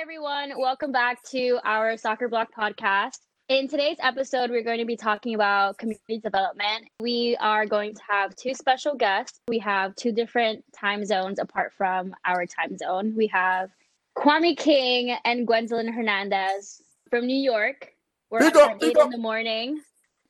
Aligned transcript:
everyone. 0.00 0.54
Welcome 0.56 0.92
back 0.92 1.22
to 1.24 1.58
our 1.62 1.94
Soccer 1.98 2.26
Block 2.26 2.48
podcast. 2.58 3.18
In 3.50 3.68
today's 3.68 3.98
episode, 4.00 4.48
we're 4.48 4.64
going 4.64 4.78
to 4.78 4.86
be 4.86 4.96
talking 4.96 5.34
about 5.34 5.76
community 5.76 6.18
development. 6.24 6.88
We 7.00 7.36
are 7.38 7.66
going 7.66 7.94
to 7.94 8.00
have 8.08 8.34
two 8.34 8.54
special 8.54 8.94
guests. 8.94 9.40
We 9.48 9.58
have 9.58 9.94
two 9.96 10.10
different 10.10 10.64
time 10.72 11.04
zones 11.04 11.38
apart 11.38 11.74
from 11.76 12.14
our 12.24 12.46
time 12.46 12.78
zone. 12.78 13.12
We 13.14 13.26
have 13.26 13.68
Kwame 14.16 14.56
King 14.56 15.18
and 15.26 15.46
Gwendolyn 15.46 15.92
Hernandez 15.92 16.80
from 17.10 17.26
New 17.26 17.36
York. 17.36 17.92
We're 18.30 18.38
Big 18.38 18.56
up 18.56 18.62
up, 18.62 18.70
at 18.70 18.80
big 18.80 18.96
8 18.96 19.04
in 19.04 19.10
the 19.10 19.18
morning. 19.18 19.82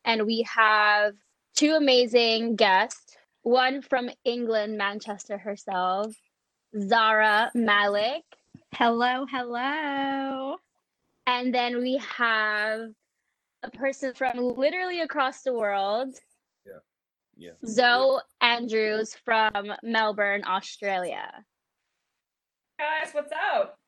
And 0.04 0.26
we 0.26 0.44
have 0.52 1.14
two 1.54 1.74
amazing 1.74 2.56
guests. 2.56 3.16
One 3.42 3.82
from 3.82 4.10
England, 4.24 4.76
Manchester 4.76 5.38
herself, 5.38 6.12
Zara 6.76 7.52
Malik. 7.54 8.24
Hello, 8.74 9.26
hello. 9.30 10.56
And 11.26 11.54
then 11.54 11.78
we 11.80 12.00
have 12.16 12.90
a 13.62 13.70
person 13.70 14.14
from 14.14 14.38
literally 14.38 15.00
across 15.00 15.42
the 15.42 15.52
world, 15.52 16.14
Yeah. 16.64 16.78
Yeah. 17.36 17.50
Zoe 17.66 18.20
Andrews 18.40 19.14
from 19.24 19.72
Melbourne, 19.82 20.44
Australia. 20.46 21.44
guys, 22.78 23.12
what's 23.12 23.32
up? 23.54 23.78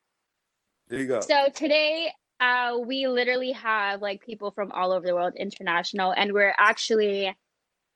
There 0.88 1.00
you 1.00 1.06
go. 1.08 1.20
So 1.20 1.48
today, 1.54 2.12
uh, 2.40 2.78
we 2.84 3.06
literally 3.06 3.52
have 3.52 4.02
like 4.02 4.20
people 4.20 4.50
from 4.50 4.70
all 4.72 4.92
over 4.92 5.06
the 5.06 5.14
world, 5.14 5.34
international, 5.36 6.12
and 6.12 6.32
we're 6.32 6.54
actually 6.58 7.34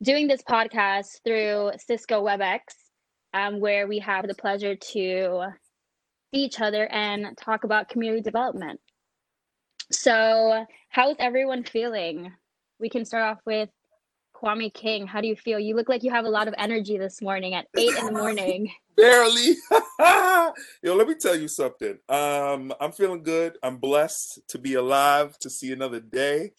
doing 0.03 0.29
this 0.29 0.43
podcast 0.43 1.21
through 1.25 1.73
Cisco 1.79 2.25
WebEx, 2.25 2.61
um, 3.35 3.61
where 3.61 3.87
we 3.87 3.99
have 3.99 4.27
the 4.27 4.35
pleasure 4.35 4.77
to 4.77 5.49
see 6.33 6.43
each 6.43 6.61
other 6.61 6.87
and 6.87 7.37
talk 7.37 7.65
about 7.65 7.89
community 7.89 8.23
development. 8.23 8.81
So, 9.93 10.67
how's 10.89 11.17
everyone 11.19 11.65
feeling? 11.65 12.33
We 12.81 12.89
can 12.89 13.05
start 13.05 13.25
off 13.25 13.39
with 13.47 13.69
Kwame 14.35 14.73
King. 14.73 15.07
How 15.07 15.21
do 15.21 15.29
you 15.29 15.37
feel? 15.37 15.61
You 15.61 15.77
look 15.77 15.89
like 15.89 16.03
you 16.03 16.11
have 16.11 16.25
a 16.25 16.31
lot 16.31 16.49
of 16.49 16.55
energy 16.59 16.99
this 16.99 17.23
morning 17.23 17.55
at 17.55 17.67
eight 17.77 17.97
in 17.97 18.07
the 18.07 18.13
morning. 18.13 18.73
Barely. 18.97 19.57
Yo, 20.83 20.95
let 20.95 21.07
me 21.07 21.15
tell 21.15 21.37
you 21.37 21.49
something. 21.49 21.99
Um, 22.09 22.73
I'm 22.81 22.93
feeling 22.93 23.23
good. 23.23 23.59
I'm 23.63 23.77
blessed 23.77 24.41
to 24.49 24.59
be 24.59 24.75
alive 24.75 25.39
to 25.41 25.51
see 25.51 25.73
another 25.73 26.01
day. 26.01 26.53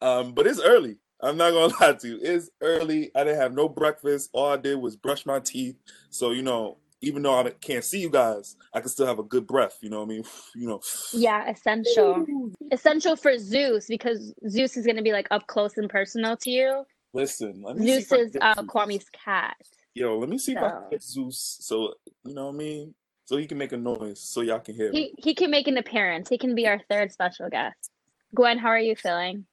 Um, 0.00 0.32
but 0.32 0.46
it's 0.46 0.60
early. 0.60 0.96
I'm 1.20 1.36
not 1.36 1.52
gonna 1.52 1.74
lie 1.80 1.92
to 1.92 2.08
you. 2.08 2.18
It's 2.20 2.50
early. 2.60 3.10
I 3.14 3.24
didn't 3.24 3.40
have 3.40 3.54
no 3.54 3.68
breakfast. 3.68 4.30
All 4.32 4.52
I 4.52 4.56
did 4.56 4.76
was 4.76 4.96
brush 4.96 5.24
my 5.24 5.38
teeth. 5.38 5.76
So 6.10 6.32
you 6.32 6.42
know, 6.42 6.78
even 7.02 7.22
though 7.22 7.34
I 7.38 7.50
can't 7.50 7.84
see 7.84 8.00
you 8.00 8.08
guys, 8.08 8.56
I 8.72 8.80
can 8.80 8.88
still 8.88 9.06
have 9.06 9.18
a 9.18 9.24
good 9.24 9.46
breath. 9.46 9.78
You 9.82 9.90
know 9.90 9.98
what 9.98 10.06
I 10.06 10.08
mean? 10.08 10.24
You 10.54 10.68
know. 10.68 10.80
Yeah, 11.12 11.50
essential. 11.50 12.24
Essential 12.70 13.16
for 13.16 13.36
Zeus 13.38 13.86
because 13.86 14.32
Zeus 14.48 14.76
is 14.76 14.86
going 14.86 14.96
to 14.96 15.02
be 15.02 15.12
like 15.12 15.26
up 15.30 15.46
close 15.48 15.76
and 15.76 15.90
personal 15.90 16.36
to 16.38 16.50
you. 16.50 16.84
Listen, 17.12 17.62
let 17.62 17.76
me 17.76 17.86
see 17.86 18.00
Zeus 18.00 18.12
if 18.12 18.28
is 18.28 18.36
uh, 18.40 18.54
Zeus. 18.54 18.66
Kwame's 18.68 19.06
cat. 19.12 19.56
Yo, 19.94 20.18
let 20.18 20.28
me 20.30 20.38
see 20.38 20.52
if 20.52 20.58
I 20.58 20.68
So- 20.70 20.80
can 20.80 20.90
get 20.90 21.02
Zeus. 21.02 21.58
So 21.60 21.94
you 22.24 22.34
know 22.34 22.46
what 22.46 22.54
I 22.54 22.58
mean? 22.58 22.94
So 23.24 23.36
he 23.36 23.46
can 23.46 23.58
make 23.58 23.72
a 23.72 23.76
noise 23.76 24.20
so 24.20 24.40
y'all 24.40 24.58
can 24.60 24.74
hear 24.74 24.90
me. 24.92 25.12
He 25.16 25.30
he 25.30 25.34
can 25.34 25.50
make 25.50 25.68
an 25.68 25.76
appearance. 25.78 26.28
He 26.28 26.38
can 26.38 26.54
be 26.54 26.66
our 26.66 26.80
third 26.90 27.12
special 27.12 27.48
guest. 27.48 27.90
Gwen, 28.34 28.58
how 28.58 28.68
are 28.68 28.78
you 28.80 28.96
feeling? 28.96 29.46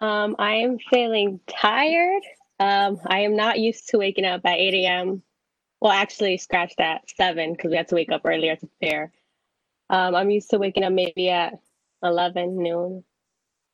Um, 0.00 0.36
I 0.38 0.54
am 0.56 0.78
feeling 0.90 1.40
tired. 1.48 2.22
Um, 2.60 2.98
I 3.06 3.20
am 3.20 3.34
not 3.36 3.58
used 3.58 3.88
to 3.88 3.98
waking 3.98 4.24
up 4.24 4.42
at 4.44 4.56
8 4.58 4.74
a.m. 4.84 5.22
Well, 5.82 5.90
actually, 5.90 6.38
scratch 6.38 6.74
that 6.78 7.10
7 7.16 7.54
because 7.54 7.72
we 7.72 7.76
had 7.76 7.88
to 7.88 7.96
wake 7.96 8.12
up 8.12 8.22
earlier 8.24 8.54
to 8.54 8.66
prepare. 8.68 9.10
Um, 9.90 10.14
I'm 10.14 10.30
used 10.30 10.48
to 10.50 10.58
waking 10.58 10.84
up 10.84 10.92
maybe 10.92 11.28
at 11.28 11.54
11 12.04 12.56
noon. 12.56 13.02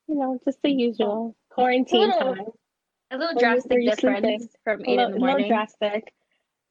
You 0.06 0.14
know, 0.14 0.40
just 0.42 0.58
the 0.62 0.70
usual 0.70 1.36
quarantine 1.50 2.08
little 2.08 2.34
time. 2.34 2.46
A 3.10 3.18
little 3.18 3.38
drastic 3.38 3.84
difference 3.84 4.20
sleeping? 4.24 4.48
from 4.64 4.80
A 4.80 4.84
eight 4.84 4.96
little, 4.96 5.14
in 5.16 5.20
the 5.20 5.26
a 5.26 5.32
little 5.32 5.48
drastic. 5.48 6.14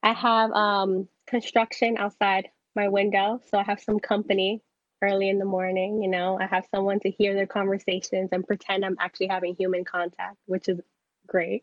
I 0.02 0.12
have 0.12 0.50
um 0.50 1.06
construction 1.28 1.98
outside 1.98 2.48
my 2.74 2.88
window, 2.88 3.40
so 3.48 3.58
I 3.58 3.62
have 3.62 3.78
some 3.80 4.00
company 4.00 4.60
early 5.02 5.28
in 5.28 5.38
the 5.38 5.44
morning. 5.44 6.02
You 6.02 6.10
know, 6.10 6.36
I 6.40 6.46
have 6.46 6.66
someone 6.74 6.98
to 6.98 7.10
hear 7.12 7.34
their 7.34 7.46
conversations 7.46 8.30
and 8.32 8.44
pretend 8.44 8.84
I'm 8.84 8.96
actually 8.98 9.28
having 9.28 9.54
human 9.54 9.84
contact, 9.84 10.38
which 10.46 10.68
is 10.68 10.80
great. 11.28 11.62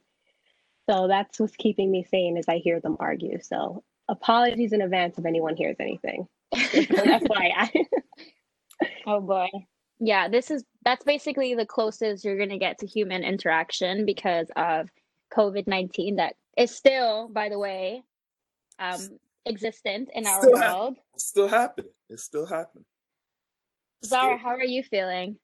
So 0.89 1.07
that's 1.07 1.39
what's 1.39 1.55
keeping 1.55 1.91
me 1.91 2.03
sane 2.03 2.37
as 2.37 2.47
I 2.47 2.57
hear 2.57 2.79
them 2.79 2.97
argue. 2.99 3.39
So 3.41 3.83
apologies 4.07 4.73
in 4.73 4.81
advance 4.81 5.17
if 5.17 5.25
anyone 5.25 5.55
hears 5.55 5.77
anything. 5.79 6.27
That's 6.51 6.73
why 7.27 7.51
I. 7.57 7.71
oh 9.07 9.21
boy. 9.21 9.47
Yeah, 9.99 10.27
this 10.27 10.51
is 10.51 10.63
that's 10.83 11.03
basically 11.03 11.55
the 11.55 11.65
closest 11.65 12.25
you're 12.25 12.37
gonna 12.37 12.59
get 12.59 12.79
to 12.79 12.87
human 12.87 13.23
interaction 13.23 14.05
because 14.05 14.47
of 14.55 14.89
COVID 15.33 15.67
nineteen 15.67 16.17
that 16.17 16.35
is 16.57 16.71
still, 16.71 17.29
by 17.29 17.49
the 17.49 17.57
way, 17.57 18.03
um, 18.79 18.99
existent 19.45 20.09
in 20.13 20.27
our 20.27 20.41
Still 20.41 20.57
hap- 20.57 20.73
world. 20.73 20.97
It's 21.13 21.25
still 21.25 21.47
happening. 21.47 21.91
It's 22.09 22.23
still 22.23 22.45
happening. 22.45 22.85
Zara, 24.03 24.37
how 24.37 24.49
are 24.49 24.63
you 24.63 24.83
feeling? 24.83 25.37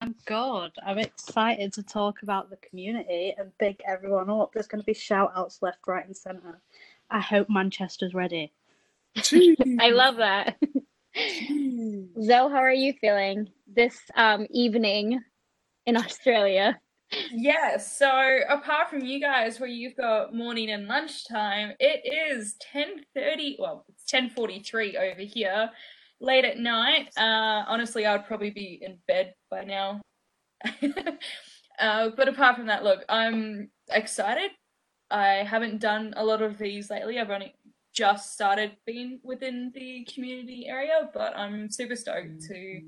I'm 0.00 0.14
good. 0.26 0.70
I'm 0.86 0.98
excited 0.98 1.72
to 1.74 1.82
talk 1.82 2.22
about 2.22 2.50
the 2.50 2.56
community 2.58 3.34
and 3.36 3.50
big 3.58 3.80
everyone 3.86 4.30
up. 4.30 4.52
There's 4.52 4.68
going 4.68 4.80
to 4.80 4.86
be 4.86 4.94
shout 4.94 5.32
outs 5.36 5.60
left, 5.60 5.78
right, 5.86 6.06
and 6.06 6.16
centre. 6.16 6.60
I 7.10 7.20
hope 7.20 7.48
Manchester's 7.50 8.14
ready. 8.14 8.52
I 9.80 9.90
love 9.90 10.16
that. 10.18 10.56
Zoe, 11.16 12.50
how 12.50 12.58
are 12.58 12.70
you 12.72 12.92
feeling 13.00 13.48
this 13.66 13.98
um, 14.14 14.46
evening 14.50 15.20
in 15.86 15.96
Australia? 15.96 16.78
Yes, 17.32 17.96
so 17.96 18.40
apart 18.48 18.90
from 18.90 19.04
you 19.04 19.20
guys 19.20 19.58
where 19.58 19.68
you've 19.68 19.96
got 19.96 20.34
morning 20.34 20.70
and 20.70 20.86
lunchtime, 20.86 21.72
it 21.80 22.02
is 22.04 22.56
10:30, 22.74 23.56
well, 23.58 23.84
it's 23.88 24.04
10:43 24.04 24.96
over 24.96 25.22
here, 25.22 25.70
late 26.20 26.44
at 26.44 26.58
night. 26.58 27.08
Uh 27.16 27.64
honestly, 27.66 28.06
I'd 28.06 28.26
probably 28.26 28.50
be 28.50 28.78
in 28.82 28.98
bed 29.06 29.34
by 29.50 29.64
now. 29.64 30.00
uh 31.78 32.10
but 32.16 32.28
apart 32.28 32.56
from 32.56 32.66
that, 32.66 32.84
look, 32.84 33.04
I'm 33.08 33.70
excited. 33.90 34.50
I 35.10 35.44
haven't 35.44 35.80
done 35.80 36.14
a 36.16 36.24
lot 36.24 36.42
of 36.42 36.58
these 36.58 36.90
lately. 36.90 37.18
I've 37.18 37.30
only 37.30 37.54
just 37.94 38.32
started 38.32 38.76
being 38.86 39.20
within 39.24 39.72
the 39.74 40.04
community 40.12 40.66
area, 40.68 41.10
but 41.12 41.36
I'm 41.36 41.70
super 41.70 41.96
stoked 41.96 42.42
to 42.48 42.80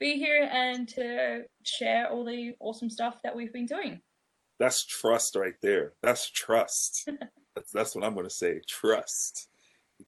be 0.00 0.16
here 0.16 0.48
and 0.50 0.88
to 0.88 1.42
share 1.64 2.08
all 2.10 2.24
the 2.24 2.54
awesome 2.60 2.90
stuff 2.90 3.20
that 3.22 3.34
we've 3.34 3.52
been 3.52 3.66
doing. 3.66 4.00
That's 4.58 4.84
trust 4.84 5.36
right 5.36 5.54
there. 5.62 5.92
That's 6.02 6.30
trust. 6.30 7.08
that's 7.54 7.70
that's 7.72 7.94
what 7.94 8.04
I'm 8.04 8.14
gonna 8.14 8.30
say. 8.30 8.60
Trust. 8.66 9.48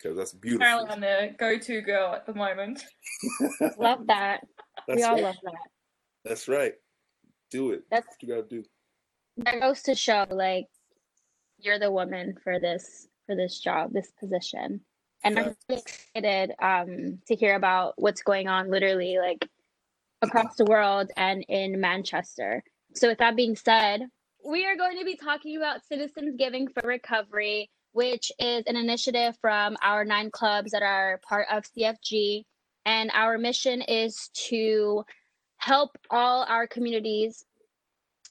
Because 0.01 0.17
that's 0.17 0.33
beautiful. 0.33 0.67
Apparently, 0.67 0.95
I'm 0.95 1.01
the 1.01 1.35
go-to 1.39 1.81
girl 1.83 2.15
at 2.15 2.27
the 2.27 2.35
moment. 2.35 2.85
Love 3.79 4.07
that. 4.07 4.41
we 4.89 4.95
That's 4.95 5.05
all 5.05 5.15
right. 5.15 5.23
love 5.25 5.37
that. 5.45 5.55
That's 6.25 6.49
right. 6.49 6.75
Do 7.51 7.73
it. 7.73 7.83
That's 7.91 8.07
That's 8.07 8.17
what 8.17 8.23
you 8.23 8.29
gotta 8.35 8.49
do. 8.49 8.65
that 9.39 9.61
goes 9.61 9.83
to 9.83 9.95
show 9.95 10.27
like 10.31 10.67
you're 11.59 11.79
the 11.79 11.91
woman 11.91 12.35
for 12.43 12.59
this 12.59 13.09
for 13.27 13.35
this 13.37 13.59
job, 13.61 13.93
this 13.93 14.11
position. 14.19 14.81
And 15.23 15.39
I'm 15.39 15.55
really 15.69 15.83
excited 15.83 16.53
um 16.63 17.19
to 17.27 17.35
hear 17.35 17.55
about 17.57 17.95
what's 17.97 18.23
going 18.23 18.49
on 18.49 18.71
literally 18.71 19.19
like 19.19 19.47
across 20.23 20.57
the 20.57 20.65
world 20.65 21.11
and 21.17 21.45
in 21.49 21.81
Manchester. 21.81 22.63
So 22.95 23.09
with 23.09 23.19
that 23.19 23.37
being 23.37 23.57
said, 23.57 24.03
we 24.45 24.67
are 24.67 24.77
going 24.77 24.99
to 24.99 25.05
be 25.05 25.17
talking 25.17 25.57
about 25.57 25.85
Citizens 25.87 26.37
Giving 26.39 26.69
for 26.69 26.87
Recovery, 26.87 27.71
which 27.93 28.31
is 28.39 28.65
an 28.67 28.77
initiative 28.77 29.37
from 29.41 29.77
our 29.83 30.05
nine 30.05 30.31
clubs 30.31 30.73
that 30.73 30.83
are 30.83 31.21
part 31.29 31.47
of 31.51 31.65
CFG. 31.65 32.45
And 32.87 33.11
our 33.13 33.39
mission 33.39 33.83
is 33.83 34.31
to 34.49 35.05
help 35.59 35.99
all 36.11 36.45
our 36.49 36.67
communities 36.67 37.45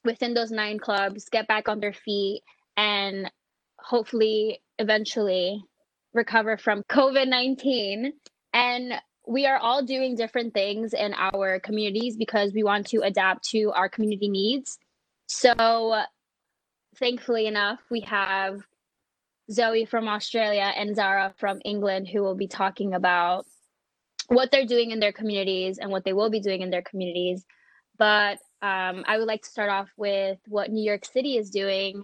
within 0.03 0.33
those 0.33 0.51
nine 0.51 0.79
clubs 0.79 1.29
get 1.29 1.47
back 1.47 1.69
on 1.69 1.79
their 1.79 1.93
feet 1.93 2.41
and 2.77 3.29
hopefully 3.77 4.61
eventually 4.79 5.63
recover 6.13 6.57
from 6.57 6.83
COVID 6.83 7.27
19. 7.27 8.13
And 8.53 8.93
we 9.27 9.45
are 9.45 9.57
all 9.57 9.83
doing 9.83 10.15
different 10.15 10.53
things 10.53 10.93
in 10.93 11.13
our 11.13 11.59
communities 11.59 12.17
because 12.17 12.51
we 12.53 12.63
want 12.63 12.87
to 12.87 13.01
adapt 13.01 13.47
to 13.49 13.71
our 13.75 13.87
community 13.87 14.27
needs. 14.27 14.79
So, 15.27 16.01
thankfully 16.95 17.45
enough, 17.45 17.79
we 17.91 18.01
have 18.01 18.61
Zoe 19.51 19.85
from 19.85 20.07
Australia 20.07 20.71
and 20.75 20.95
Zara 20.95 21.33
from 21.37 21.59
England 21.65 22.07
who 22.07 22.21
will 22.21 22.35
be 22.35 22.47
talking 22.47 22.93
about 22.93 23.45
what 24.27 24.51
they're 24.51 24.65
doing 24.65 24.91
in 24.91 24.99
their 24.99 25.11
communities 25.11 25.79
and 25.79 25.89
what 25.91 26.03
they 26.03 26.13
will 26.13 26.29
be 26.29 26.39
doing 26.39 26.61
in 26.61 26.69
their 26.69 26.83
communities. 26.83 27.43
But 27.97 28.37
um, 28.61 29.03
I 29.07 29.17
would 29.17 29.27
like 29.27 29.41
to 29.43 29.49
start 29.49 29.69
off 29.69 29.89
with 29.97 30.37
what 30.47 30.71
New 30.71 30.83
York 30.83 31.05
City 31.05 31.37
is 31.37 31.49
doing 31.49 32.03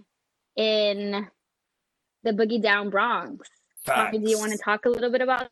in 0.56 1.28
the 2.24 2.32
Boogie 2.32 2.62
Down 2.62 2.90
Bronx. 2.90 3.48
Do 3.86 4.20
you 4.20 4.38
want 4.38 4.52
to 4.52 4.58
talk 4.58 4.84
a 4.84 4.88
little 4.88 5.12
bit 5.12 5.20
about? 5.20 5.48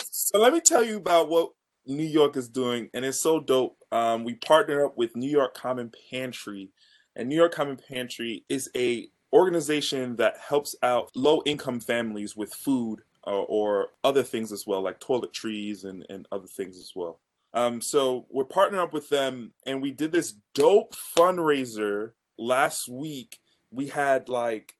So 0.00 0.38
let 0.38 0.52
me 0.52 0.60
tell 0.60 0.82
you 0.82 0.96
about 0.96 1.28
what 1.28 1.50
New 1.86 2.04
York 2.04 2.36
is 2.36 2.48
doing, 2.48 2.88
and 2.94 3.04
it's 3.04 3.20
so 3.20 3.40
dope. 3.40 3.76
Um, 3.92 4.24
we 4.24 4.34
partner 4.34 4.86
up 4.86 4.96
with 4.96 5.14
New 5.14 5.28
York 5.28 5.54
Common 5.54 5.92
Pantry, 6.10 6.70
and 7.14 7.28
New 7.28 7.36
York 7.36 7.52
Common 7.52 7.76
Pantry 7.76 8.44
is 8.48 8.70
a 8.74 9.08
organization 9.34 10.16
that 10.16 10.38
helps 10.38 10.76
out 10.82 11.10
low 11.14 11.42
income 11.44 11.80
families 11.80 12.36
with 12.36 12.54
food 12.54 13.00
uh, 13.26 13.42
or 13.42 13.88
other 14.04 14.22
things 14.22 14.52
as 14.52 14.66
well, 14.66 14.80
like 14.80 15.00
toiletries 15.00 15.84
and, 15.84 16.06
and 16.08 16.26
other 16.30 16.46
things 16.46 16.78
as 16.78 16.92
well. 16.94 17.20
Um, 17.52 17.80
so 17.80 18.26
we're 18.30 18.44
partnering 18.44 18.82
up 18.82 18.92
with 18.92 19.08
them, 19.08 19.52
and 19.66 19.82
we 19.82 19.90
did 19.90 20.12
this 20.12 20.34
dope 20.54 20.94
fundraiser 21.16 22.12
last 22.38 22.88
week. 22.88 23.38
We 23.70 23.88
had 23.88 24.28
like 24.28 24.74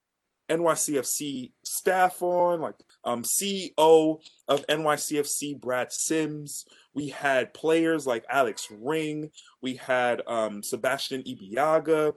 NYCFC 0.48 1.52
staff 1.64 2.20
on, 2.22 2.60
like 2.60 2.74
um, 3.04 3.22
CEO 3.22 4.18
of 4.48 4.66
NYCFC, 4.66 5.60
Brad 5.60 5.92
Sims. 5.92 6.64
We 6.92 7.08
had 7.08 7.54
players 7.54 8.06
like 8.06 8.24
Alex 8.28 8.68
Ring. 8.70 9.30
We 9.62 9.76
had 9.76 10.22
um, 10.26 10.62
Sebastien 10.62 11.22
Ibeagha. 11.22 12.14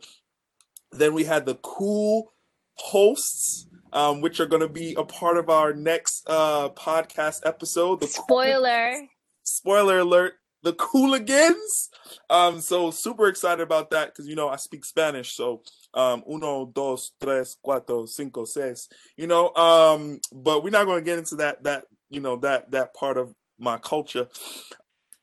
Then 0.92 1.14
we 1.14 1.26
had 1.26 1.46
the 1.46 1.56
cool 1.56 2.34
hosts, 2.76 3.68
um, 3.94 4.22
which 4.22 4.40
are 4.40 4.46
going 4.46 4.62
to 4.62 4.70
be 4.70 4.96
a 4.98 5.04
part 5.04 5.38
of 5.38 5.50
our 5.50 5.74
next 5.74 6.24
uh, 6.28 6.70
podcast 6.70 7.42
episode. 7.46 8.00
The 8.00 8.08
spoiler. 8.08 8.94
Cool, 8.98 9.08
spoiler 9.44 10.00
alert. 10.00 10.34
The 10.64 10.74
Cooligans. 10.74 11.90
Um, 12.30 12.60
so 12.60 12.92
super 12.92 13.28
excited 13.28 13.62
about 13.62 13.92
that 13.92 14.10
because 14.10 14.28
you 14.28 14.36
know 14.36 14.50
I 14.50 14.56
speak 14.56 14.86
Spanish. 14.86 15.34
So 15.34 15.62
um, 15.94 16.24
uno, 16.30 16.66
dos, 16.66 17.12
tres, 17.22 17.58
cuatro, 17.66 18.08
cinco, 18.08 18.44
seis. 18.44 18.90
You 19.16 19.28
know, 19.28 19.54
um, 19.56 20.20
but 20.34 20.64
we're 20.64 20.72
not 20.72 20.86
going 20.86 21.00
to 21.04 21.06
get 21.06 21.20
into 21.20 21.36
that. 21.36 21.64
That 21.64 21.86
you 22.10 22.22
know 22.22 22.38
that 22.38 22.72
that 22.72 22.94
part 22.96 23.18
of 23.18 23.34
my 23.60 23.78
culture. 23.78 24.28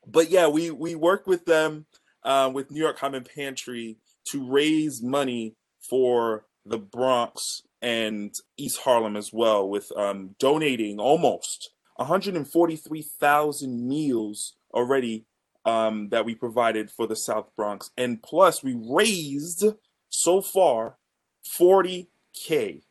But 0.07 0.29
yeah, 0.29 0.47
we 0.47 0.71
we 0.71 0.95
work 0.95 1.27
with 1.27 1.45
them 1.45 1.85
uh, 2.23 2.49
with 2.53 2.71
New 2.71 2.81
York 2.81 2.97
Common 2.97 3.23
Pantry 3.23 3.97
to 4.25 4.49
raise 4.49 5.01
money 5.01 5.55
for 5.79 6.45
the 6.65 6.77
Bronx 6.77 7.61
and 7.81 8.33
East 8.57 8.79
Harlem 8.81 9.15
as 9.15 9.31
well, 9.31 9.67
with 9.67 9.91
um, 9.95 10.35
donating 10.39 10.99
almost 10.99 11.71
143,000 11.97 13.87
meals 13.87 14.55
already 14.73 15.25
um, 15.65 16.09
that 16.09 16.25
we 16.25 16.35
provided 16.35 16.91
for 16.91 17.07
the 17.07 17.15
South 17.15 17.49
Bronx. 17.55 17.91
And 17.97 18.21
plus, 18.21 18.63
we 18.63 18.75
raised 18.75 19.65
so 20.09 20.41
far 20.41 20.97
40K, 21.47 22.81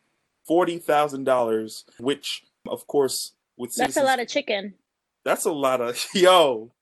$40,000, 0.48 1.84
which, 1.98 2.44
of 2.68 2.86
course, 2.86 3.32
with 3.56 3.74
That's 3.74 3.96
a 3.96 4.02
lot 4.02 4.20
of 4.20 4.28
chicken. 4.28 4.74
That's 5.24 5.44
a 5.44 5.52
lot 5.52 5.80
of, 5.80 6.04
yo, 6.14 6.72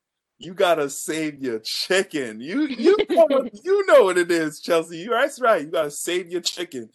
you 0.45 0.55
gotta 0.55 0.91
save 0.91 1.43
your 1.43 1.61
chicken. 1.61 2.41
You 2.41 2.67
you 2.67 2.97
know, 3.09 3.49
you 3.53 3.87
know 3.87 4.05
what 4.05 4.19
it 4.19 4.31
is, 4.31 4.61
Chelsea. 4.61 4.99
You 4.99 5.11
that's 5.11 5.41
right. 5.41 5.63
You 5.63 5.69
gotta 5.69 5.91
save 5.91 6.29
your 6.31 6.41
chicken. 6.41 6.91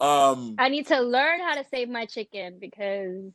Um 0.00 0.56
I 0.58 0.68
need 0.68 0.86
to 0.88 1.00
learn 1.00 1.40
how 1.40 1.54
to 1.54 1.64
save 1.70 1.88
my 1.88 2.06
chicken 2.06 2.58
because 2.60 3.32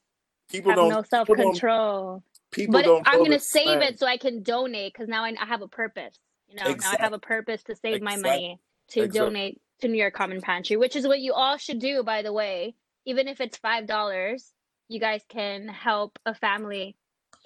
people 0.50 0.72
have 0.72 0.78
don't 0.78 0.90
no 0.90 1.04
self 1.04 1.28
control 1.28 2.24
people 2.52 2.74
but 2.74 2.86
don't. 2.86 3.08
I'm 3.08 3.24
gonna 3.24 3.40
save 3.40 3.81
it 3.81 4.00
so 4.00 4.08
I 4.08 4.18
can 4.18 4.44
donate 4.44 4.94
because 4.94 5.08
now 5.08 5.24
I, 5.24 5.34
I, 5.40 5.46
have 5.46 5.62
a 5.62 5.68
purpose. 5.68 6.18
You 6.48 6.56
know, 6.56 6.69
exactly. 6.69 6.98
now 6.98 6.98
I 7.00 7.04
have 7.04 7.14
a 7.14 7.19
purpose 7.19 7.64
to 7.64 7.75
save 7.75 7.96
exactly. 7.96 8.22
my 8.22 8.30
money 8.30 8.60
to 8.90 9.02
exactly. 9.02 9.19
donate 9.19 9.62
to 9.81 9.88
New 9.88 9.98
York 9.98 10.14
Common 10.14 10.42
Pantry, 10.42 10.78
which 10.78 10.96
is 10.96 11.08
what 11.08 11.19
you 11.19 11.34
all 11.34 11.58
should 11.58 11.80
do, 11.80 12.04
by 12.04 12.22
the 12.22 12.34
way. 12.34 12.75
Even 13.06 13.28
if 13.28 13.42
it's 13.42 13.58
five 13.58 13.88
dollars, 13.88 14.52
you 14.88 15.00
guys 15.00 15.22
can 15.30 15.68
help 15.68 16.19
a 16.25 16.34
family 16.34 16.96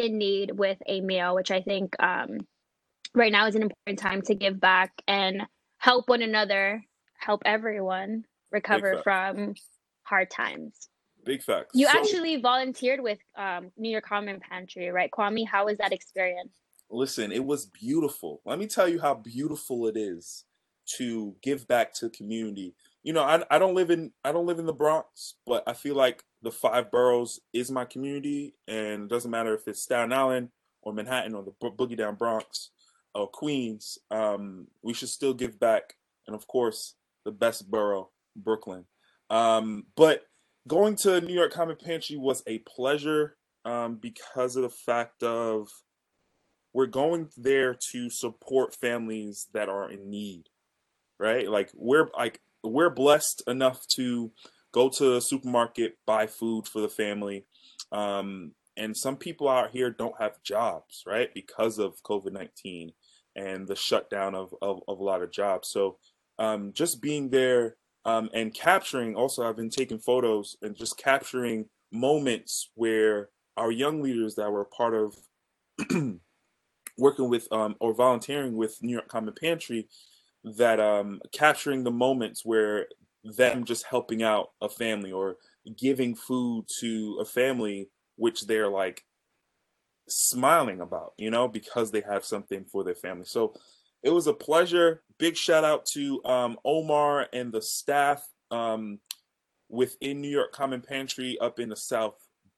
in 0.01 0.17
need 0.17 0.51
with 0.51 0.77
a 0.85 1.01
meal, 1.01 1.35
which 1.35 1.51
I 1.51 1.61
think 1.61 1.95
um, 2.01 2.39
right 3.13 3.31
now 3.31 3.47
is 3.47 3.55
an 3.55 3.61
important 3.63 3.99
time 3.99 4.21
to 4.23 4.35
give 4.35 4.59
back 4.59 4.91
and 5.07 5.43
help 5.77 6.09
one 6.09 6.21
another, 6.21 6.83
help 7.17 7.41
everyone 7.45 8.25
recover 8.51 9.01
from 9.03 9.55
hard 10.03 10.29
times. 10.29 10.89
Big 11.23 11.43
facts. 11.43 11.69
You 11.73 11.87
so, 11.87 11.97
actually 11.97 12.41
volunteered 12.41 12.99
with 13.01 13.19
um, 13.37 13.71
New 13.77 13.89
York 13.89 14.05
Common 14.05 14.39
Pantry, 14.39 14.89
right, 14.89 15.11
Kwame? 15.11 15.47
How 15.47 15.65
was 15.65 15.77
that 15.77 15.93
experience? 15.93 16.53
Listen, 16.89 17.31
it 17.31 17.45
was 17.45 17.67
beautiful. 17.67 18.41
Let 18.43 18.59
me 18.59 18.67
tell 18.67 18.87
you 18.87 18.99
how 18.99 19.13
beautiful 19.13 19.87
it 19.87 19.95
is 19.95 20.45
to 20.97 21.35
give 21.41 21.67
back 21.67 21.93
to 21.95 22.09
community. 22.09 22.75
You 23.03 23.13
know, 23.13 23.23
I, 23.23 23.43
I 23.49 23.57
don't 23.57 23.75
live 23.75 23.89
in 23.89 24.11
I 24.23 24.31
don't 24.31 24.45
live 24.45 24.59
in 24.59 24.65
the 24.65 24.73
Bronx, 24.73 25.35
but 25.45 25.63
I 25.67 25.73
feel 25.73 25.95
like 25.95 26.23
the 26.41 26.51
five 26.51 26.91
boroughs 26.91 27.39
is 27.53 27.71
my 27.71 27.85
community, 27.85 28.55
and 28.67 29.03
it 29.03 29.09
doesn't 29.09 29.31
matter 29.31 29.55
if 29.55 29.67
it's 29.67 29.81
Staten 29.81 30.13
Island 30.13 30.49
or 30.81 30.93
Manhattan 30.93 31.35
or 31.35 31.43
the 31.43 31.53
Bo- 31.59 31.71
Boogie 31.71 31.97
Down 31.97 32.15
Bronx 32.15 32.71
or 33.15 33.27
Queens. 33.27 33.97
Um, 34.11 34.67
we 34.83 34.93
should 34.93 35.09
still 35.09 35.33
give 35.33 35.59
back, 35.59 35.95
and 36.27 36.35
of 36.35 36.47
course, 36.47 36.95
the 37.25 37.31
best 37.31 37.69
borough, 37.69 38.09
Brooklyn. 38.35 38.85
Um, 39.29 39.85
but 39.95 40.23
going 40.67 40.95
to 40.97 41.21
New 41.21 41.33
York 41.33 41.51
Common 41.51 41.77
Pantry 41.83 42.17
was 42.17 42.43
a 42.45 42.59
pleasure 42.59 43.37
um, 43.65 43.95
because 43.95 44.55
of 44.55 44.63
the 44.63 44.69
fact 44.69 45.23
of 45.23 45.69
we're 46.73 46.85
going 46.85 47.29
there 47.37 47.75
to 47.91 48.09
support 48.09 48.75
families 48.75 49.47
that 49.53 49.69
are 49.69 49.91
in 49.91 50.09
need, 50.09 50.43
right? 51.19 51.49
Like 51.49 51.71
we're 51.73 52.09
like 52.17 52.39
we're 52.63 52.89
blessed 52.89 53.43
enough 53.47 53.85
to 53.95 54.31
go 54.71 54.89
to 54.89 55.15
a 55.15 55.21
supermarket, 55.21 55.97
buy 56.05 56.27
food 56.27 56.67
for 56.67 56.81
the 56.81 56.89
family. 56.89 57.45
Um, 57.91 58.53
and 58.77 58.95
some 58.95 59.17
people 59.17 59.49
out 59.49 59.71
here 59.71 59.89
don't 59.89 60.19
have 60.19 60.41
jobs, 60.43 61.03
right? 61.05 61.33
Because 61.33 61.77
of 61.77 62.01
COVID 62.03 62.31
19 62.31 62.93
and 63.35 63.67
the 63.67 63.75
shutdown 63.75 64.35
of, 64.35 64.53
of, 64.61 64.81
of, 64.87 64.99
a 64.99 65.03
lot 65.03 65.21
of 65.21 65.31
jobs. 65.31 65.69
So 65.69 65.97
um, 66.39 66.71
just 66.73 67.01
being 67.01 67.29
there 67.29 67.75
um, 68.05 68.29
and 68.33 68.53
capturing 68.53 69.15
also 69.15 69.47
i've 69.47 69.55
been 69.55 69.69
taking 69.69 69.99
photos 69.99 70.55
and 70.61 70.75
just 70.75 70.97
capturing 70.97 71.65
moments 71.91 72.71
where 72.75 73.29
our 73.57 73.71
young 73.71 74.01
leaders 74.01 74.35
that 74.35 74.51
were 74.51 74.65
part 74.65 74.93
of 74.93 75.15
working 76.97 77.29
with 77.29 77.47
um, 77.51 77.75
or 77.79 77.93
volunteering 77.93 78.55
with 78.55 78.77
new 78.81 78.93
york 78.93 79.07
common 79.07 79.33
pantry 79.39 79.87
that 80.43 80.79
um, 80.79 81.21
capturing 81.31 81.83
the 81.83 81.91
moments 81.91 82.43
where 82.43 82.87
them 83.23 83.63
just 83.65 83.85
helping 83.85 84.23
out 84.23 84.49
a 84.61 84.69
family 84.69 85.11
or 85.11 85.35
giving 85.77 86.15
food 86.15 86.65
to 86.79 87.19
a 87.21 87.25
family 87.25 87.87
which 88.15 88.47
they're 88.47 88.67
like 88.69 89.05
smiling 90.09 90.81
about 90.81 91.13
you 91.17 91.29
know 91.29 91.47
because 91.47 91.91
they 91.91 92.01
have 92.01 92.25
something 92.25 92.65
for 92.65 92.83
their 92.83 92.95
family 92.95 93.25
so 93.25 93.53
it 94.03 94.09
was 94.09 94.27
a 94.27 94.33
pleasure. 94.33 95.03
Big 95.19 95.37
shout 95.37 95.63
out 95.63 95.85
to 95.87 96.23
um, 96.25 96.57
Omar 96.65 97.27
and 97.33 97.51
the 97.51 97.61
staff 97.61 98.27
um, 98.49 98.99
within 99.69 100.21
New 100.21 100.29
York 100.29 100.51
Common 100.51 100.81
Pantry 100.81 101.37
up 101.39 101.59
in 101.59 101.69
the 101.69 101.75
South 101.75 102.15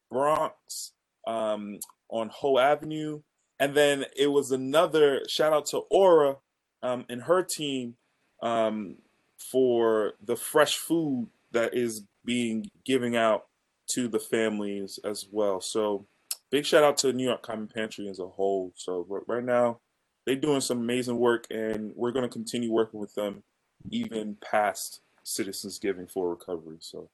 Bronx 0.10 0.93
um, 1.27 1.79
on 2.10 2.29
Hoe 2.29 2.57
Avenue. 2.57 3.22
And 3.60 3.74
then 3.74 4.05
it 4.15 4.27
was 4.27 4.51
another 4.51 5.22
shout 5.27 5.53
out 5.53 5.65
to 5.67 5.79
Aura 5.91 6.38
um, 6.83 7.05
and 7.09 7.23
her 7.23 7.41
team 7.41 7.95
um, 8.41 8.97
for 9.37 10.13
the 10.23 10.35
fresh 10.35 10.77
food 10.77 11.29
that 11.51 11.73
is 11.73 12.03
being 12.25 12.69
given 12.85 13.15
out 13.15 13.47
to 13.87 14.07
the 14.07 14.19
families 14.19 14.99
as 15.03 15.25
well. 15.31 15.61
So 15.61 16.05
big 16.51 16.65
shout 16.65 16.83
out 16.83 16.97
to 16.99 17.13
New 17.13 17.25
York 17.25 17.41
Common 17.41 17.67
Pantry 17.67 18.07
as 18.07 18.19
a 18.19 18.27
whole. 18.27 18.73
So 18.75 19.05
right 19.27 19.43
now, 19.43 19.79
they're 20.25 20.35
doing 20.35 20.61
some 20.61 20.79
amazing 20.79 21.17
work, 21.17 21.47
and 21.49 21.91
we're 21.95 22.11
going 22.11 22.23
to 22.23 22.29
continue 22.29 22.71
working 22.71 22.99
with 22.99 23.13
them 23.15 23.43
even 23.89 24.37
past 24.41 25.01
Citizens 25.23 25.79
Giving 25.79 26.07
for 26.07 26.29
Recovery. 26.29 26.77
So 26.79 27.09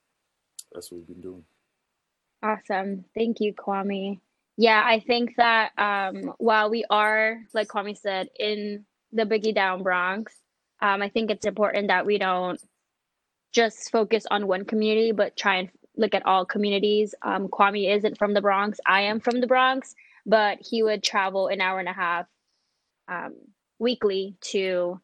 that's 0.71 0.91
what 0.91 0.99
we've 0.99 1.07
been 1.07 1.21
doing. 1.21 1.43
Awesome. 2.43 3.05
Thank 3.15 3.39
you, 3.39 3.53
Kwame. 3.53 4.19
Yeah, 4.57 4.83
I 4.85 4.99
think 4.99 5.35
that 5.37 5.71
um, 5.77 6.33
while 6.37 6.69
we 6.69 6.85
are, 6.89 7.39
like 7.53 7.69
Kwame 7.69 7.97
said, 7.97 8.29
in 8.37 8.85
the 9.11 9.23
Boogie 9.23 9.55
Down 9.55 9.83
Bronx, 9.83 10.35
um, 10.81 11.01
I 11.01 11.09
think 11.09 11.31
it's 11.31 11.45
important 11.45 11.87
that 11.87 12.05
we 12.05 12.17
don't 12.17 12.61
just 13.51 13.91
focus 13.91 14.25
on 14.29 14.47
one 14.47 14.65
community, 14.65 15.11
but 15.11 15.35
try 15.35 15.57
and 15.57 15.69
look 15.97 16.13
at 16.13 16.25
all 16.25 16.45
communities. 16.45 17.15
Um, 17.21 17.47
Kwame 17.47 17.95
isn't 17.95 18.17
from 18.17 18.33
the 18.33 18.41
Bronx. 18.41 18.79
I 18.85 19.01
am 19.01 19.19
from 19.19 19.41
the 19.41 19.47
Bronx, 19.47 19.95
but 20.25 20.59
he 20.61 20.83
would 20.83 21.03
travel 21.03 21.47
an 21.47 21.61
hour 21.61 21.79
and 21.79 21.89
a 21.89 21.93
half 21.93 22.25
um, 23.07 23.35
weekly 23.79 24.35
to 24.41 25.01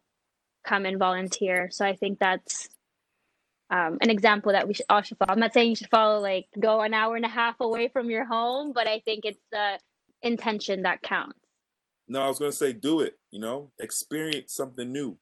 come 0.65 0.85
and 0.85 0.97
volunteer. 0.97 1.69
So 1.71 1.85
I 1.85 1.95
think 1.95 2.19
that's 2.19 2.69
um, 3.69 3.97
an 4.01 4.09
example 4.09 4.51
that 4.51 4.67
we 4.67 4.75
should 4.75 4.85
all 4.89 5.01
should 5.01 5.17
follow. 5.17 5.33
I'm 5.33 5.39
not 5.39 5.53
saying 5.53 5.69
you 5.69 5.75
should 5.75 5.89
follow 5.89 6.19
like 6.19 6.45
go 6.59 6.81
an 6.81 6.93
hour 6.93 7.15
and 7.15 7.25
a 7.25 7.29
half 7.29 7.55
away 7.59 7.87
from 7.87 8.09
your 8.09 8.25
home, 8.25 8.71
but 8.73 8.87
I 8.87 8.99
think 8.99 9.25
it's 9.25 9.41
the 9.51 9.79
intention 10.21 10.83
that 10.83 11.01
counts. 11.01 11.39
No, 12.07 12.21
I 12.21 12.27
was 12.27 12.39
gonna 12.39 12.51
say 12.51 12.73
do 12.73 13.01
it. 13.01 13.17
You 13.31 13.39
know, 13.39 13.71
experience 13.79 14.53
something 14.53 14.91
new. 14.91 15.17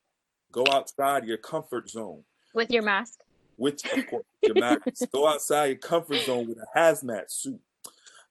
Go 0.52 0.66
outside 0.72 1.26
your 1.26 1.38
comfort 1.38 1.90
zone 1.90 2.24
with 2.54 2.70
your 2.72 2.84
mask. 2.84 3.20
With 3.58 3.82
course, 4.10 4.26
your 4.42 4.56
mask. 4.56 4.82
Go 5.12 5.28
outside 5.28 5.66
your 5.66 5.78
comfort 5.78 6.18
zone 6.22 6.48
with 6.48 6.58
a 6.58 6.78
hazmat 6.78 7.30
suit. 7.32 7.60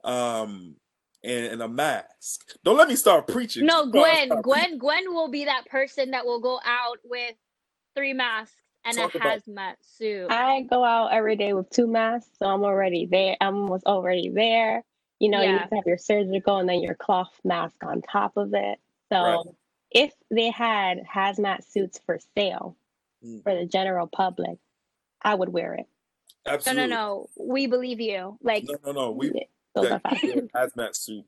Um, 0.04 0.76
and, 1.24 1.46
and 1.46 1.62
a 1.62 1.68
mask. 1.68 2.56
Don't 2.64 2.76
let 2.76 2.88
me 2.88 2.96
start 2.96 3.28
preaching. 3.28 3.64
No, 3.64 3.88
Start- 3.88 3.92
Gwen. 3.92 4.26
start 4.26 4.42
Gwen. 4.42 4.78
Gwen 4.78 5.14
will 5.14 5.30
be 5.30 5.44
that 5.44 5.66
person 5.66 6.10
that 6.10 6.26
will 6.26 6.40
go 6.40 6.58
out 6.64 6.98
with 7.04 7.34
three 7.96 8.12
masks 8.12 8.56
and 8.84 8.96
Talk 8.96 9.14
a 9.14 9.18
about- 9.18 9.38
hazmat 9.46 9.74
suit. 9.82 10.30
I 10.30 10.62
go 10.62 10.84
out 10.84 11.12
every 11.12 11.36
day 11.36 11.52
with 11.52 11.70
two 11.70 11.86
masks, 11.86 12.30
so 12.38 12.46
I'm 12.46 12.64
already 12.64 13.06
there. 13.06 13.36
I'm 13.40 13.68
was 13.68 13.82
already 13.84 14.30
there. 14.30 14.82
You 15.22 15.30
know, 15.30 15.40
you 15.40 15.50
Yeah. 15.50 15.58
need 15.60 15.68
to 15.68 15.76
have 15.76 15.86
your 15.86 15.98
surgical 15.98 16.56
and 16.56 16.68
then 16.68 16.82
your 16.82 16.96
cloth 16.96 17.30
mask 17.44 17.76
on 17.84 18.02
top 18.02 18.36
of 18.36 18.54
it. 18.54 18.80
So 19.08 19.22
Right. 19.22 19.46
if 19.92 20.12
they 20.32 20.50
had 20.50 20.98
hazmat 21.04 21.62
suits 21.64 22.00
for 22.04 22.18
sale 22.36 22.76
Mm. 23.24 23.40
for 23.44 23.54
the 23.54 23.64
general 23.64 24.08
public, 24.08 24.58
I 25.22 25.36
would 25.36 25.50
wear 25.50 25.74
it. 25.74 25.86
no, 26.44 26.54
Absolutely. 26.54 26.88
no, 26.88 26.96
no. 26.96 27.28
no. 27.38 27.44
We 27.52 27.68
believe 27.68 28.00
you. 28.00 28.36
Like, 28.42 28.64
No, 28.64 28.74
no, 28.86 28.92
no. 28.92 29.10
We 29.12 29.30
Yeah, 29.32 29.44
Those 29.74 29.84
are 29.86 29.88
that 29.90 30.22
you 30.24 30.42
facts. 30.50 30.52
wear 30.52 30.64
a 30.64 30.68
hazmat 30.90 30.96
suit 30.96 31.24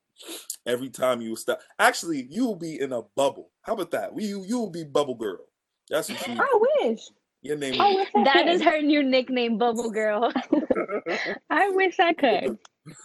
every 0.67 0.91
time 0.91 1.21
you 1.23 1.37
stop. 1.37 1.61
Actually, 1.79 2.27
you 2.29 2.47
will 2.47 2.57
be 2.57 2.81
in 2.81 2.93
a 2.93 3.03
bubble. 3.03 3.53
How 3.63 3.75
about 3.75 3.93
that? 3.93 4.13
We 4.13 4.25
you 4.25 4.43
you 4.45 4.59
will 4.59 4.71
be 4.71 4.83
bubble 4.83 5.15
girl. 5.15 5.47
That's 5.89 6.11
what 6.11 6.27
you. 6.27 6.35
I 6.37 6.59
wish. 6.83 7.01
Your 7.45 7.57
name. 7.57 7.81
I 7.81 7.89
is- 7.91 7.97
wish 7.97 8.09
I 8.17 8.25
that 8.25 8.45
could. 8.47 8.55
is 8.55 8.63
her 8.63 8.81
new 8.81 9.03
nickname, 9.03 9.59
Bubble 9.59 9.91
Girl. 9.91 10.33
I 11.51 11.69
wish 11.71 12.01
I 12.01 12.13
could. 12.15 12.59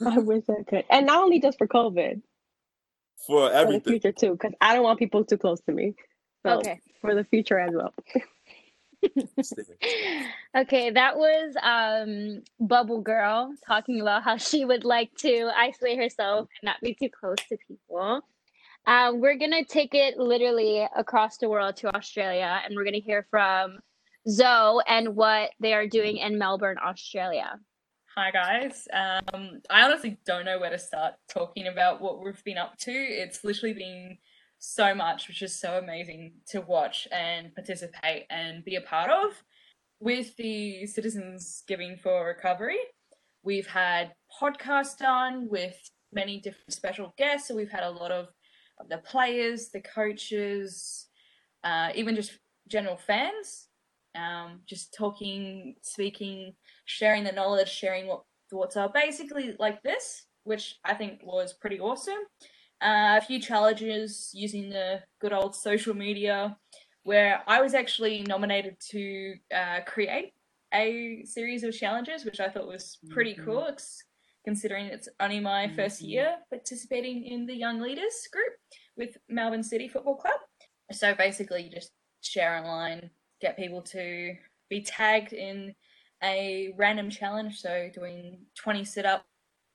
I 0.06 0.18
wish 0.20 0.44
I 0.50 0.64
could. 0.64 0.86
And 0.90 1.06
not 1.06 1.22
only 1.24 1.40
just 1.40 1.58
for 1.58 1.68
COVID, 1.68 2.22
for 3.28 3.52
everything, 3.52 3.82
for 3.82 3.90
the 3.90 3.92
future 4.00 4.12
too, 4.14 4.32
because 4.32 4.54
I 4.62 4.74
don't 4.74 4.84
want 4.84 4.98
people 4.98 5.24
too 5.26 5.38
close 5.38 5.60
to 5.62 5.72
me. 5.74 5.94
So 6.46 6.60
Okay. 6.60 6.80
for 7.02 7.14
the 7.16 7.26
future 7.26 7.60
as 7.60 7.74
well. 7.76 7.94
Okay, 10.58 10.90
that 10.90 11.16
was 11.18 11.54
um 11.62 12.42
Bubble 12.60 13.02
Girl 13.02 13.54
talking 13.66 14.02
about 14.02 14.24
how 14.24 14.36
she 14.38 14.66
would 14.66 14.84
like 14.84 15.14
to 15.20 15.50
isolate 15.56 15.98
herself 15.98 16.50
and 16.62 16.68
not 16.68 16.82
be 16.82 16.96
too 16.96 17.10
close 17.10 17.38
to 17.50 17.58
people. 17.68 18.22
Um, 18.88 19.20
we're 19.22 19.38
gonna 19.38 19.64
take 19.64 19.94
it 19.94 20.18
literally 20.18 20.86
across 20.96 21.38
the 21.38 21.48
world 21.50 21.78
to 21.78 21.96
Australia, 21.96 22.62
and 22.66 22.76
we're 22.76 22.84
gonna 22.84 22.98
hear 23.00 23.26
from 23.30 23.80
Zoe 24.28 24.84
and 24.88 25.16
what 25.16 25.52
they 25.60 25.74
are 25.74 25.88
doing 25.88 26.18
in 26.18 26.38
Melbourne, 26.38 26.78
Australia. 26.84 27.60
Hi 28.18 28.32
guys. 28.32 28.88
Um, 28.92 29.62
I 29.70 29.84
honestly 29.84 30.18
don't 30.26 30.44
know 30.44 30.60
where 30.60 30.72
to 30.72 30.80
start 30.80 31.14
talking 31.30 31.68
about 31.68 32.02
what 32.02 32.24
we've 32.24 32.44
been 32.44 32.58
up 32.58 32.78
to. 32.80 32.92
It's 32.92 33.44
literally 33.44 33.74
been 33.74 34.18
so 34.58 34.94
much, 34.94 35.28
which 35.30 35.42
is 35.42 35.58
so 35.58 35.78
amazing 35.78 36.34
to 36.50 36.60
watch 36.60 37.08
and 37.14 37.56
participate 37.56 38.26
and 38.30 38.66
be 38.66 38.76
a 38.76 38.82
part 38.82 39.10
of. 39.10 39.42
With 40.02 40.36
the 40.36 40.86
Citizens 40.86 41.64
Giving 41.66 41.96
for 41.96 42.26
Recovery, 42.26 42.80
we've 43.44 43.68
had 43.68 44.14
podcasts 44.42 44.98
done 44.98 45.48
with 45.50 45.78
many 46.12 46.42
different 46.42 46.74
special 46.74 47.14
guests. 47.18 47.48
So 47.48 47.56
we've 47.56 47.72
had 47.72 47.84
a 47.84 47.90
lot 47.92 48.12
of, 48.12 48.28
the 48.90 48.98
players, 48.98 49.70
the 49.70 49.82
coaches, 49.82 51.08
uh, 51.64 51.90
even 51.96 52.16
just 52.16 52.38
general 52.68 52.98
fans, 52.98 53.69
um, 54.20 54.62
just 54.66 54.94
talking, 54.94 55.76
speaking, 55.82 56.54
sharing 56.86 57.24
the 57.24 57.32
knowledge, 57.32 57.72
sharing 57.72 58.08
what 58.08 58.24
thoughts 58.50 58.76
are, 58.78 58.90
basically 58.90 59.56
like 59.60 59.82
this, 59.84 60.26
which 60.44 60.66
I 60.84 60.94
think 60.94 61.22
was 61.24 61.54
pretty 61.54 61.80
awesome. 61.80 62.24
Uh, 62.82 63.20
a 63.22 63.22
few 63.22 63.40
challenges 63.40 64.32
using 64.34 64.70
the 64.70 65.02
good 65.22 65.34
old 65.34 65.56
social 65.56 65.94
media, 65.94 66.58
where 67.04 67.42
I 67.48 67.62
was 67.62 67.74
actually 67.74 68.22
nominated 68.24 68.76
to 68.92 69.36
uh, 69.54 69.80
create 69.86 70.34
a 70.74 71.24
series 71.26 71.64
of 71.64 71.74
challenges, 71.76 72.26
which 72.26 72.40
I 72.40 72.50
thought 72.50 72.68
was 72.68 73.00
pretty 73.10 73.36
Mhm. 73.36 73.46
cool, 73.46 73.78
considering 74.46 74.86
it's 74.86 75.10
only 75.20 75.40
my 75.40 75.68
first 75.70 76.02
Mhm. 76.02 76.10
year 76.10 76.38
participating 76.50 77.26
in 77.26 77.46
the 77.46 77.56
Young 77.56 77.80
Leaders 77.80 78.28
group 78.32 78.54
with 78.96 79.18
Melbourne 79.28 79.64
City 79.64 79.88
Football 79.88 80.18
Club. 80.18 80.40
So 80.92 81.14
basically, 81.16 81.64
you 81.64 81.70
just 81.70 81.92
share 82.22 82.56
online, 82.58 83.12
get 83.42 83.58
people 83.58 83.82
to 83.82 84.36
be 84.70 84.82
tagged 84.82 85.34
in 85.34 85.74
a 86.24 86.74
random 86.78 87.10
challenge, 87.10 87.60
so 87.60 87.90
doing 87.94 88.40
20 88.56 88.84
sit 88.84 89.06
up, 89.06 89.26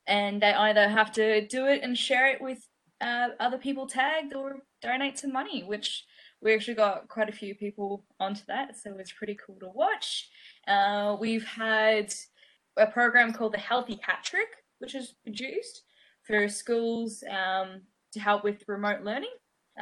and 0.07 0.43
they 0.43 0.53
either 0.53 0.89
have 0.89 1.13
to 1.13 1.47
do 1.47 1.67
it 1.67 1.83
and 1.83 1.97
share 1.97 2.31
it 2.31 2.41
with 2.41 2.59
uh, 3.01 3.29
other 3.41 3.59
people 3.59 3.87
tagged 3.87 4.35
or 4.35 4.59
donate 4.83 5.19
some 5.19 5.33
money, 5.33 5.65
which 5.65 6.05
we 6.43 6.55
actually 6.55 6.75
got 6.75 7.09
quite 7.09 7.29
a 7.29 7.33
few 7.33 7.55
people 7.55 8.05
onto 8.21 8.43
that, 8.47 8.77
so 8.77 8.95
it's 8.99 9.13
pretty 9.13 9.37
cool 9.45 9.57
to 9.61 9.69
watch. 9.69 10.29
Uh, 10.69 11.17
we've 11.19 11.47
had 11.47 12.13
a 12.77 12.87
program 12.87 13.33
called 13.33 13.55
the 13.55 13.59
Healthy 13.59 13.99
Hat 14.03 14.23
Trick, 14.23 14.49
which 14.79 14.95
is 14.95 15.15
produced 15.23 15.83
for 16.23 16.49
schools 16.49 17.25
um, 17.31 17.83
to 18.13 18.21
help 18.21 18.45
with 18.45 18.63
remote 18.69 19.03
learning. 19.03 19.31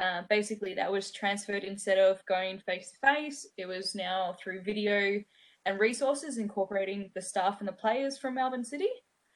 Uh, 0.01 0.23
basically, 0.29 0.73
that 0.73 0.91
was 0.91 1.11
transferred 1.11 1.63
instead 1.63 1.99
of 1.99 2.25
going 2.25 2.59
face 2.59 2.91
to 2.91 2.97
face, 3.13 3.45
it 3.57 3.67
was 3.67 3.93
now 3.93 4.35
through 4.41 4.61
video 4.61 5.21
and 5.65 5.79
resources 5.79 6.37
incorporating 6.37 7.09
the 7.15 7.21
staff 7.21 7.57
and 7.59 7.67
the 7.67 7.73
players 7.73 8.17
from 8.17 8.35
Melbourne 8.35 8.65
City. 8.65 8.89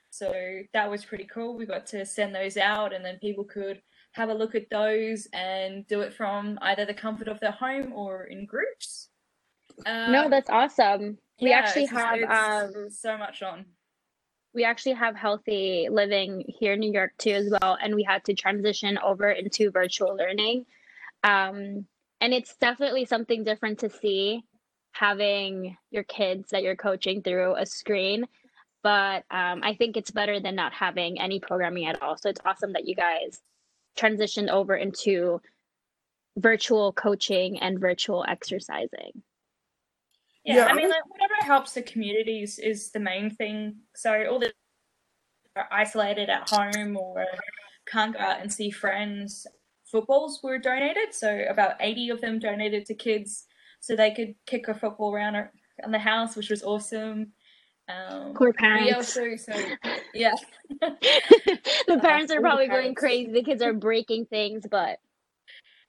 So 0.10 0.34
that 0.74 0.90
was 0.90 1.06
pretty 1.06 1.26
cool. 1.26 1.56
We 1.58 1.66
got 1.66 1.86
to 1.88 2.06
send 2.06 2.34
those 2.34 2.58
out, 2.58 2.94
and 2.94 3.06
then 3.06 3.20
people 3.20 3.44
could 3.44 3.82
have 4.14 4.30
a 4.30 4.34
look 4.34 4.56
at 4.56 4.70
those 4.72 5.28
and 5.32 5.86
do 5.88 6.02
it 6.02 6.14
from 6.14 6.58
either 6.64 6.86
the 6.86 6.94
comfort 6.94 7.28
of 7.28 7.40
their 7.40 7.52
home 7.52 7.94
or 7.94 8.24
in 8.24 8.46
groups. 8.46 9.10
no, 9.86 10.26
Um, 10.26 10.32
that's 10.32 10.50
awesome. 10.50 11.20
we 11.40 11.52
yeah, 11.52 11.60
actually 11.60 11.86
have 11.86 12.24
um 12.24 12.90
so 12.90 13.16
much 13.18 13.44
on. 13.44 13.66
We 14.58 14.64
actually 14.64 14.94
have 14.94 15.16
healthy 15.16 15.88
living 15.90 16.44
here 16.48 16.74
in 16.74 16.80
New 16.80 16.92
York 16.92 17.12
too 17.20 17.30
as 17.30 17.48
well, 17.48 17.78
and 17.80 17.94
we 17.94 18.02
had 18.02 18.26
to 18.26 18.34
transition 18.34 18.98
over 18.98 19.30
into 19.30 19.70
virtual 19.70 20.18
learning. 20.18 20.66
Um, 21.24 21.86
and 22.20 22.34
it's 22.34 22.58
definitely 22.58 23.06
something 23.06 23.44
different 23.44 23.78
to 23.80 23.90
see 23.92 24.44
having 24.94 25.78
your 25.92 26.02
kids 26.02 26.50
that 26.50 26.64
you're 26.64 26.76
coaching 26.76 27.22
through 27.22 27.56
a 27.56 27.68
screen. 27.68 28.26
But 28.82 29.26
um, 29.30 29.62
I 29.62 29.76
think 29.78 29.96
it's 29.96 30.10
better 30.10 30.40
than 30.40 30.56
not 30.56 30.74
having 30.74 31.22
any 31.22 31.40
programming 31.40 31.86
at 31.86 32.02
all. 32.02 32.18
So 32.18 32.28
it's 32.28 32.42
awesome 32.44 32.74
that 32.74 32.88
you 32.88 32.96
guys 32.96 33.40
transitioned 33.96 34.50
over 34.50 34.76
into 34.76 35.40
virtual 36.36 36.94
coaching 36.94 37.60
and 37.60 37.80
virtual 37.80 38.26
exercising. 38.28 39.22
Yeah, 40.48 40.56
Yeah, 40.56 40.66
I 40.68 40.70
I 40.70 40.74
mean, 40.76 40.90
like, 40.90 41.06
whatever 41.10 41.34
helps 41.42 41.74
the 41.74 41.82
communities 41.82 42.58
is 42.58 42.90
the 42.92 43.00
main 43.02 43.30
thing. 43.30 43.76
So 43.96 44.26
all 44.32 44.40
the 44.40 44.54
are 45.58 45.68
isolated 45.72 46.30
at 46.30 46.50
home 46.50 46.96
or 46.96 47.26
can't 47.88 48.14
go 48.14 48.20
out 48.20 48.40
and 48.42 48.52
see 48.52 48.70
friends. 48.72 49.46
Footballs 49.92 50.40
were 50.44 50.58
donated, 50.58 51.14
so 51.14 51.46
about 51.50 51.76
eighty 51.82 52.10
of 52.10 52.22
them 52.22 52.40
donated 52.40 52.86
to 52.86 52.94
kids, 52.96 53.46
so 53.82 53.96
they 53.96 54.12
could 54.12 54.36
kick 54.46 54.68
a 54.70 54.74
football 54.74 55.14
around 55.14 55.36
ar- 55.36 55.52
in 55.84 55.92
the 55.92 56.00
house, 56.00 56.36
which 56.36 56.50
was 56.50 56.64
awesome. 56.64 57.34
Um, 57.90 58.34
Poor 58.34 58.54
parents. 58.54 59.18
also, 59.18 59.36
so 59.38 59.54
yeah, 60.14 60.34
the 60.82 62.00
parents 62.02 62.32
are 62.32 62.42
probably 62.42 62.68
going 62.68 62.96
crazy. 62.96 63.32
The 63.32 63.44
kids 63.44 63.62
are 63.62 63.74
breaking 63.74 64.26
things, 64.28 64.66
but 64.70 65.00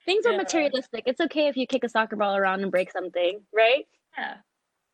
things 0.05 0.27
are 0.27 0.33
Yeah. 0.33 0.39
materialistic. 0.39 1.05
It's 1.07 1.21
okay 1.21 1.47
if 1.49 1.57
you 1.57 1.67
kick 1.67 1.85
a 1.85 1.89
soccer 1.89 2.17
ball 2.17 2.37
around 2.37 2.63
and 2.63 2.71
break 2.73 2.91
something, 2.91 3.41
right? 3.53 3.85
yeah. 4.17 4.37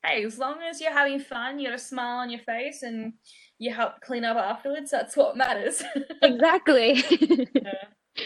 Hey, 0.05 0.25
as 0.25 0.39
long 0.39 0.59
as 0.69 0.81
you're 0.81 0.93
having 0.93 1.19
fun, 1.19 1.59
you 1.59 1.69
got 1.69 1.77
a 1.77 1.79
smile 1.79 2.19
on 2.19 2.31
your 2.31 2.41
face, 2.41 2.83
and 2.83 3.15
you 3.59 3.73
help 3.73 4.01
clean 4.03 4.25
up 4.25 4.37
afterwards. 4.37 4.91
That's 4.91 5.17
what 5.17 5.37
matters. 5.37 5.83
Exactly. 6.23 7.03
Yeah. 7.55 7.85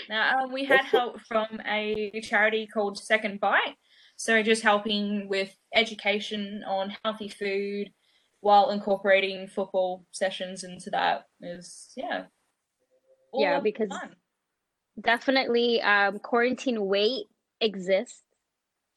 Now, 0.09 0.39
um, 0.45 0.53
we 0.53 0.65
had 0.65 0.81
help 0.85 1.21
from 1.27 1.47
a 1.67 2.21
charity 2.23 2.67
called 2.67 2.99
Second 2.99 3.41
Bite. 3.41 3.75
So, 4.17 4.43
just 4.43 4.63
helping 4.63 5.29
with 5.29 5.55
education 5.75 6.63
on 6.67 6.95
healthy 7.05 7.29
food 7.29 7.91
while 8.41 8.71
incorporating 8.71 9.47
football 9.49 10.05
sessions 10.13 10.63
into 10.65 10.91
that 10.91 11.25
is, 11.41 11.93
yeah. 11.97 12.25
all 13.33 13.43
Yeah, 13.43 13.61
because- 13.61 13.89
fun. 13.89 14.17
Definitely, 15.01 15.81
um, 15.83 16.19
quarantine 16.19 16.85
weight 16.87 17.27
exists. 17.61 18.23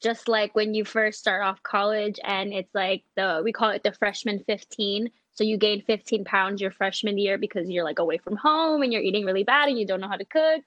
Just 0.02 0.28
like 0.28 0.54
when 0.54 0.74
you 0.74 0.84
first 0.84 1.18
start 1.18 1.42
off 1.42 1.62
college, 1.62 2.18
and 2.24 2.52
it's 2.52 2.74
like 2.74 3.04
the 3.16 3.40
we 3.44 3.52
call 3.52 3.70
it 3.70 3.82
the 3.82 3.92
freshman 3.92 4.42
15. 4.46 5.10
So 5.34 5.44
you 5.44 5.56
gain 5.56 5.82
15 5.82 6.24
pounds 6.24 6.60
your 6.60 6.70
freshman 6.70 7.16
year 7.16 7.38
because 7.38 7.70
you're 7.70 7.84
like 7.84 7.98
away 7.98 8.18
from 8.18 8.36
home 8.36 8.82
and 8.82 8.92
you're 8.92 9.02
eating 9.02 9.24
really 9.24 9.44
bad 9.44 9.68
and 9.68 9.78
you 9.78 9.86
don't 9.86 10.00
know 10.00 10.08
how 10.08 10.16
to 10.16 10.24
cook. 10.24 10.62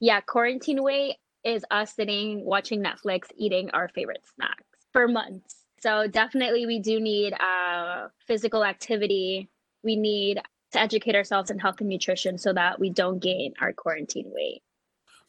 Yeah, 0.00 0.20
quarantine 0.20 0.82
weight 0.82 1.16
is 1.44 1.64
us 1.70 1.94
sitting 1.94 2.44
watching 2.44 2.82
Netflix 2.82 3.26
eating 3.36 3.70
our 3.70 3.88
favorite 3.88 4.24
snacks 4.34 4.64
for 4.92 5.06
months. 5.06 5.64
So 5.80 6.06
definitely 6.06 6.66
we 6.66 6.78
do 6.80 7.00
need 7.00 7.34
uh, 7.34 8.08
physical 8.26 8.64
activity. 8.64 9.48
We 9.82 9.96
need 9.96 10.40
to 10.72 10.80
educate 10.80 11.14
ourselves 11.14 11.50
in 11.50 11.58
health 11.58 11.80
and 11.80 11.88
nutrition 11.88 12.38
so 12.38 12.52
that 12.52 12.78
we 12.78 12.90
don't 12.90 13.18
gain 13.18 13.54
our 13.60 13.72
quarantine 13.72 14.30
weight. 14.34 14.62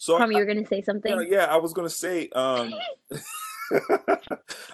So 0.02 0.18
Kwame, 0.18 0.32
you 0.32 0.40
were 0.40 0.46
gonna 0.46 0.66
say 0.66 0.82
something? 0.82 1.12
Yeah, 1.12 1.26
yeah, 1.30 1.46
I 1.46 1.58
was 1.58 1.74
gonna 1.74 1.88
say. 1.88 2.28
Um, 2.30 2.74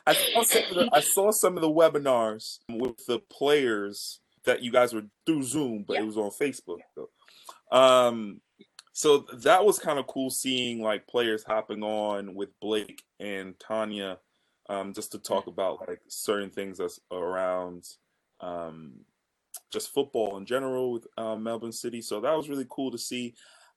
I 0.08 0.14
saw 0.14 0.42
some 0.44 0.64
of 0.70 0.76
the, 0.76 0.90
I 0.94 1.00
saw 1.02 1.32
some 1.32 1.58
of 1.58 1.62
the 1.62 1.70
webinars 1.70 2.60
with 2.70 3.06
the 3.08 3.20
players 3.30 4.22
that 4.46 4.64
you 4.64 4.72
guys 4.72 4.94
were 4.94 5.04
through 5.26 5.44
Zoom, 5.44 5.84
but 5.86 5.96
Yeah. 5.96 6.04
it 6.04 6.06
was 6.06 6.16
on 6.16 6.30
Facebook. 6.30 6.78
Though. 6.96 7.10
Um, 7.78 8.40
so 8.94 9.26
that 9.34 9.66
was 9.66 9.80
kind 9.80 10.00
of 10.00 10.08
cool 10.08 10.30
seeing 10.30 10.82
like 10.82 11.08
players 11.08 11.44
hopping 11.44 11.84
on 11.84 12.34
with 12.34 12.58
Blake 12.62 13.04
and 13.20 13.54
Tanya, 13.60 14.20
um, 14.70 14.94
just 14.94 15.12
to 15.12 15.20
talk 15.20 15.48
about 15.48 15.86
like 15.90 16.00
certain 16.08 16.52
things 16.52 16.78
that's 16.78 17.02
around 17.12 17.84
um, 18.40 19.02
just 19.74 19.94
football 19.94 20.38
in 20.38 20.46
general 20.46 20.94
with 20.94 21.06
uh, 21.18 21.36
Melbourne 21.36 21.74
City. 21.74 22.02
So 22.02 22.22
that 22.22 22.38
was 22.38 22.48
really 22.48 22.66
cool 22.70 22.92
to 22.92 22.98
see. 22.98 23.36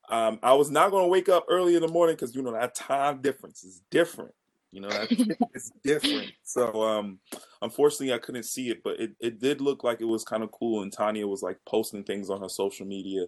Um, 0.08 0.38
I 0.42 0.54
was 0.54 0.70
not 0.70 0.90
going 0.90 1.04
to 1.04 1.08
wake 1.08 1.28
up 1.28 1.46
early 1.48 1.76
in 1.76 1.82
the 1.82 1.88
morning 1.88 2.16
because 2.16 2.34
you 2.34 2.42
know 2.42 2.52
that 2.52 2.74
time 2.74 3.20
difference 3.20 3.62
is 3.62 3.82
different. 3.90 4.34
You 4.72 4.80
know, 4.80 4.88
that 4.88 5.08
it's 5.54 5.72
different. 5.84 6.32
So 6.44 6.82
um 6.82 7.18
unfortunately 7.62 8.12
I 8.12 8.18
couldn't 8.18 8.44
see 8.44 8.70
it, 8.70 8.82
but 8.82 9.00
it, 9.00 9.12
it 9.20 9.40
did 9.40 9.60
look 9.60 9.84
like 9.84 10.00
it 10.00 10.06
was 10.06 10.24
kind 10.24 10.42
of 10.42 10.50
cool 10.52 10.82
and 10.82 10.92
Tanya 10.92 11.26
was 11.26 11.42
like 11.42 11.58
posting 11.66 12.04
things 12.04 12.30
on 12.30 12.40
her 12.40 12.48
social 12.48 12.86
media 12.86 13.26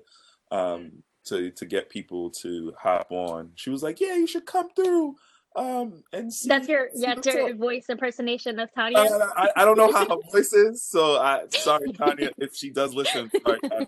um 0.51 1.03
to 1.25 1.51
to 1.53 1.67
get 1.67 1.91
people 1.91 2.31
to 2.31 2.73
hop 2.81 3.09
on. 3.11 3.51
She 3.55 3.71
was 3.71 3.83
like, 3.83 4.01
Yeah, 4.01 4.17
you 4.17 4.27
should 4.27 4.47
come 4.47 4.69
through. 4.75 5.17
Um 5.55 6.03
and 6.13 6.33
see, 6.33 6.49
That's 6.49 6.69
your 6.69 6.89
yeah, 6.95 7.15
what's 7.15 7.27
your 7.27 7.51
up." 7.51 7.57
voice 7.57 7.87
impersonation 7.89 8.59
of 8.59 8.73
Tanya. 8.75 8.99
Uh, 8.99 9.29
I, 9.37 9.49
I 9.57 9.65
don't 9.65 9.77
know 9.77 9.93
how 9.93 10.09
her 10.09 10.17
voice 10.33 10.53
is, 10.53 10.85
so 10.85 11.17
I 11.17 11.43
sorry 11.51 11.93
Tanya 11.93 12.31
if 12.39 12.55
she 12.55 12.71
does 12.71 12.95
listen. 12.95 13.31
Sorry, 13.45 13.61
Tanya. 13.69 13.87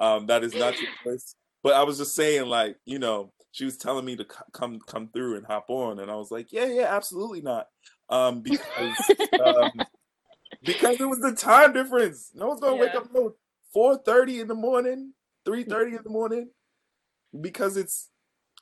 Um, 0.00 0.26
that 0.26 0.44
is 0.44 0.54
not 0.54 0.80
your 0.80 0.90
voice. 1.04 1.34
But 1.62 1.74
I 1.74 1.84
was 1.84 1.98
just 1.98 2.14
saying, 2.14 2.46
like 2.46 2.76
you 2.86 2.98
know, 2.98 3.32
she 3.52 3.64
was 3.64 3.76
telling 3.76 4.04
me 4.04 4.16
to 4.16 4.24
c- 4.24 4.38
come 4.52 4.80
come 4.86 5.08
through 5.08 5.36
and 5.36 5.46
hop 5.46 5.66
on, 5.68 5.98
and 6.00 6.10
I 6.10 6.16
was 6.16 6.30
like, 6.30 6.52
yeah, 6.52 6.66
yeah, 6.66 6.94
absolutely 6.94 7.42
not, 7.42 7.66
um, 8.10 8.42
because 8.42 9.14
um, 9.44 9.86
because 10.64 11.00
it 11.00 11.06
was 11.08 11.20
the 11.20 11.32
time 11.34 11.72
difference. 11.72 12.30
No 12.34 12.48
one's 12.48 12.60
gonna 12.60 12.76
wake 12.76 12.94
up 12.96 13.08
no 13.14 13.34
four 13.72 13.98
thirty 13.98 14.40
in 14.40 14.48
the 14.48 14.54
morning, 14.54 15.14
three 15.44 15.64
thirty 15.64 15.96
in 15.96 16.02
the 16.04 16.10
morning, 16.10 16.50
because 17.40 17.76
it's 17.76 18.10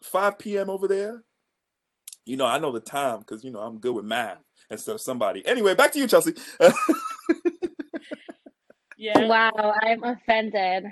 five 0.02 0.38
p.m. 0.38 0.70
over 0.70 0.88
there. 0.88 1.24
You 2.26 2.36
know, 2.36 2.46
I 2.46 2.58
know 2.58 2.72
the 2.72 2.80
time 2.80 3.20
because 3.20 3.44
you 3.44 3.52
know 3.52 3.60
I'm 3.60 3.78
good 3.80 3.94
with 3.94 4.04
math 4.06 4.38
instead 4.70 4.94
of 4.96 5.00
somebody. 5.00 5.46
Anyway, 5.46 5.74
back 5.74 5.92
to 5.92 5.98
you, 5.98 6.08
Chelsea. 6.08 6.34
Yeah. 8.96 9.28
Wow, 9.28 9.74
I'm 9.82 10.04
offended. 10.04 10.84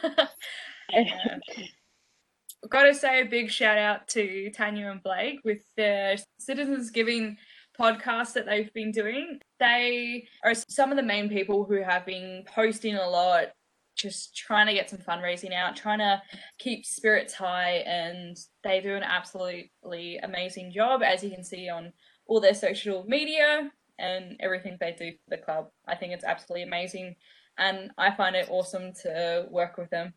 Got 2.68 2.84
to 2.84 2.94
say 2.94 3.20
a 3.20 3.26
big 3.26 3.50
shout 3.50 3.76
out 3.76 4.08
to 4.08 4.50
Tanya 4.50 4.90
and 4.90 5.02
Blake 5.02 5.40
with 5.44 5.62
the 5.76 6.22
Citizens 6.38 6.90
Giving 6.90 7.36
podcast 7.78 8.32
that 8.34 8.46
they've 8.46 8.72
been 8.72 8.90
doing. 8.90 9.40
They 9.60 10.26
are 10.44 10.54
some 10.54 10.90
of 10.90 10.96
the 10.96 11.02
main 11.02 11.28
people 11.28 11.64
who 11.64 11.82
have 11.82 12.06
been 12.06 12.44
posting 12.46 12.94
a 12.94 13.08
lot, 13.08 13.48
just 13.96 14.36
trying 14.36 14.66
to 14.66 14.74
get 14.74 14.88
some 14.88 15.00
fundraising 15.00 15.52
out, 15.52 15.76
trying 15.76 15.98
to 15.98 16.22
keep 16.58 16.86
spirits 16.86 17.34
high, 17.34 17.82
and 17.86 18.36
they 18.62 18.80
do 18.80 18.94
an 18.94 19.02
absolutely 19.02 20.18
amazing 20.22 20.72
job, 20.72 21.02
as 21.02 21.22
you 21.22 21.30
can 21.30 21.44
see 21.44 21.68
on 21.68 21.92
all 22.26 22.40
their 22.40 22.54
social 22.54 23.04
media 23.06 23.70
and 23.98 24.36
everything 24.40 24.76
they 24.80 24.92
do 24.92 25.12
for 25.12 25.36
the 25.36 25.42
club. 25.42 25.68
I 25.86 25.96
think 25.96 26.12
it's 26.12 26.24
absolutely 26.24 26.62
amazing, 26.62 27.16
and 27.58 27.90
I 27.98 28.14
find 28.14 28.36
it 28.36 28.48
awesome 28.50 28.92
to 29.02 29.46
work 29.50 29.76
with 29.76 29.90
them. 29.90 30.14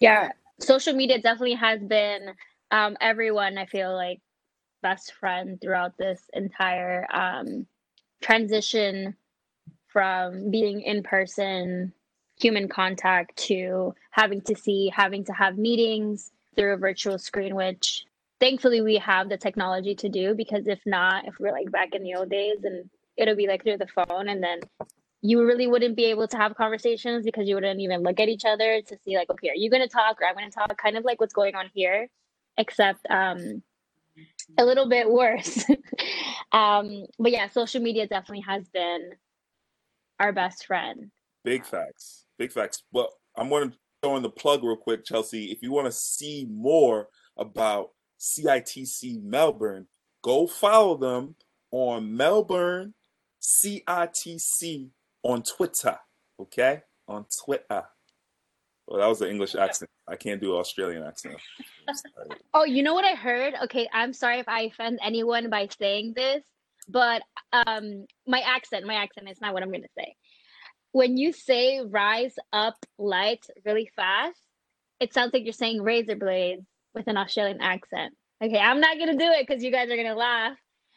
Yeah, 0.00 0.30
social 0.58 0.94
media 0.94 1.20
definitely 1.20 1.54
has 1.54 1.80
been 1.82 2.30
um, 2.70 2.96
everyone. 3.00 3.58
I 3.58 3.66
feel 3.66 3.94
like 3.94 4.20
best 4.82 5.12
friend 5.12 5.60
throughout 5.60 5.96
this 5.98 6.22
entire 6.32 7.06
um, 7.12 7.66
transition 8.22 9.14
from 9.88 10.50
being 10.50 10.80
in 10.80 11.02
person, 11.02 11.92
human 12.40 12.68
contact 12.68 13.36
to 13.36 13.94
having 14.10 14.40
to 14.42 14.56
see, 14.56 14.90
having 14.94 15.24
to 15.24 15.32
have 15.32 15.58
meetings 15.58 16.30
through 16.56 16.74
a 16.74 16.78
virtual 16.78 17.18
screen, 17.18 17.54
which 17.54 18.04
thankfully 18.38 18.80
we 18.80 18.96
have 18.96 19.28
the 19.28 19.36
technology 19.36 19.94
to 19.96 20.08
do. 20.08 20.34
Because 20.34 20.66
if 20.66 20.80
not, 20.86 21.26
if 21.26 21.34
we're 21.38 21.52
like 21.52 21.70
back 21.70 21.94
in 21.94 22.02
the 22.02 22.14
old 22.14 22.30
days, 22.30 22.64
and 22.64 22.88
it'll 23.18 23.36
be 23.36 23.48
like 23.48 23.62
through 23.64 23.78
the 23.78 23.86
phone, 23.86 24.28
and 24.28 24.42
then 24.42 24.60
you 25.22 25.44
really 25.44 25.66
wouldn't 25.66 25.96
be 25.96 26.06
able 26.06 26.26
to 26.26 26.36
have 26.36 26.54
conversations 26.54 27.24
because 27.24 27.48
you 27.48 27.54
wouldn't 27.54 27.80
even 27.80 28.02
look 28.02 28.18
at 28.20 28.28
each 28.28 28.44
other 28.44 28.80
to 28.82 28.96
see 29.04 29.16
like 29.16 29.30
okay 29.30 29.50
are 29.50 29.56
you 29.56 29.70
going 29.70 29.82
to 29.82 29.88
talk 29.88 30.20
or 30.20 30.26
i'm 30.26 30.34
going 30.34 30.50
to 30.50 30.54
talk 30.54 30.76
kind 30.78 30.96
of 30.96 31.04
like 31.04 31.20
what's 31.20 31.34
going 31.34 31.54
on 31.54 31.70
here 31.74 32.08
except 32.56 33.06
um 33.10 33.62
a 34.58 34.64
little 34.64 34.88
bit 34.88 35.10
worse 35.10 35.64
um 36.52 37.04
but 37.18 37.32
yeah 37.32 37.48
social 37.48 37.80
media 37.80 38.06
definitely 38.06 38.44
has 38.46 38.68
been 38.68 39.10
our 40.18 40.32
best 40.32 40.66
friend 40.66 41.10
Big 41.44 41.64
facts. 41.64 42.26
Big 42.38 42.52
facts. 42.52 42.82
Well, 42.92 43.14
I'm 43.36 43.48
going 43.48 43.70
to 43.70 43.76
throw 44.02 44.16
in 44.16 44.22
the 44.22 44.30
plug 44.30 44.62
real 44.62 44.76
quick, 44.76 45.04
Chelsea. 45.04 45.50
If 45.50 45.62
you 45.62 45.72
want 45.72 45.86
to 45.86 45.92
see 45.92 46.46
more 46.50 47.08
about 47.36 47.90
CITC 48.18 49.22
Melbourne, 49.22 49.86
go 50.22 50.46
follow 50.46 50.96
them 50.96 51.36
on 51.70 52.14
Melbourne 52.14 52.94
CITC 53.40 54.90
on 55.22 55.42
Twitter. 55.42 55.98
Okay? 56.40 56.82
On 57.08 57.24
Twitter. 57.44 57.84
Well, 58.86 59.00
that 59.00 59.06
was 59.06 59.20
an 59.22 59.28
English 59.28 59.54
accent. 59.54 59.90
I 60.08 60.16
can't 60.16 60.40
do 60.40 60.54
an 60.54 60.60
Australian 60.60 61.04
accent. 61.04 61.36
Oh 62.54 62.64
you 62.64 62.82
know 62.82 62.94
what 62.94 63.04
i 63.04 63.14
heard 63.14 63.54
okay 63.64 63.88
i'm 63.92 64.12
sorry 64.12 64.38
if 64.38 64.48
i 64.48 64.62
offend 64.62 65.00
anyone 65.02 65.50
by 65.50 65.68
saying 65.78 66.12
this 66.14 66.42
but 66.88 67.22
um 67.52 68.06
my 68.26 68.40
accent 68.40 68.86
my 68.86 68.94
accent 68.94 69.28
is 69.28 69.40
not 69.40 69.52
what 69.52 69.62
i'm 69.62 69.70
going 69.70 69.82
to 69.82 69.88
say 69.98 70.14
when 70.92 71.16
you 71.16 71.32
say 71.32 71.80
rise 71.80 72.34
up 72.52 72.76
light 72.98 73.44
really 73.64 73.90
fast 73.96 74.38
it 75.00 75.12
sounds 75.12 75.32
like 75.32 75.44
you're 75.44 75.52
saying 75.52 75.82
razor 75.82 76.16
blades 76.16 76.66
with 76.94 77.08
an 77.08 77.16
australian 77.16 77.60
accent 77.60 78.14
okay 78.42 78.58
i'm 78.58 78.80
not 78.80 78.96
going 78.96 79.10
to 79.10 79.24
do 79.24 79.30
it 79.32 79.46
because 79.46 79.64
you 79.64 79.72
guys 79.72 79.90
are 79.90 79.96
going 79.96 80.06
to 80.06 80.14
laugh 80.14 80.56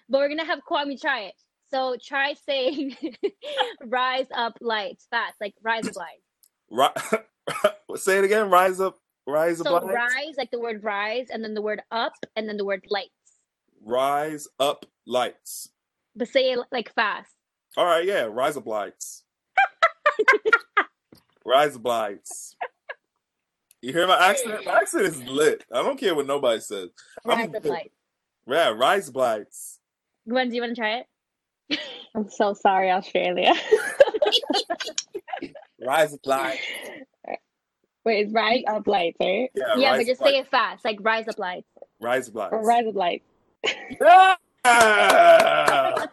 but 0.10 0.20
we're 0.20 0.28
going 0.28 0.40
to 0.40 0.46
have 0.46 0.60
kwame 0.70 1.00
try 1.00 1.22
it 1.22 1.36
so 1.74 1.96
try 2.02 2.36
saying 2.46 2.96
rise 3.86 4.28
up 4.36 4.58
lights 4.62 5.08
fast 5.10 5.34
like 5.42 5.56
rise 5.64 5.88
up 5.88 5.96
lights 5.96 7.24
Say 7.96 8.18
it 8.18 8.24
again. 8.26 8.50
Rise 8.50 8.80
up. 8.80 8.98
Rise 9.28 9.60
so 9.60 9.76
up. 9.76 9.84
rise 9.84 10.36
like 10.38 10.52
the 10.52 10.60
word 10.60 10.84
rise 10.84 11.28
and 11.32 11.44
then 11.44 11.54
the 11.54 11.62
word 11.62 11.82
up 11.92 12.14
and 12.36 12.50
then 12.50 12.58
the 12.58 12.66
word 12.66 12.86
lights 12.90 13.12
Rise 13.82 14.48
up 14.60 14.86
lights. 15.06 15.70
but 16.16 16.28
say 16.28 16.52
it 16.52 16.60
like 16.72 16.94
fast 16.94 17.32
All 17.78 17.86
right, 17.86 18.06
yeah. 18.06 18.28
Rise 18.30 18.58
up 18.58 18.66
lights. 18.66 19.24
Rise 21.46 21.76
up 21.76 21.86
lights. 21.86 22.56
You 23.82 23.94
hear 23.94 24.08
my 24.08 24.30
accent? 24.30 24.66
My 24.66 24.80
accent 24.80 25.04
is 25.04 25.22
lit. 25.24 25.64
I 25.72 25.84
don't 25.84 26.00
care 26.00 26.16
what 26.16 26.26
nobody 26.26 26.62
says. 26.62 26.90
I'm 27.26 27.38
rise 27.38 27.56
up 27.56 27.64
good. 27.64 27.72
lights 27.72 27.96
Yeah, 28.48 28.70
rise 28.70 29.10
up 29.10 29.16
lights. 29.16 29.80
Gwen, 30.28 30.50
do 30.50 30.56
you 30.56 30.62
want 30.62 30.76
to 30.76 30.82
try 30.82 30.98
it? 31.00 31.06
I'm 32.16 32.30
so 32.30 32.54
sorry, 32.54 32.92
Australia. 32.92 33.54
Rise 35.86 36.14
up 36.14 36.26
lights. 36.26 36.62
Wait, 38.06 38.26
it's 38.26 38.34
rise 38.34 38.64
up 38.68 38.86
lights, 38.86 39.18
right? 39.22 39.50
Yeah, 39.56 39.76
yeah, 39.78 39.98
but 39.98 40.06
just 40.06 40.20
say 40.20 40.34
lights. 40.34 40.48
it 40.48 40.52
fast, 40.52 40.84
like 40.86 40.98
rise 41.02 41.28
up 41.30 41.40
lights. 41.40 41.68
Rise 42.02 42.28
up 42.30 42.36
lights. 42.36 42.54
Or 42.54 42.64
rise 42.66 42.86
up 42.88 42.96
lights. 42.96 43.26
Yeah! 44.02 44.36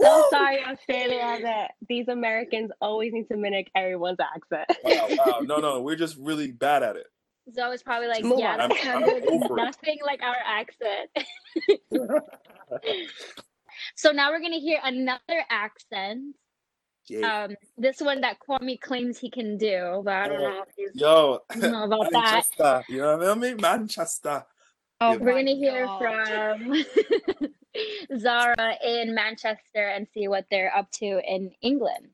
So 0.00 0.24
sorry, 0.30 0.64
Australia, 0.64 1.38
that 1.42 1.72
these 1.88 2.08
Americans 2.08 2.72
always 2.80 3.12
need 3.12 3.28
to 3.28 3.36
mimic 3.36 3.70
everyone's 3.76 4.18
accent. 4.20 4.66
wow, 4.82 5.06
wow. 5.10 5.40
No, 5.42 5.58
no, 5.58 5.80
we're 5.82 5.94
just 5.96 6.16
really 6.18 6.50
bad 6.50 6.82
at 6.82 6.96
it. 6.96 7.06
So 7.54 7.70
it's 7.70 7.82
probably 7.84 8.08
like, 8.08 8.24
Move 8.24 8.40
yeah, 8.40 8.56
I'm- 8.56 8.72
I'm 8.72 8.78
sounded 8.78 9.24
over 9.28 9.58
it. 9.58 9.64
nothing 9.64 9.98
like 10.04 10.22
our 10.22 10.34
accent. 10.44 11.10
so 13.96 14.10
now 14.12 14.30
we're 14.30 14.40
gonna 14.40 14.58
hear 14.58 14.80
another 14.82 15.44
accent. 15.50 16.34
Yeah. 17.08 17.44
Um, 17.44 17.56
this 17.76 18.00
one 18.00 18.20
that 18.20 18.36
Kwame 18.38 18.80
claims 18.80 19.18
he 19.18 19.28
can 19.30 19.58
do, 19.58 20.02
but 20.04 20.14
I 20.14 20.28
don't 20.28 20.40
know 20.40 20.62
if 20.66 20.74
he's 20.76 21.00
Yo, 21.00 21.40
know 21.56 21.84
about 21.84 22.10
that. 22.12 22.22
Manchester. 22.22 22.84
You 22.88 22.98
know 22.98 23.16
what 23.18 23.28
I 23.28 23.34
mean? 23.34 23.56
Manchester. 23.60 24.44
Oh 25.00 25.12
Yeah. 25.12 25.16
We're 25.18 25.34
gonna 25.34 25.54
hear 25.56 25.84
God. 25.86 26.60
from 26.60 26.84
Zara 28.18 28.74
in 28.84 29.14
Manchester 29.14 29.88
and 29.88 30.06
see 30.14 30.28
what 30.28 30.46
they're 30.50 30.74
up 30.76 30.90
to 30.92 31.20
in 31.26 31.50
England. 31.60 32.08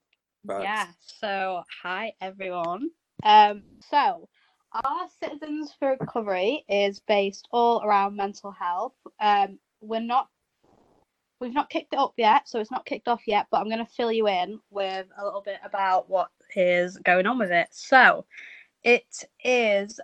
Facts. 0.47 0.63
Yeah. 0.63 0.87
So, 1.21 1.63
hi 1.83 2.13
everyone. 2.21 2.91
Um, 3.25 3.63
so 3.91 4.29
our 4.73 5.09
Citizens 5.21 5.75
for 5.79 5.97
Recovery 6.01 6.65
is 6.69 7.01
based 7.01 7.49
all 7.51 7.83
around 7.83 8.17
mental 8.17 8.53
health. 8.53 8.95
Um, 9.21 9.59
we're 9.81 10.01
not, 10.01 10.29
we've 11.41 11.53
not 11.53 11.71
kicked 11.71 11.93
it 11.93 11.99
up 11.99 12.15
yet, 12.17 12.49
so 12.49 12.61
it's 12.61 12.71
not 12.71 12.87
kicked 12.87 13.09
off 13.09 13.23
yet. 13.27 13.47
But 13.51 13.59
I'm 13.59 13.69
going 13.69 13.85
to 13.85 13.93
fill 13.93 14.13
you 14.13 14.29
in 14.29 14.61
with 14.71 15.07
a 15.19 15.25
little 15.25 15.43
bit 15.43 15.59
about 15.65 16.09
what 16.09 16.31
is 16.55 16.97
going 16.99 17.27
on 17.27 17.39
with 17.39 17.51
it. 17.51 17.69
So, 17.71 18.25
it 18.83 19.25
is, 19.45 20.01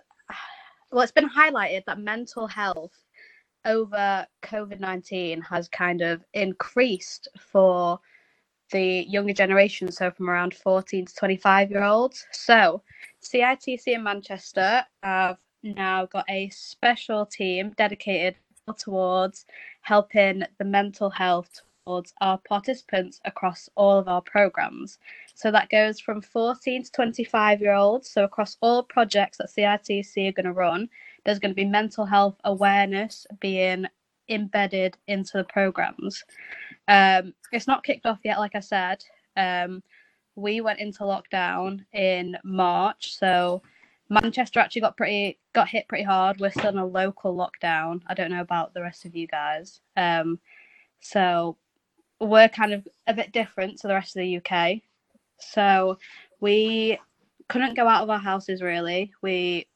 well, 0.91 1.03
it's 1.03 1.11
been 1.11 1.29
highlighted 1.29 1.85
that 1.85 1.99
mental 1.99 2.47
health 2.47 2.93
over 3.65 4.25
COVID 4.43 4.79
19 4.79 5.41
has 5.41 5.67
kind 5.67 6.01
of 6.01 6.23
increased 6.33 7.27
for 7.39 7.99
the 8.71 9.05
younger 9.07 9.33
generation, 9.33 9.91
so 9.91 10.11
from 10.11 10.29
around 10.29 10.53
14 10.53 11.05
to 11.05 11.15
25 11.15 11.71
year 11.71 11.83
olds. 11.83 12.25
So, 12.31 12.81
CITC 13.23 13.87
in 13.87 14.03
Manchester 14.03 14.83
have 15.03 15.37
now 15.63 16.05
got 16.05 16.25
a 16.29 16.49
special 16.49 17.25
team 17.25 17.71
dedicated 17.77 18.35
towards 18.77 19.45
helping 19.85 20.43
the 20.57 20.65
mental 20.65 21.11
health 21.11 21.61
towards 21.85 22.11
our 22.19 22.39
participants 22.39 23.21
across 23.25 23.69
all 23.75 23.99
of 23.99 24.07
our 24.07 24.21
programs. 24.21 24.97
So 25.35 25.51
that 25.51 25.69
goes 25.69 25.99
from 25.99 26.21
14 26.21 26.83
to 26.83 26.91
25 26.91 27.61
year 27.61 27.75
olds. 27.75 28.09
So 28.09 28.23
across 28.23 28.57
all 28.61 28.81
projects 28.81 29.37
that 29.37 29.51
CITC 29.55 30.27
are 30.27 30.31
going 30.31 30.47
to 30.47 30.53
run, 30.53 30.89
there's 31.23 31.37
going 31.37 31.51
to 31.51 31.55
be 31.55 31.65
mental 31.65 32.03
health 32.03 32.35
awareness 32.45 33.27
being 33.39 33.85
embedded 34.27 34.97
into 35.07 35.37
the 35.37 35.43
programs. 35.43 36.23
Um, 36.87 37.35
it's 37.51 37.67
not 37.67 37.83
kicked 37.83 38.07
off 38.07 38.19
yet, 38.23 38.39
like 38.39 38.55
I 38.55 38.61
said. 38.61 39.03
Um, 39.37 39.83
we 40.35 40.61
went 40.61 40.79
into 40.79 41.03
lockdown 41.03 41.85
in 41.93 42.35
March, 42.43 43.15
so 43.15 43.61
Manchester 44.09 44.59
actually 44.59 44.81
got 44.81 44.97
pretty 44.97 45.39
got 45.53 45.69
hit 45.69 45.87
pretty 45.87 46.03
hard. 46.03 46.39
We're 46.39 46.51
still 46.51 46.69
in 46.69 46.77
a 46.77 46.85
local 46.85 47.35
lockdown. 47.35 48.01
I 48.07 48.13
don't 48.13 48.31
know 48.31 48.41
about 48.41 48.73
the 48.73 48.81
rest 48.81 49.05
of 49.05 49.15
you 49.15 49.27
guys. 49.27 49.81
Um, 49.97 50.39
so 50.99 51.57
we're 52.19 52.49
kind 52.49 52.73
of 52.73 52.87
a 53.07 53.13
bit 53.13 53.31
different 53.31 53.79
to 53.79 53.87
the 53.87 53.93
rest 53.93 54.15
of 54.15 54.21
the 54.21 54.37
UK. 54.37 54.81
So 55.39 55.97
we 56.39 56.99
couldn't 57.47 57.75
go 57.75 57.87
out 57.87 58.03
of 58.03 58.09
our 58.09 58.19
houses 58.19 58.61
really. 58.61 59.11
We 59.21 59.67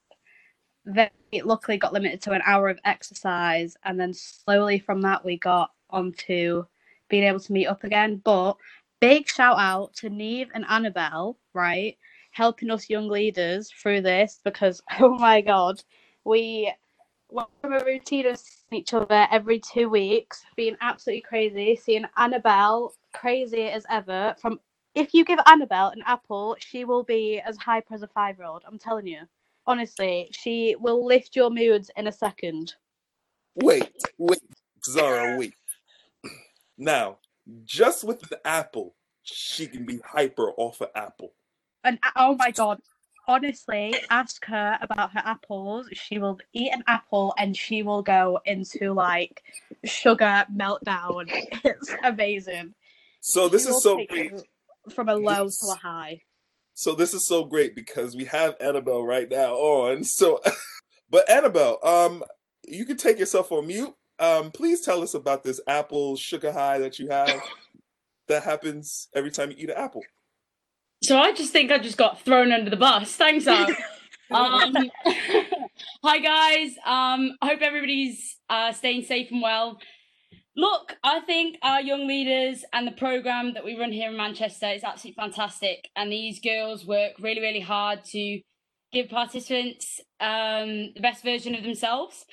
very 0.86 1.12
luckily 1.44 1.78
got 1.78 1.94
limited 1.94 2.22
to 2.24 2.32
an 2.32 2.42
hour 2.46 2.70
of 2.70 2.80
exercise, 2.86 3.78
and 3.84 4.00
then 4.00 4.14
slowly 4.14 4.80
from 4.80 5.02
that 5.02 5.24
we 5.24 5.38
got 5.38 5.72
onto 5.90 6.66
being 7.10 7.24
able 7.24 7.40
to 7.40 7.54
meet 7.54 7.68
up 7.68 7.84
again. 7.84 8.22
But 8.24 8.58
big 9.00 9.28
shout 9.28 9.58
out 9.60 9.94
to 9.96 10.10
Neve 10.10 10.50
and 10.54 10.66
Annabelle, 10.70 11.38
right, 11.54 11.98
helping 12.32 12.72
us 12.72 12.90
young 12.90 13.10
leaders 13.10 13.72
through 13.72 14.02
this 14.02 14.40
because 14.44 14.82
oh 15.00 15.18
my 15.18 15.42
god, 15.42 15.82
we 16.26 16.72
went 17.30 17.50
from 17.62 17.74
a 17.74 17.84
routine 17.84 18.28
of 18.28 18.38
seeing 18.38 18.82
each 18.82 18.94
other 18.94 19.28
every 19.32 19.60
two 19.60 19.90
weeks, 19.90 20.44
being 20.56 20.76
absolutely 20.82 21.22
crazy, 21.22 21.76
seeing 21.76 22.06
Annabelle 22.18 22.94
crazy 23.14 23.64
as 23.64 23.86
ever. 23.90 24.36
From 24.40 24.60
if 24.96 25.14
you 25.14 25.24
give 25.24 25.40
Annabelle 25.46 25.90
an 25.90 26.02
apple, 26.06 26.56
she 26.60 26.86
will 26.86 27.04
be 27.04 27.40
as 27.46 27.58
hyper 27.58 27.94
as 27.94 28.02
a 28.04 28.08
five 28.08 28.38
year 28.38 28.48
old. 28.48 28.64
I'm 28.66 28.80
telling 28.80 29.08
you. 29.08 29.22
Honestly, 29.68 30.28
she 30.32 30.76
will 30.80 31.06
lift 31.06 31.36
your 31.36 31.52
moods 31.52 31.92
in 31.96 32.08
a 32.08 32.12
second. 32.12 32.74
Wait, 33.54 33.92
wait, 34.18 34.42
Zara, 34.84 35.38
wait. 35.38 35.54
Now, 36.78 37.18
just 37.66 38.04
with 38.04 38.22
the 38.22 38.40
apple, 38.48 38.96
she 39.22 39.68
can 39.68 39.86
be 39.86 40.00
hyper 40.00 40.52
off 40.58 40.82
of 40.82 40.90
apple. 40.96 41.34
And 41.84 42.00
oh 42.16 42.36
my 42.36 42.52
god, 42.52 42.80
honestly, 43.28 43.96
ask 44.10 44.44
her 44.46 44.78
about 44.82 45.12
her 45.14 45.22
apples. 45.24 45.88
She 45.94 46.18
will 46.18 46.40
eat 46.54 46.72
an 46.74 46.84
apple 46.88 47.34
and 47.38 47.56
she 47.56 47.84
will 47.84 48.02
go 48.02 48.40
into 48.46 48.94
like 48.94 49.44
sugar 49.86 50.46
meltdown. 50.54 51.30
It's 51.64 51.94
amazing. 52.04 52.74
So 53.22 53.48
this 53.50 53.64
She 53.66 53.70
is 53.70 53.84
so 53.84 53.96
great. 54.10 54.32
From 54.94 55.10
a 55.10 55.16
low 55.16 55.46
This- 55.46 55.60
to 55.60 55.72
a 55.72 55.76
high. 55.76 56.22
So 56.74 56.96
this 56.96 57.14
is 57.14 57.28
so 57.28 57.44
great 57.44 57.76
because 57.76 58.16
we 58.16 58.24
have 58.26 58.56
Annabelle 58.62 59.06
right 59.06 59.30
now 59.30 59.54
on. 59.56 60.04
So, 60.06 60.42
but 61.10 61.30
Annabelle, 61.30 61.78
um, 61.84 62.24
you 62.66 62.86
can 62.86 62.96
take 62.96 63.20
yourself 63.20 63.52
on 63.52 63.68
mute. 63.68 63.94
Um, 64.18 64.52
please 64.52 64.80
tell 64.82 65.02
us 65.02 65.14
about 65.14 65.44
this 65.44 65.60
apple 65.68 66.16
sugar 66.16 66.52
high 66.54 66.80
that 66.80 66.98
you 66.98 67.10
have 67.10 67.42
that 68.28 68.44
happens 68.44 69.10
every 69.14 69.32
time 69.32 69.52
you 69.52 69.58
eat 69.60 69.70
an 69.70 69.78
apple. 69.78 70.04
So 71.02 71.18
I 71.18 71.32
just 71.32 71.54
think 71.54 71.72
I 71.72 71.78
just 71.78 71.98
got 71.98 72.22
thrown 72.22 72.52
under 72.52 72.70
the 72.70 72.76
bus. 72.76 73.16
Thanks, 73.16 73.48
Al. 73.48 73.68
um, 74.32 74.74
hi 76.04 76.20
guys. 76.20 76.72
Um, 76.86 77.38
I 77.42 77.48
hope 77.48 77.62
everybody's 77.62 78.38
uh, 78.50 78.74
staying 78.74 79.04
safe 79.04 79.32
and 79.32 79.42
well. 79.42 79.80
Look, 80.58 80.98
I 81.04 81.22
think 81.22 81.58
our 81.64 81.80
young 81.82 82.06
leaders 82.06 82.66
and 82.74 82.86
the 82.86 82.92
program 82.92 83.54
that 83.54 83.64
we 83.64 83.80
run 83.80 83.94
here 83.94 84.10
in 84.10 84.18
Manchester 84.18 84.68
is 84.68 84.84
absolutely 84.84 85.22
fantastic, 85.22 85.88
and 85.96 86.12
these 86.12 86.42
girls 86.42 86.86
work 86.86 87.14
really, 87.20 87.40
really 87.40 87.62
hard 87.62 88.04
to 88.06 88.42
give 88.92 89.08
participants 89.10 90.02
um, 90.20 90.92
the 90.96 91.02
best 91.02 91.24
version 91.24 91.56
of 91.56 91.64
themselves. 91.64 92.26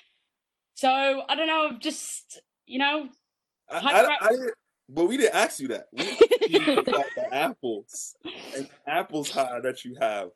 So 0.74 0.88
I 1.28 1.36
don't 1.36 1.46
know, 1.46 1.78
just 1.78 2.40
you 2.66 2.80
know, 2.80 3.08
I, 3.70 3.78
I, 3.78 4.16
I 4.20 4.28
didn't- 4.30 4.54
but 4.88 5.06
we 5.06 5.16
didn't 5.16 5.34
ask 5.34 5.60
you 5.60 5.68
that. 5.68 5.86
We 5.92 6.00
asked 6.08 6.50
you 6.50 6.72
about 6.78 7.04
the 7.16 7.28
apples 7.34 8.14
and 8.56 8.68
apples 8.86 9.30
high 9.30 9.60
that 9.60 9.84
you 9.84 9.96
have. 10.00 10.28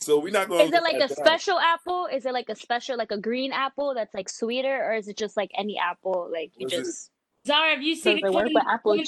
So 0.00 0.18
we're 0.20 0.32
not 0.32 0.48
going. 0.48 0.60
To. 0.60 0.76
Is 0.76 0.80
it 0.80 0.82
like 0.82 1.02
a 1.10 1.12
special 1.12 1.58
apple? 1.58 2.06
Is 2.12 2.24
it 2.24 2.32
like 2.32 2.48
a 2.48 2.54
special, 2.56 2.96
like 2.96 3.10
a 3.10 3.18
green 3.18 3.52
apple 3.52 3.94
that's 3.94 4.14
like 4.14 4.28
sweeter, 4.28 4.84
or 4.84 4.94
is 4.94 5.08
it 5.08 5.16
just 5.16 5.36
like 5.36 5.50
any 5.58 5.78
apple? 5.78 6.28
Like 6.32 6.52
you 6.56 6.66
Was 6.66 6.72
it- 6.72 6.76
just 6.84 7.10
Zara, 7.46 7.70
have 7.70 7.82
you 7.82 7.94
Does 7.94 8.02
seen 8.02 8.18
it 8.18 8.24
the 8.24 8.32
work 8.32 8.48
with 8.52 8.64
apple 8.68 8.92
common- 8.92 9.04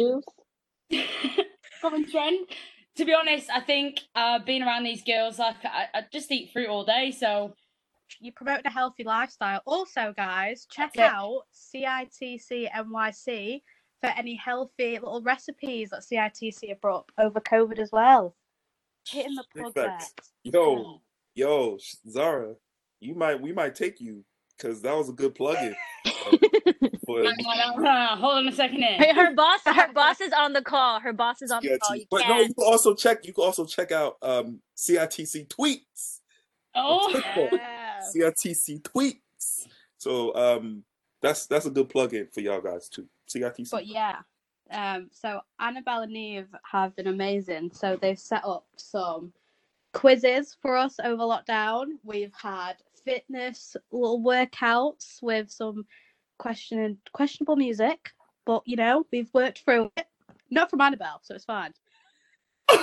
juice? 0.90 1.04
common 1.80 2.10
trend. 2.10 2.46
To 2.96 3.04
be 3.04 3.14
honest, 3.14 3.48
I 3.50 3.60
think 3.60 4.00
uh, 4.14 4.40
being 4.40 4.62
around 4.62 4.82
these 4.84 5.02
girls, 5.04 5.38
like 5.38 5.56
I, 5.64 5.86
I 5.94 6.02
just 6.12 6.30
eat 6.32 6.50
fruit 6.52 6.68
all 6.68 6.84
day. 6.84 7.12
So 7.12 7.54
you 8.20 8.32
promote 8.32 8.62
a 8.64 8.70
healthy 8.70 9.04
lifestyle. 9.04 9.62
Also, 9.64 10.12
guys, 10.16 10.66
check 10.70 10.92
That's 10.94 11.12
out 11.12 11.42
CITC 11.54 12.68
NYC 12.70 13.62
for 14.00 14.08
any 14.16 14.34
healthy 14.34 14.94
little 14.94 15.22
recipes 15.22 15.90
that 15.90 16.00
CITC 16.02 16.68
have 16.68 16.80
brought 16.80 17.00
up 17.00 17.12
over 17.18 17.40
COVID 17.40 17.78
as 17.78 17.90
well. 17.92 18.34
Hitting 19.08 19.34
the 19.34 19.44
Big 19.54 19.62
plug 19.62 19.74
there. 19.74 19.98
Yo, 20.44 21.00
yo, 21.34 21.78
Zara, 22.08 22.54
you 23.00 23.14
might 23.14 23.40
we 23.40 23.52
might 23.52 23.74
take 23.74 24.00
you 24.00 24.24
because 24.56 24.82
that 24.82 24.94
was 24.94 25.08
a 25.08 25.12
good 25.12 25.34
plug-in. 25.34 25.74
for 27.06 27.24
hold 28.16 28.38
on 28.38 28.48
a 28.48 28.52
second 28.52 28.78
here. 28.78 28.98
her, 28.98 29.26
her 29.26 29.34
boss. 29.34 29.60
Her 29.64 29.92
boss 29.94 30.20
is 30.20 30.32
on 30.32 30.52
the 30.52 30.62
call. 30.62 31.00
Her 31.00 31.12
boss 31.12 31.42
is 31.42 31.50
on 31.50 31.62
the 31.62 31.78
call. 31.78 31.96
You 31.96 32.04
But 32.10 32.28
no, 32.28 32.38
you 32.38 32.54
can't. 32.54 32.58
also 32.58 32.94
check. 32.94 33.26
You 33.26 33.32
can 33.32 33.44
also 33.44 33.64
check 33.64 33.92
out 33.92 34.16
um, 34.22 34.60
CITC 34.76 35.48
tweets. 35.48 36.20
Oh, 36.74 37.10
Yeah. 37.52 38.00
CITC 38.14 38.82
tweets. 38.82 39.66
So 39.98 40.34
um, 40.34 40.84
that's 41.20 41.46
that's 41.46 41.66
a 41.66 41.70
good 41.70 41.88
plug-in 41.88 42.28
for 42.32 42.40
y'all 42.40 42.60
guys 42.60 42.88
too. 42.88 43.06
But 43.70 43.86
yeah, 43.86 44.16
um, 44.70 45.08
so 45.12 45.40
Annabelle 45.58 46.02
and 46.02 46.12
Neve 46.12 46.48
have 46.70 46.94
been 46.96 47.06
amazing. 47.08 47.70
So 47.72 47.96
they've 48.00 48.18
set 48.18 48.44
up 48.44 48.66
some 48.76 49.32
quizzes 49.92 50.56
for 50.60 50.76
us 50.76 50.96
over 51.02 51.22
lockdown. 51.22 51.98
We've 52.04 52.34
had 52.34 52.74
fitness 53.04 53.76
little 53.90 54.20
workouts 54.20 55.22
with 55.22 55.50
some 55.50 55.86
question 56.38 56.98
questionable 57.12 57.56
music, 57.56 58.10
but 58.46 58.62
you 58.66 58.76
know 58.76 59.06
we've 59.10 59.32
worked 59.34 59.60
through 59.60 59.90
it. 59.96 60.06
Not 60.50 60.70
from 60.70 60.80
Annabelle, 60.80 61.20
so 61.22 61.34
it's 61.34 61.44
fine. 61.44 61.72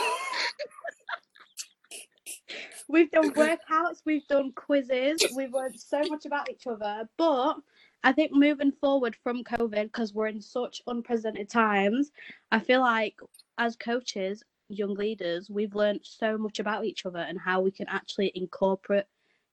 We've 2.89 3.12
done 3.12 3.33
workouts, 3.33 4.01
we've 4.05 4.25
done 4.27 4.53
quizzes, 4.53 5.21
we've 5.36 5.53
learned 5.53 5.77
so 5.77 6.01
much 6.07 6.25
about 6.25 6.49
each 6.49 6.67
other. 6.67 7.10
But 7.17 7.57
I 8.03 8.12
think 8.12 8.31
moving 8.31 8.71
forward 8.71 9.15
from 9.23 9.43
COVID, 9.43 9.83
because 9.83 10.13
we're 10.13 10.27
in 10.27 10.41
such 10.41 10.81
unprecedented 10.88 11.49
times, 11.49 12.12
I 12.51 12.60
feel 12.60 12.81
like 12.81 13.19
as 13.57 13.75
coaches, 13.75 14.43
young 14.69 14.93
leaders, 14.93 15.49
we've 15.49 15.75
learned 15.75 16.01
so 16.03 16.38
much 16.38 16.60
about 16.60 16.86
each 16.86 17.05
other 17.05 17.19
and 17.19 17.39
how 17.39 17.62
we 17.62 17.71
can 17.71 17.88
actually 17.89 18.31
incorporate 18.36 19.05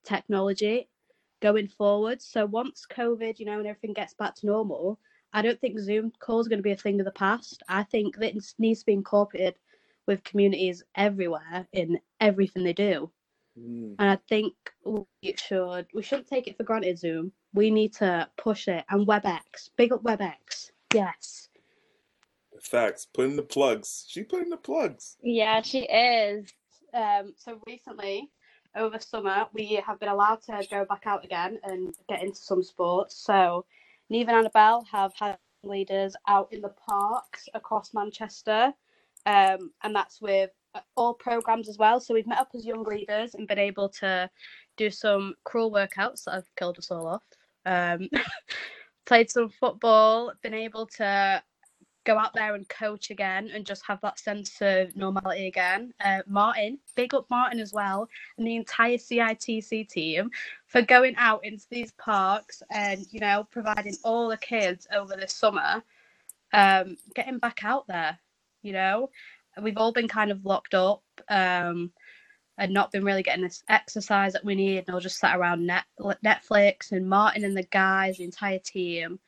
technology 0.04 0.88
going 1.40 1.68
forward. 1.68 2.20
So 2.22 2.46
once 2.46 2.86
COVID, 2.90 3.38
you 3.38 3.46
know, 3.46 3.58
and 3.58 3.66
everything 3.66 3.92
gets 3.92 4.14
back 4.14 4.34
to 4.36 4.46
normal, 4.46 4.98
I 5.32 5.42
don't 5.42 5.60
think 5.60 5.78
Zoom 5.78 6.12
calls 6.20 6.46
are 6.46 6.50
going 6.50 6.60
to 6.60 6.62
be 6.62 6.72
a 6.72 6.76
thing 6.76 7.00
of 7.00 7.06
the 7.06 7.12
past. 7.12 7.62
I 7.68 7.82
think 7.82 8.16
that 8.16 8.36
it 8.36 8.44
needs 8.58 8.80
to 8.80 8.86
be 8.86 8.92
incorporated 8.92 9.54
with 10.06 10.22
communities 10.22 10.84
everywhere 10.94 11.66
in 11.72 11.98
everything 12.20 12.62
they 12.62 12.72
do. 12.72 13.10
Mm. 13.58 13.96
And 13.98 14.10
I 14.10 14.16
think 14.28 14.54
we 14.84 15.34
should 15.36 15.86
we 15.94 16.02
shouldn't 16.02 16.28
take 16.28 16.46
it 16.46 16.56
for 16.56 16.64
granted, 16.64 16.98
Zoom. 16.98 17.32
We 17.54 17.70
need 17.70 17.94
to 17.94 18.28
push 18.36 18.68
it 18.68 18.84
and 18.90 19.06
WebEx. 19.06 19.70
Big 19.76 19.92
up 19.92 20.02
WebEx. 20.02 20.70
Yes. 20.92 21.48
Facts. 22.60 23.06
Put 23.06 23.26
in 23.26 23.36
the 23.36 23.42
plugs. 23.42 24.04
She 24.08 24.22
put 24.22 24.42
in 24.42 24.50
the 24.50 24.56
plugs. 24.56 25.16
Yeah, 25.22 25.62
she 25.62 25.80
is. 25.80 26.52
Um, 26.92 27.34
so 27.36 27.60
recently, 27.66 28.30
over 28.76 28.98
summer, 28.98 29.46
we 29.52 29.80
have 29.86 30.00
been 30.00 30.08
allowed 30.08 30.42
to 30.42 30.66
go 30.70 30.84
back 30.84 31.02
out 31.06 31.24
again 31.24 31.58
and 31.62 31.94
get 32.08 32.22
into 32.22 32.36
some 32.36 32.62
sports. 32.62 33.16
So 33.16 33.64
Neve 34.10 34.28
and 34.28 34.36
Annabelle 34.36 34.84
have 34.90 35.12
had 35.18 35.38
leaders 35.62 36.14
out 36.28 36.52
in 36.52 36.60
the 36.60 36.74
parks 36.88 37.48
across 37.54 37.94
Manchester. 37.94 38.72
Um, 39.26 39.70
and 39.82 39.94
that's 39.94 40.20
with 40.20 40.50
uh, 40.74 40.80
all 40.96 41.14
programs 41.14 41.68
as 41.68 41.78
well. 41.78 42.00
So 42.00 42.14
we've 42.14 42.26
met 42.26 42.40
up 42.40 42.50
as 42.54 42.66
young 42.66 42.84
leaders 42.84 43.34
and 43.34 43.48
been 43.48 43.58
able 43.58 43.88
to 44.00 44.28
do 44.76 44.90
some 44.90 45.34
cruel 45.44 45.72
workouts 45.72 46.24
that 46.24 46.34
have 46.34 46.54
killed 46.56 46.78
us 46.78 46.90
all 46.90 47.06
off. 47.06 47.22
Um, 47.66 48.08
played 49.06 49.30
some 49.30 49.48
football, 49.48 50.32
been 50.42 50.54
able 50.54 50.86
to 50.86 51.42
go 52.04 52.18
out 52.18 52.34
there 52.34 52.54
and 52.54 52.68
coach 52.68 53.10
again 53.10 53.50
and 53.52 53.64
just 53.64 53.84
have 53.86 54.00
that 54.02 54.18
sense 54.18 54.58
of 54.60 54.94
normality 54.94 55.46
again. 55.46 55.92
Uh, 56.04 56.20
Martin, 56.26 56.78
big 56.94 57.14
up 57.14 57.26
Martin 57.30 57.58
as 57.58 57.72
well, 57.72 58.08
and 58.36 58.46
the 58.46 58.56
entire 58.56 58.96
CITC 58.96 59.88
team 59.88 60.30
for 60.66 60.82
going 60.82 61.14
out 61.16 61.44
into 61.44 61.64
these 61.70 61.92
parks 61.92 62.62
and 62.70 63.06
you 63.10 63.20
know 63.20 63.46
providing 63.50 63.96
all 64.04 64.28
the 64.28 64.36
kids 64.36 64.86
over 64.94 65.16
the 65.16 65.28
summer, 65.28 65.82
um, 66.52 66.96
getting 67.14 67.38
back 67.38 67.64
out 67.64 67.86
there. 67.86 68.18
You 68.62 68.72
know, 68.72 69.10
we've 69.60 69.78
all 69.78 69.92
been 69.92 70.08
kind 70.08 70.30
of 70.30 70.44
locked 70.44 70.74
up. 70.74 71.02
Um, 71.28 71.92
and 72.58 72.72
not 72.72 72.92
been 72.92 73.04
really 73.04 73.22
getting 73.22 73.44
this 73.44 73.64
exercise 73.68 74.32
that 74.32 74.44
we 74.44 74.54
need, 74.54 74.78
and 74.78 74.90
all 74.90 75.00
just 75.00 75.18
sat 75.18 75.36
around 75.36 75.66
net, 75.66 75.84
Netflix. 76.24 76.92
And 76.92 77.08
Martin 77.08 77.44
and 77.44 77.56
the 77.56 77.64
guys, 77.64 78.18
the 78.18 78.24
entire 78.24 78.60
team, 78.60 79.18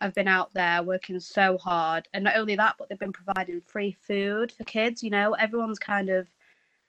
have 0.00 0.14
been 0.14 0.28
out 0.28 0.52
there 0.54 0.82
working 0.82 1.20
so 1.20 1.58
hard. 1.58 2.08
And 2.14 2.24
not 2.24 2.36
only 2.36 2.56
that, 2.56 2.76
but 2.78 2.88
they've 2.88 2.98
been 2.98 3.12
providing 3.12 3.60
free 3.60 3.96
food 4.00 4.52
for 4.52 4.64
kids. 4.64 5.02
You 5.02 5.10
know, 5.10 5.34
everyone's 5.34 5.78
kind 5.78 6.08
of 6.08 6.26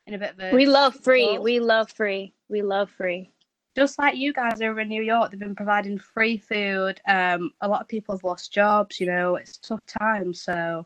in 0.07 0.13
a 0.13 0.17
bit 0.17 0.31
of 0.31 0.39
a. 0.39 0.55
We 0.55 0.65
love 0.65 0.95
free. 0.95 1.37
We 1.37 1.59
love 1.59 1.91
free. 1.91 2.33
We 2.49 2.61
love 2.61 2.89
free. 2.89 3.31
Just 3.75 3.97
like 3.99 4.15
you 4.15 4.33
guys 4.33 4.61
over 4.61 4.81
in 4.81 4.89
New 4.89 5.01
York, 5.01 5.31
they've 5.31 5.39
been 5.39 5.55
providing 5.55 5.97
free 5.97 6.37
food. 6.37 6.99
Um, 7.07 7.51
a 7.61 7.67
lot 7.67 7.81
of 7.81 7.87
people 7.87 8.15
have 8.15 8.23
lost 8.23 8.51
jobs. 8.51 8.99
You 8.99 9.07
know, 9.07 9.35
it's 9.35 9.57
tough 9.57 9.85
times. 9.85 10.41
So 10.41 10.85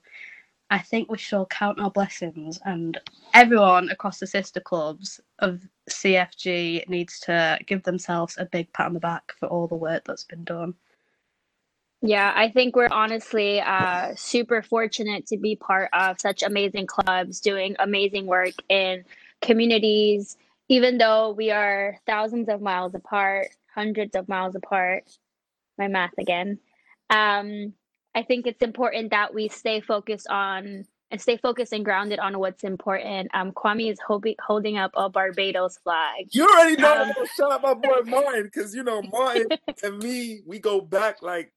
I 0.69 0.79
think 0.79 1.11
we 1.11 1.17
should 1.17 1.49
count 1.49 1.79
our 1.79 1.91
blessings, 1.91 2.59
and 2.65 2.99
everyone 3.33 3.89
across 3.89 4.19
the 4.19 4.27
sister 4.27 4.59
clubs 4.59 5.19
of 5.39 5.61
CFG 5.89 6.89
needs 6.89 7.19
to 7.21 7.59
give 7.67 7.83
themselves 7.83 8.35
a 8.39 8.45
big 8.45 8.73
pat 8.73 8.87
on 8.87 8.93
the 8.93 8.99
back 8.99 9.31
for 9.39 9.47
all 9.47 9.67
the 9.67 9.75
work 9.75 10.03
that's 10.05 10.23
been 10.23 10.43
done. 10.43 10.73
Yeah, 12.01 12.31
I 12.35 12.49
think 12.49 12.75
we're 12.75 12.89
honestly 12.91 13.61
uh, 13.61 14.13
super 14.15 14.61
fortunate 14.61 15.27
to 15.27 15.37
be 15.37 15.55
part 15.55 15.89
of 15.93 16.19
such 16.19 16.43
amazing 16.43 16.87
clubs 16.87 17.39
doing 17.41 17.75
amazing 17.79 18.25
work 18.25 18.53
in 18.69 19.05
communities, 19.41 20.37
even 20.67 20.97
though 20.97 21.31
we 21.31 21.51
are 21.51 21.97
thousands 22.05 22.49
of 22.49 22.61
miles 22.61 22.93
apart, 22.95 23.47
hundreds 23.73 24.15
of 24.15 24.27
miles 24.27 24.55
apart. 24.55 25.03
My 25.77 25.87
math 25.87 26.17
again. 26.17 26.59
Um, 27.09 27.73
I 28.15 28.23
think 28.23 28.47
it's 28.47 28.63
important 28.63 29.11
that 29.11 29.33
we 29.33 29.49
stay 29.49 29.81
focused 29.81 30.27
on 30.29 30.85
and 31.11 31.21
stay 31.21 31.37
focused 31.37 31.73
and 31.73 31.85
grounded 31.85 32.17
on 32.19 32.39
what's 32.39 32.63
important. 32.63 33.29
Um, 33.33 33.51
Kwame 33.51 33.91
is 33.91 33.99
holding 34.07 34.77
up 34.77 34.91
a 34.95 35.09
Barbados 35.09 35.77
flag. 35.83 36.27
You 36.31 36.47
already 36.47 36.81
know 36.81 37.03
um, 37.03 37.11
shout 37.37 37.51
out 37.51 37.61
my 37.61 37.73
boy 37.73 38.01
Martin 38.05 38.43
because 38.43 38.73
you 38.73 38.83
know 38.83 39.01
Martin 39.01 39.47
and 39.83 40.01
me, 40.01 40.41
we 40.45 40.59
go 40.59 40.81
back 40.81 41.21
like 41.21 41.51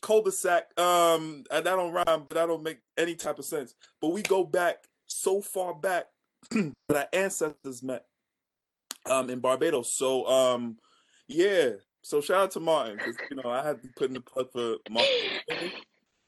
cul-de-sac. 0.00 0.78
Um, 0.78 1.44
and 1.50 1.66
that 1.66 1.76
don't 1.76 1.92
rhyme, 1.92 2.04
but 2.28 2.30
that 2.30 2.46
don't 2.46 2.62
make 2.62 2.78
any 2.96 3.16
type 3.16 3.38
of 3.38 3.44
sense. 3.44 3.74
But 4.00 4.08
we 4.08 4.22
go 4.22 4.44
back 4.44 4.84
so 5.06 5.42
far 5.42 5.74
back 5.74 6.06
that 6.50 6.72
our 6.90 7.08
ancestors 7.12 7.82
met 7.82 8.04
um 9.06 9.28
in 9.28 9.40
Barbados. 9.40 9.92
So 9.92 10.26
um, 10.26 10.78
yeah. 11.26 11.70
So 12.02 12.20
shout 12.20 12.36
out 12.36 12.50
to 12.52 12.60
Martin 12.60 12.96
because 12.96 13.16
you 13.30 13.36
know 13.36 13.50
I 13.50 13.64
had 13.64 13.82
to 13.82 13.88
put 13.96 14.08
in 14.08 14.14
the 14.14 14.20
plug 14.20 14.50
for 14.52 14.76
Martin. 14.88 15.72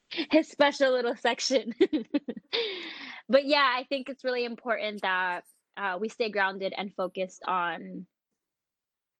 His 0.31 0.47
special 0.47 0.91
little 0.91 1.15
section. 1.15 1.73
but 3.29 3.45
yeah, 3.45 3.73
I 3.75 3.83
think 3.89 4.09
it's 4.09 4.23
really 4.23 4.45
important 4.45 5.01
that 5.01 5.43
uh, 5.75 5.97
we 5.99 6.09
stay 6.09 6.29
grounded 6.29 6.73
and 6.77 6.93
focused 6.93 7.41
on 7.47 8.05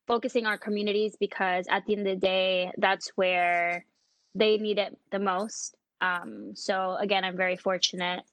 focusing 0.05 0.45
our 0.45 0.57
communities 0.57 1.15
because 1.19 1.65
at 1.69 1.85
the 1.85 1.95
end 1.95 2.07
of 2.07 2.13
the 2.13 2.27
day, 2.27 2.71
that's 2.77 3.11
where 3.15 3.85
they 4.35 4.57
need 4.57 4.77
it 4.77 4.97
the 5.11 5.19
most. 5.19 5.75
Um, 6.01 6.51
so 6.55 6.95
again, 6.99 7.23
I'm 7.23 7.37
very 7.37 7.55
fortunate 7.55 8.23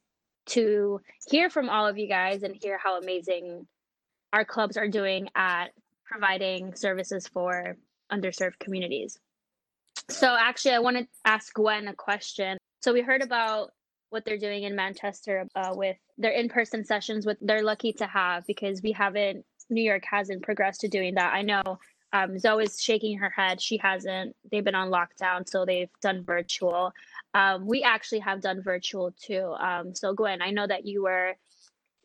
to 0.46 1.00
hear 1.28 1.48
from 1.48 1.68
all 1.70 1.86
of 1.86 1.96
you 1.96 2.08
guys 2.08 2.42
and 2.42 2.56
hear 2.60 2.78
how 2.78 2.98
amazing 2.98 3.66
our 4.32 4.44
clubs 4.44 4.76
are 4.76 4.88
doing 4.88 5.28
at 5.34 5.68
providing 6.04 6.74
services 6.74 7.28
for 7.28 7.76
underserved 8.10 8.58
communities. 8.58 9.18
So 10.08 10.36
actually, 10.38 10.72
I 10.72 10.78
want 10.80 10.98
to 10.98 11.06
ask 11.24 11.52
Gwen 11.54 11.88
a 11.88 11.94
question. 11.94 12.58
So 12.80 12.92
we 12.92 13.00
heard 13.00 13.22
about 13.22 13.70
what 14.10 14.24
they're 14.24 14.38
doing 14.38 14.64
in 14.64 14.74
Manchester 14.74 15.46
uh, 15.54 15.72
with 15.72 15.96
their 16.18 16.32
in-person 16.32 16.84
sessions. 16.84 17.26
What 17.26 17.38
they're 17.40 17.62
lucky 17.62 17.92
to 17.94 18.06
have 18.06 18.46
because 18.46 18.82
we 18.82 18.92
haven't. 18.92 19.44
New 19.72 19.82
York 19.82 20.02
hasn't 20.10 20.42
progressed 20.42 20.80
to 20.80 20.88
doing 20.88 21.14
that. 21.14 21.32
I 21.32 21.42
know 21.42 21.78
um, 22.12 22.34
is 22.34 22.82
shaking 22.82 23.18
her 23.18 23.30
head. 23.30 23.60
She 23.60 23.76
hasn't. 23.76 24.34
They've 24.50 24.64
been 24.64 24.74
on 24.74 24.90
lockdown, 24.90 25.48
so 25.48 25.64
they've 25.64 25.90
done 26.02 26.24
virtual. 26.24 26.92
Um, 27.34 27.66
we 27.66 27.82
actually 27.82 28.18
have 28.20 28.40
done 28.40 28.62
virtual 28.62 29.14
too. 29.20 29.54
Um, 29.58 29.94
so 29.94 30.12
Gwen, 30.12 30.42
I 30.42 30.50
know 30.50 30.66
that 30.66 30.86
you 30.86 31.04
were 31.04 31.36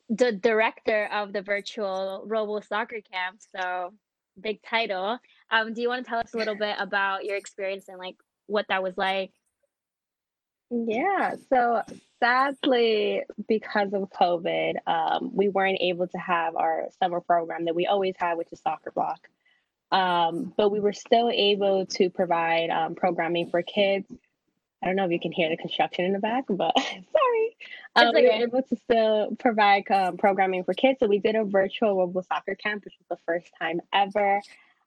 the 0.10 0.32
director 0.32 1.10
of 1.12 1.34
the 1.34 1.42
virtual 1.42 2.24
Robo 2.28 2.60
Soccer 2.60 3.02
Camp. 3.12 3.40
So 3.56 3.94
big 4.40 4.62
title. 4.62 5.18
Um, 5.52 5.74
do 5.74 5.82
you 5.82 5.90
want 5.90 6.06
to 6.06 6.10
tell 6.10 6.20
us 6.20 6.34
a 6.34 6.38
little 6.38 6.56
bit 6.56 6.76
about 6.80 7.26
your 7.26 7.38
experience 7.38 7.86
and 7.88 7.98
like 7.98 8.16
what 8.48 8.66
that 8.70 8.84
was 8.84 8.98
like? 8.98 9.32
Yeah. 10.72 11.36
So 11.50 11.84
sadly, 12.20 13.24
because 13.48 13.94
of 13.94 14.10
COVID, 14.10 14.76
um, 14.88 15.32
we 15.34 15.50
weren't 15.50 15.80
able 15.82 16.08
to 16.08 16.18
have 16.18 16.56
our 16.56 16.86
summer 17.02 17.22
program 17.22 17.66
that 17.66 17.76
we 17.76 17.86
always 17.86 18.16
had, 18.18 18.38
which 18.38 18.48
is 18.52 18.62
soccer 18.62 18.92
block. 18.92 19.20
Um, 19.92 20.54
but 20.58 20.70
we 20.70 20.80
were 20.80 20.94
still 20.94 21.30
able 21.30 21.86
to 21.86 22.10
provide 22.10 22.70
um, 22.70 22.96
programming 22.96 23.50
for 23.50 23.62
kids. 23.62 24.08
I 24.84 24.88
don't 24.88 24.96
know 24.96 25.06
if 25.06 25.12
you 25.12 25.20
can 25.20 25.32
hear 25.32 25.50
the 25.50 25.58
construction 25.58 26.06
in 26.06 26.14
the 26.14 26.20
back, 26.20 26.46
but 26.50 26.74
sorry. 26.80 27.58
Um, 27.96 28.14
we 28.14 28.24
were 28.24 28.30
able 28.30 28.62
to 28.64 28.76
still 28.76 29.36
provide 29.40 29.90
um, 29.90 30.18
programming 30.18 30.64
for 30.64 30.74
kids. 30.74 31.00
So 31.00 31.08
we 31.08 31.20
did 31.20 31.36
a 31.36 31.44
virtual 31.44 31.96
Robo 31.96 32.22
Soccer 32.22 32.56
Camp, 32.56 32.84
which 32.84 32.96
was 33.00 33.18
the 33.18 33.24
first 33.26 33.50
time 33.60 33.82
ever. 33.94 34.42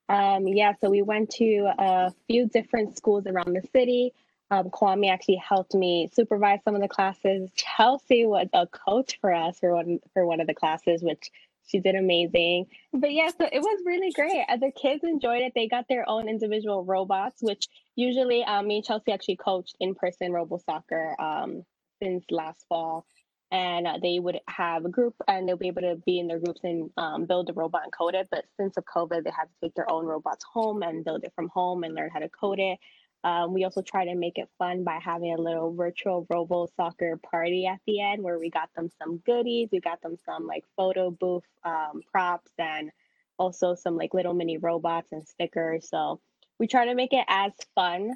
Um, 0.09 0.47
yeah, 0.47 0.73
so 0.81 0.91
we 0.91 1.03
went 1.03 1.31
to 1.33 1.71
a 1.79 2.13
few 2.27 2.49
different 2.49 2.97
schools 2.97 3.27
around 3.27 3.55
the 3.55 3.63
city. 3.73 4.15
Um, 4.51 4.71
Kwame 4.71 5.11
actually 5.11 5.37
helped 5.37 5.75
me 5.75 6.09
supervise 6.13 6.61
some 6.65 6.75
of 6.75 6.81
the 6.81 6.89
classes. 6.89 7.51
Chelsea 7.55 8.25
was 8.25 8.49
a 8.55 8.67
coach 8.67 9.19
for 9.21 9.33
us 9.33 9.59
for 9.59 9.75
one 9.75 9.99
for 10.15 10.25
one 10.25 10.41
of 10.41 10.47
the 10.47 10.55
classes, 10.55 11.03
which 11.03 11.31
she 11.67 11.81
did 11.81 11.95
amazing. 11.95 12.67
But 12.95 13.13
yeah, 13.13 13.29
so 13.29 13.47
it 13.53 13.61
was 13.61 13.83
really 13.85 14.11
great. 14.11 14.45
Uh, 14.49 14.57
the 14.57 14.71
kids 14.71 15.05
enjoyed 15.05 15.43
it. 15.43 15.53
They 15.55 15.69
got 15.69 15.87
their 15.89 16.09
own 16.09 16.29
individual 16.29 16.83
robots, 16.83 17.43
which 17.43 17.69
usually 17.95 18.43
um, 18.45 18.67
me 18.67 18.77
and 18.77 18.85
Chelsea 18.85 19.13
actually 19.13 19.37
coached 19.37 19.77
in 19.79 19.95
person 19.95 20.33
robo 20.33 20.57
soccer 20.57 21.15
um, 21.21 21.65
since 22.03 22.25
last 22.31 22.65
fall. 22.71 23.05
And 23.51 23.87
they 24.03 24.19
would 24.19 24.41
have 24.49 24.85
a 24.85 24.91
group 24.91 25.15
and 25.27 25.49
they'll 25.49 25.57
be 25.57 25.69
able 25.69 25.81
to 25.81 25.97
be 26.05 26.19
in 26.19 26.27
their 26.27 26.39
groups 26.39 26.61
and 26.65 26.91
um, 26.99 27.25
build 27.25 27.47
the 27.47 27.55
robot 27.55 27.85
and 27.85 27.93
code 27.93 28.15
it. 28.15 28.29
But 28.31 28.45
since 28.59 28.77
of 28.77 28.85
COVID, 28.85 29.25
they 29.25 29.31
had 29.31 29.45
to 29.45 29.55
take 29.63 29.75
their 29.75 29.91
own 29.91 30.05
robots 30.05 30.45
home 30.45 30.83
and 30.83 31.05
build 31.05 31.25
it 31.25 31.33
from 31.35 31.49
home 31.49 31.83
and 31.83 31.95
learn 31.95 32.11
how 32.13 32.19
to 32.19 32.29
code 32.29 32.59
it. 32.59 32.79
Um, 33.25 33.53
we 33.53 33.65
also 33.65 33.83
try 33.83 34.05
to 34.05 34.15
make 34.15 34.39
it 34.39 34.49
fun 34.59 34.85
by 34.85 35.01
having 35.03 35.35
a 35.35 35.41
little 35.41 35.75
virtual 35.75 36.27
robo 36.31 36.69
soccer 36.77 37.19
party 37.31 37.67
at 37.67 37.81
the 37.87 38.01
end 38.01 38.23
where 38.23 38.39
we 38.39 38.49
got 38.51 38.69
them 38.77 38.91
some 39.03 39.19
goodies. 39.19 39.71
We 39.73 39.81
got 39.81 40.01
them 40.03 40.17
some 40.25 40.47
like 40.47 40.65
photo 40.77 41.11
booth 41.11 41.45
um, 41.65 42.03
props 42.13 42.53
and 42.59 42.91
also 43.39 43.75
some 43.75 43.97
like 43.97 44.15
little 44.15 44.35
mini 44.35 44.59
robots 44.59 45.11
and 45.13 45.27
stickers. 45.27 45.89
So 45.89 46.21
we 46.59 46.67
try 46.67 46.87
to 46.87 46.95
make 46.95 47.13
it 47.13 47.25
as 47.29 47.53
fun 47.75 48.13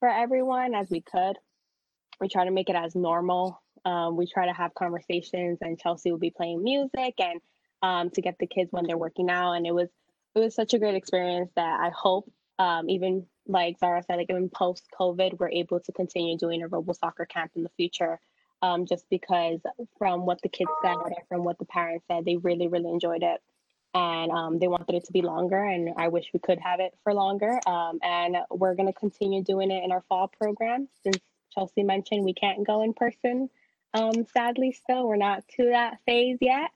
for 0.00 0.08
everyone 0.08 0.74
as 0.74 0.88
we 0.90 1.00
could. 1.00 1.36
We 2.20 2.28
try 2.28 2.44
to 2.44 2.50
make 2.50 2.68
it 2.68 2.76
as 2.76 2.94
normal. 2.94 3.60
Um, 3.84 4.16
we 4.16 4.26
try 4.26 4.46
to 4.46 4.52
have 4.52 4.74
conversations, 4.74 5.58
and 5.60 5.78
Chelsea 5.78 6.10
will 6.10 6.18
be 6.18 6.30
playing 6.30 6.62
music 6.62 7.14
and 7.18 7.40
um, 7.82 8.10
to 8.10 8.22
get 8.22 8.36
the 8.38 8.46
kids 8.46 8.72
when 8.72 8.86
they're 8.86 8.98
working 8.98 9.30
out. 9.30 9.52
And 9.52 9.66
it 9.66 9.74
was 9.74 9.88
it 10.34 10.40
was 10.40 10.54
such 10.54 10.74
a 10.74 10.78
great 10.78 10.94
experience 10.94 11.50
that 11.56 11.80
I 11.80 11.90
hope 11.90 12.30
um, 12.58 12.88
even 12.90 13.26
like 13.46 13.78
Zara 13.78 14.02
said, 14.02 14.16
like 14.16 14.30
even 14.30 14.50
post 14.50 14.86
COVID, 14.98 15.38
we're 15.38 15.50
able 15.50 15.80
to 15.80 15.92
continue 15.92 16.36
doing 16.36 16.62
a 16.62 16.68
Robo 16.68 16.92
Soccer 16.92 17.24
camp 17.24 17.52
in 17.56 17.62
the 17.62 17.70
future. 17.70 18.20
Um, 18.60 18.86
just 18.86 19.04
because 19.08 19.60
from 19.98 20.26
what 20.26 20.42
the 20.42 20.48
kids 20.48 20.70
said 20.82 20.96
and 20.96 21.14
from 21.28 21.44
what 21.44 21.58
the 21.58 21.64
parents 21.64 22.04
said, 22.10 22.24
they 22.24 22.36
really, 22.36 22.66
really 22.66 22.90
enjoyed 22.90 23.22
it. 23.22 23.40
And 23.94 24.32
um, 24.32 24.58
they 24.58 24.66
wanted 24.66 24.96
it 24.96 25.04
to 25.04 25.12
be 25.12 25.22
longer, 25.22 25.64
and 25.64 25.94
I 25.96 26.08
wish 26.08 26.26
we 26.34 26.40
could 26.40 26.58
have 26.58 26.80
it 26.80 26.92
for 27.04 27.14
longer. 27.14 27.58
Um, 27.66 28.00
and 28.02 28.36
we're 28.50 28.74
going 28.74 28.92
to 28.92 28.98
continue 28.98 29.42
doing 29.42 29.70
it 29.70 29.82
in 29.84 29.92
our 29.92 30.02
fall 30.08 30.28
program. 30.28 30.88
Since 31.04 31.18
Chelsea 31.54 31.84
mentioned 31.84 32.24
we 32.24 32.34
can't 32.34 32.66
go 32.66 32.82
in 32.82 32.92
person, 32.92 33.48
um, 33.94 34.26
sadly, 34.36 34.72
still, 34.72 35.06
we're 35.06 35.16
not 35.16 35.44
to 35.56 35.70
that 35.70 35.98
phase 36.06 36.38
yet. 36.40 36.70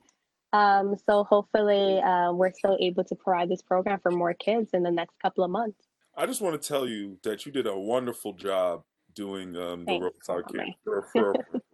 Um, 0.52 0.96
so 1.08 1.24
hopefully, 1.24 2.00
uh, 2.00 2.32
we're 2.32 2.52
still 2.52 2.76
able 2.80 3.04
to 3.04 3.14
provide 3.14 3.48
this 3.48 3.62
program 3.62 4.00
for 4.02 4.10
more 4.10 4.34
kids 4.34 4.70
in 4.72 4.82
the 4.82 4.90
next 4.90 5.14
couple 5.20 5.44
of 5.44 5.50
months. 5.50 5.78
I 6.16 6.26
just 6.26 6.42
want 6.42 6.60
to 6.60 6.68
tell 6.68 6.86
you 6.86 7.18
that 7.22 7.46
you 7.46 7.52
did 7.52 7.66
a 7.66 7.76
wonderful 7.76 8.34
job 8.34 8.82
doing 9.14 9.56
um, 9.56 9.84
the 9.86 10.12
Robotalk 10.28 10.54
Camp. 10.54 11.64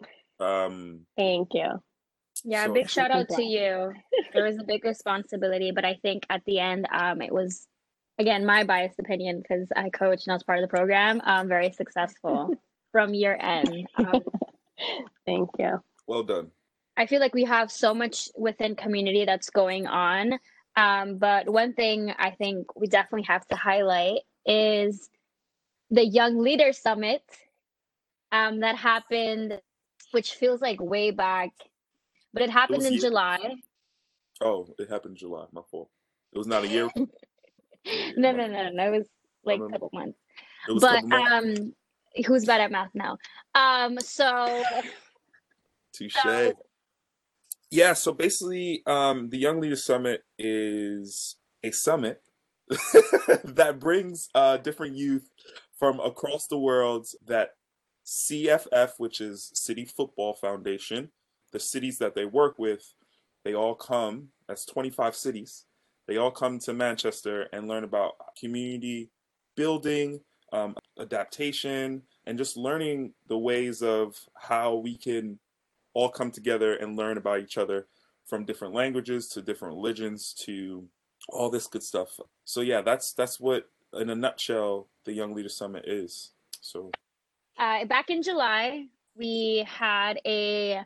um, 0.40 1.00
Thank 1.16 1.54
you. 1.54 1.68
Yeah, 2.44 2.66
so, 2.66 2.72
big 2.72 2.88
shout 2.88 3.10
out 3.10 3.28
to 3.30 3.42
you. 3.42 3.92
There 4.32 4.44
was 4.44 4.56
a 4.58 4.64
big 4.64 4.84
responsibility, 4.84 5.72
but 5.72 5.84
I 5.84 5.98
think 6.02 6.24
at 6.30 6.42
the 6.46 6.60
end, 6.60 6.86
um, 6.92 7.20
it 7.20 7.32
was 7.32 7.66
again 8.18 8.46
my 8.46 8.62
biased 8.62 9.00
opinion 9.00 9.42
because 9.42 9.66
I 9.74 9.90
coached 9.90 10.28
and 10.28 10.32
I 10.32 10.36
was 10.36 10.44
part 10.44 10.58
of 10.58 10.62
the 10.62 10.76
program. 10.76 11.20
Um, 11.24 11.48
very 11.48 11.72
successful. 11.72 12.54
from 12.92 13.14
your 13.14 13.40
end. 13.40 13.86
Um, 13.96 14.22
Thank 15.26 15.50
you. 15.58 15.82
Well 16.06 16.22
done. 16.22 16.50
I 16.96 17.06
feel 17.06 17.20
like 17.20 17.34
we 17.34 17.44
have 17.44 17.70
so 17.70 17.94
much 17.94 18.28
within 18.36 18.74
community 18.74 19.24
that's 19.24 19.50
going 19.50 19.86
on. 19.86 20.38
Um, 20.76 21.18
but 21.18 21.48
one 21.48 21.72
thing 21.74 22.12
I 22.18 22.30
think 22.30 22.74
we 22.76 22.86
definitely 22.86 23.26
have 23.28 23.46
to 23.48 23.56
highlight 23.56 24.20
is 24.46 25.08
the 25.90 26.04
Young 26.04 26.38
Leader 26.38 26.72
Summit 26.72 27.22
um, 28.32 28.60
that 28.60 28.76
happened, 28.76 29.60
which 30.12 30.34
feels 30.34 30.60
like 30.60 30.80
way 30.80 31.10
back, 31.10 31.50
but 32.32 32.42
it 32.42 32.50
happened 32.50 32.78
was 32.78 32.86
in 32.86 32.92
year- 32.94 33.02
July. 33.02 33.38
Oh, 34.40 34.68
it 34.78 34.88
happened 34.88 35.12
in 35.12 35.16
July. 35.18 35.46
My 35.52 35.62
fault. 35.70 35.90
It 36.32 36.38
was 36.38 36.46
not 36.46 36.64
a 36.64 36.68
year. 36.68 36.88
No, 38.18 38.32
no, 38.32 38.46
no, 38.48 38.68
no. 38.70 38.92
It 38.92 38.98
was 38.98 39.08
like 39.44 39.60
a 39.60 39.68
couple 39.70 39.88
months. 39.94 40.18
It 40.68 40.72
was 40.72 40.82
a 40.82 40.86
But 40.86 40.94
couple 41.08 41.08
months. 41.08 41.60
um, 41.60 41.74
who's 42.26 42.44
bad 42.44 42.60
at 42.60 42.70
math 42.70 42.90
now? 42.94 43.16
Um, 43.54 43.98
so 44.00 44.62
Touche. 45.92 46.14
so- 46.22 46.52
Yeah, 47.70 47.92
so 47.94 48.12
basically, 48.12 48.82
um, 48.86 49.28
the 49.30 49.38
Young 49.38 49.60
Leader 49.60 49.76
Summit 49.76 50.24
is 50.38 51.36
a 51.62 51.70
summit 51.70 52.22
that 53.44 53.76
brings 53.78 54.28
uh, 54.34 54.56
different 54.58 54.96
youth 54.96 55.28
from 55.78 56.00
across 56.00 56.46
the 56.46 56.58
world 56.58 57.06
that 57.26 57.50
CFF, 58.06 58.92
which 58.98 59.20
is 59.20 59.50
City 59.54 59.84
Football 59.84 60.34
Foundation, 60.34 61.10
the 61.52 61.60
cities 61.60 61.98
that 61.98 62.14
they 62.14 62.24
work 62.24 62.58
with, 62.58 62.94
they 63.44 63.54
all 63.54 63.74
come, 63.74 64.28
that's 64.46 64.64
25 64.66 65.14
cities, 65.14 65.64
they 66.06 66.16
all 66.16 66.30
come 66.30 66.58
to 66.60 66.72
Manchester 66.72 67.48
and 67.52 67.68
learn 67.68 67.84
about 67.84 68.12
community 68.38 69.10
building, 69.56 70.20
um, 70.52 70.74
adaptation, 70.98 72.02
and 72.28 72.36
just 72.36 72.58
learning 72.58 73.14
the 73.26 73.38
ways 73.38 73.82
of 73.82 74.14
how 74.34 74.74
we 74.74 74.98
can 74.98 75.38
all 75.94 76.10
come 76.10 76.30
together 76.30 76.74
and 76.74 76.94
learn 76.94 77.16
about 77.16 77.40
each 77.40 77.56
other 77.56 77.86
from 78.26 78.44
different 78.44 78.74
languages 78.74 79.28
to 79.28 79.40
different 79.40 79.74
religions 79.74 80.34
to 80.34 80.86
all 81.30 81.48
this 81.48 81.66
good 81.66 81.82
stuff. 81.82 82.20
So 82.44 82.60
yeah, 82.60 82.82
that's 82.82 83.14
that's 83.14 83.40
what 83.40 83.70
in 83.94 84.10
a 84.10 84.14
nutshell 84.14 84.88
the 85.06 85.14
Young 85.14 85.34
Leader 85.34 85.48
Summit 85.48 85.86
is. 85.88 86.32
So 86.60 86.90
uh, 87.58 87.86
back 87.86 88.10
in 88.10 88.22
July, 88.22 88.88
we 89.16 89.66
had 89.66 90.20
a 90.26 90.82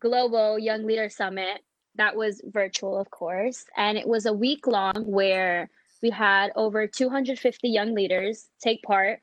global 0.00 0.58
Young 0.58 0.84
Leader 0.84 1.08
Summit 1.08 1.62
that 1.94 2.16
was 2.16 2.42
virtual, 2.44 2.98
of 2.98 3.12
course, 3.12 3.64
and 3.76 3.96
it 3.96 4.08
was 4.08 4.26
a 4.26 4.32
week 4.32 4.66
long 4.66 5.04
where 5.06 5.70
we 6.02 6.10
had 6.10 6.50
over 6.56 6.88
250 6.88 7.68
young 7.68 7.94
leaders 7.94 8.48
take 8.60 8.82
part, 8.82 9.20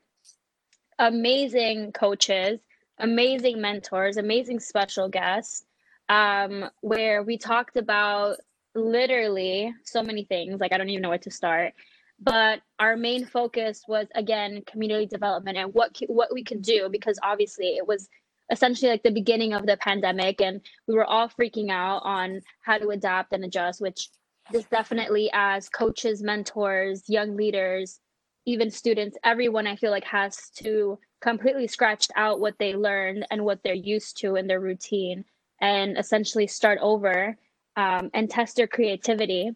amazing 0.99 1.91
coaches, 1.91 2.60
amazing 2.99 3.62
mentors, 3.62 4.17
amazing 4.17 4.60
special 4.60 5.10
guests, 5.10 5.65
um, 6.10 6.69
where 6.81 7.23
we 7.23 7.38
talked 7.38 7.77
about 7.77 8.38
literally 8.75 9.73
so 9.83 10.01
many 10.03 10.23
things. 10.25 10.60
Like, 10.60 10.73
I 10.73 10.77
don't 10.77 10.89
even 10.89 11.01
know 11.01 11.10
where 11.10 11.17
to 11.19 11.31
start. 11.31 11.73
But 12.19 12.62
our 12.79 12.97
main 12.97 13.25
focus 13.25 13.83
was 13.88 14.07
again 14.15 14.63
community 14.65 15.05
development 15.05 15.57
and 15.57 15.71
what 15.73 15.95
what 16.07 16.33
we 16.33 16.43
could 16.43 16.63
do 16.63 16.89
because 16.91 17.19
obviously 17.21 17.75
it 17.77 17.88
was 17.88 18.10
essentially 18.51 18.89
like 18.89 19.03
the 19.03 19.12
beginning 19.12 19.53
of 19.53 19.65
the 19.65 19.77
pandemic 19.77 20.41
and 20.41 20.62
we 20.88 20.95
were 20.95 21.05
all 21.05 21.29
freaking 21.29 21.69
out 21.69 22.01
on 22.03 22.41
how 22.63 22.77
to 22.77 22.89
adapt 22.89 23.33
and 23.33 23.43
adjust 23.43 23.81
which 23.81 24.10
this 24.51 24.65
definitely 24.65 25.29
as 25.33 25.69
coaches 25.69 26.23
mentors 26.23 27.03
young 27.07 27.36
leaders 27.36 27.99
even 28.47 28.71
students 28.71 29.17
everyone 29.23 29.67
i 29.67 29.75
feel 29.75 29.91
like 29.91 30.03
has 30.03 30.49
to 30.49 30.97
completely 31.21 31.67
scratch 31.67 32.07
out 32.15 32.39
what 32.39 32.55
they 32.60 32.73
learned 32.73 33.25
and 33.31 33.43
what 33.43 33.60
they're 33.63 33.73
used 33.73 34.17
to 34.17 34.36
in 34.36 34.47
their 34.47 34.60
routine 34.60 35.23
and 35.62 35.97
essentially 35.97 36.47
start 36.47 36.79
over 36.81 37.38
um, 37.75 38.10
and 38.13 38.29
test 38.29 38.55
their 38.55 38.67
creativity. 38.67 39.51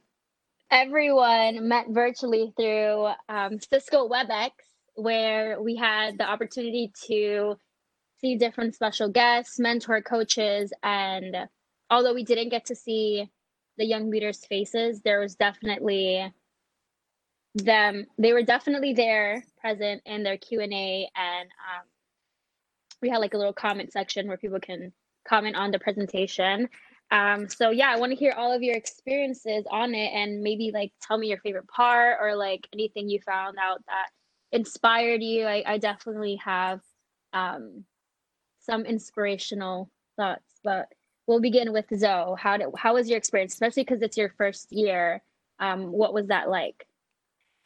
Everyone 0.71 1.67
met 1.67 1.87
virtually 1.89 2.53
through 2.55 3.09
um, 3.29 3.59
cisco 3.59 4.07
webex 4.07 4.51
where 4.95 5.61
we 5.61 5.75
had 5.75 6.17
the 6.17 6.29
opportunity 6.29 6.91
to 7.07 7.57
see 8.19 8.35
different 8.35 8.75
special 8.75 9.09
guests, 9.09 9.59
mentor 9.59 10.01
coaches, 10.01 10.71
and 10.83 11.35
although 11.89 12.13
we 12.13 12.23
didn't 12.23 12.49
get 12.49 12.65
to 12.65 12.75
see 12.75 13.29
the 13.77 13.85
young 13.85 14.09
leaders' 14.09 14.45
faces, 14.45 15.01
there 15.01 15.19
was 15.19 15.35
definitely 15.35 16.31
them. 17.55 18.05
They 18.17 18.33
were 18.33 18.43
definitely 18.43 18.93
there, 18.93 19.43
present 19.59 20.01
in 20.05 20.23
their 20.23 20.37
Q 20.37 20.61
and 20.61 20.73
A, 20.73 21.09
and 21.15 21.49
um, 21.49 21.87
we 23.01 23.09
had 23.09 23.19
like 23.19 23.33
a 23.33 23.37
little 23.37 23.53
comment 23.53 23.91
section 23.91 24.27
where 24.27 24.37
people 24.37 24.59
can 24.59 24.93
comment 25.27 25.55
on 25.55 25.71
the 25.71 25.79
presentation. 25.79 26.69
Um, 27.11 27.49
so 27.49 27.71
yeah, 27.71 27.91
I 27.91 27.97
want 27.97 28.11
to 28.11 28.15
hear 28.15 28.33
all 28.37 28.53
of 28.53 28.63
your 28.63 28.75
experiences 28.75 29.65
on 29.69 29.93
it, 29.93 30.11
and 30.13 30.41
maybe 30.41 30.71
like 30.73 30.93
tell 31.01 31.17
me 31.17 31.27
your 31.27 31.39
favorite 31.39 31.67
part 31.67 32.17
or 32.21 32.35
like 32.35 32.67
anything 32.73 33.09
you 33.09 33.19
found 33.25 33.57
out 33.61 33.83
that 33.87 34.07
inspired 34.51 35.21
you. 35.21 35.45
I, 35.45 35.63
I 35.65 35.77
definitely 35.77 36.37
have 36.37 36.79
um, 37.33 37.83
some 38.61 38.85
inspirational 38.85 39.89
thoughts, 40.15 40.59
but 40.63 40.87
we'll 41.27 41.41
begin 41.41 41.73
with 41.73 41.85
Zoe. 41.93 42.35
How 42.37 42.57
did 42.57 42.67
how 42.77 42.93
was 42.93 43.09
your 43.09 43.17
experience, 43.17 43.53
especially 43.53 43.83
because 43.83 44.01
it's 44.01 44.17
your 44.17 44.29
first 44.37 44.71
year? 44.71 45.21
Um, 45.59 45.91
what 45.91 46.13
was 46.13 46.27
that 46.27 46.49
like? 46.49 46.85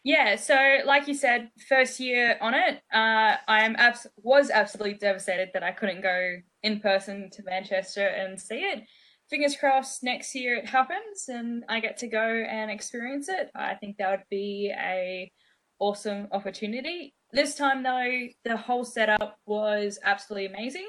Yeah, 0.06 0.36
so 0.36 0.56
like 0.86 1.08
you 1.08 1.16
said, 1.16 1.50
first 1.68 2.00
year 2.00 2.38
on 2.40 2.54
it, 2.54 2.76
uh, 2.94 3.38
I 3.48 3.66
am 3.66 3.76
abs- 3.76 4.06
was 4.18 4.52
absolutely 4.52 5.00
devastated 5.00 5.50
that 5.56 5.64
I 5.64 5.72
couldn't 5.72 6.02
go 6.04 6.36
in 6.62 6.80
person 6.80 7.32
to 7.32 7.44
Manchester 7.44 8.06
and 8.06 8.40
see 8.40 8.60
it. 8.60 8.84
Fingers 9.32 9.56
crossed, 9.58 10.04
next 10.04 10.36
year 10.36 10.58
it 10.58 10.68
happens 10.68 11.28
and 11.28 11.64
I 11.68 11.80
get 11.80 11.98
to 11.98 12.08
go 12.08 12.20
and 12.20 12.70
experience 12.70 13.30
it. 13.30 13.50
I 13.56 13.74
think 13.74 13.98
that 13.98 14.12
would 14.12 14.30
be 14.30 14.72
a 14.78 15.32
awesome 15.80 16.28
opportunity. 16.32 17.16
This 17.32 17.56
time 17.56 17.82
though, 17.82 18.28
the 18.44 18.58
whole 18.58 18.86
setup 18.86 19.40
was 19.48 19.98
absolutely 20.04 20.46
amazing. 20.46 20.88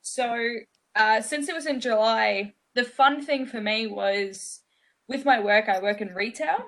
So 0.00 0.56
uh, 0.96 1.20
since 1.20 1.48
it 1.48 1.54
was 1.54 1.66
in 1.66 1.78
July, 1.78 2.54
the 2.74 2.82
fun 2.82 3.24
thing 3.24 3.46
for 3.46 3.60
me 3.60 3.86
was 3.86 4.62
with 5.06 5.24
my 5.24 5.38
work. 5.38 5.68
I 5.68 5.78
work 5.78 6.00
in 6.00 6.08
retail. 6.08 6.64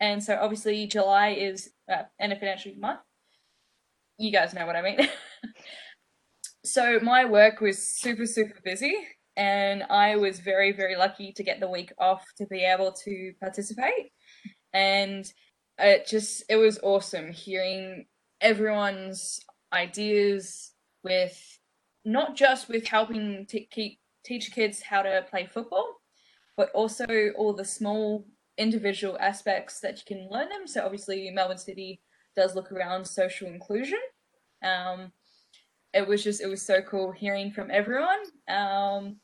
And 0.00 0.22
so 0.22 0.38
obviously 0.40 0.86
July 0.86 1.30
is 1.30 1.70
uh, 1.90 2.02
end 2.20 2.32
of 2.32 2.38
financial 2.38 2.72
month. 2.78 3.00
You 4.18 4.32
guys 4.32 4.54
know 4.54 4.66
what 4.66 4.76
I 4.76 4.82
mean. 4.82 5.08
so 6.64 6.98
my 7.02 7.24
work 7.24 7.60
was 7.60 7.78
super 7.78 8.26
super 8.26 8.60
busy 8.64 8.94
and 9.36 9.84
I 9.84 10.16
was 10.16 10.40
very 10.40 10.72
very 10.72 10.96
lucky 10.96 11.32
to 11.32 11.42
get 11.42 11.60
the 11.60 11.68
week 11.68 11.92
off 11.98 12.24
to 12.36 12.46
be 12.46 12.64
able 12.64 12.92
to 13.04 13.32
participate. 13.40 14.12
And 14.72 15.30
it 15.78 16.06
just 16.06 16.44
it 16.48 16.56
was 16.56 16.78
awesome 16.82 17.32
hearing 17.32 18.06
everyone's 18.40 19.40
ideas 19.72 20.72
with 21.02 21.58
not 22.04 22.36
just 22.36 22.68
with 22.68 22.86
helping 22.86 23.46
to 23.48 23.60
keep 23.60 23.98
teach 24.24 24.52
kids 24.52 24.82
how 24.82 25.02
to 25.02 25.24
play 25.30 25.46
football, 25.46 25.96
but 26.56 26.70
also 26.72 27.06
all 27.36 27.54
the 27.54 27.64
small 27.64 28.26
individual 28.58 29.16
aspects 29.20 29.80
that 29.80 29.98
you 29.98 30.16
can 30.16 30.28
learn 30.30 30.48
them. 30.48 30.66
So 30.66 30.84
obviously 30.84 31.30
Melbourne 31.30 31.58
City 31.58 32.00
does 32.36 32.54
look 32.54 32.70
around 32.70 33.06
social 33.06 33.48
inclusion. 33.48 33.98
Um, 34.62 35.12
it 35.94 36.06
was 36.06 36.22
just 36.22 36.42
it 36.42 36.48
was 36.48 36.60
so 36.60 36.82
cool 36.82 37.12
hearing 37.12 37.50
from 37.50 37.70
everyone. 37.70 38.18
Um, 38.48 39.16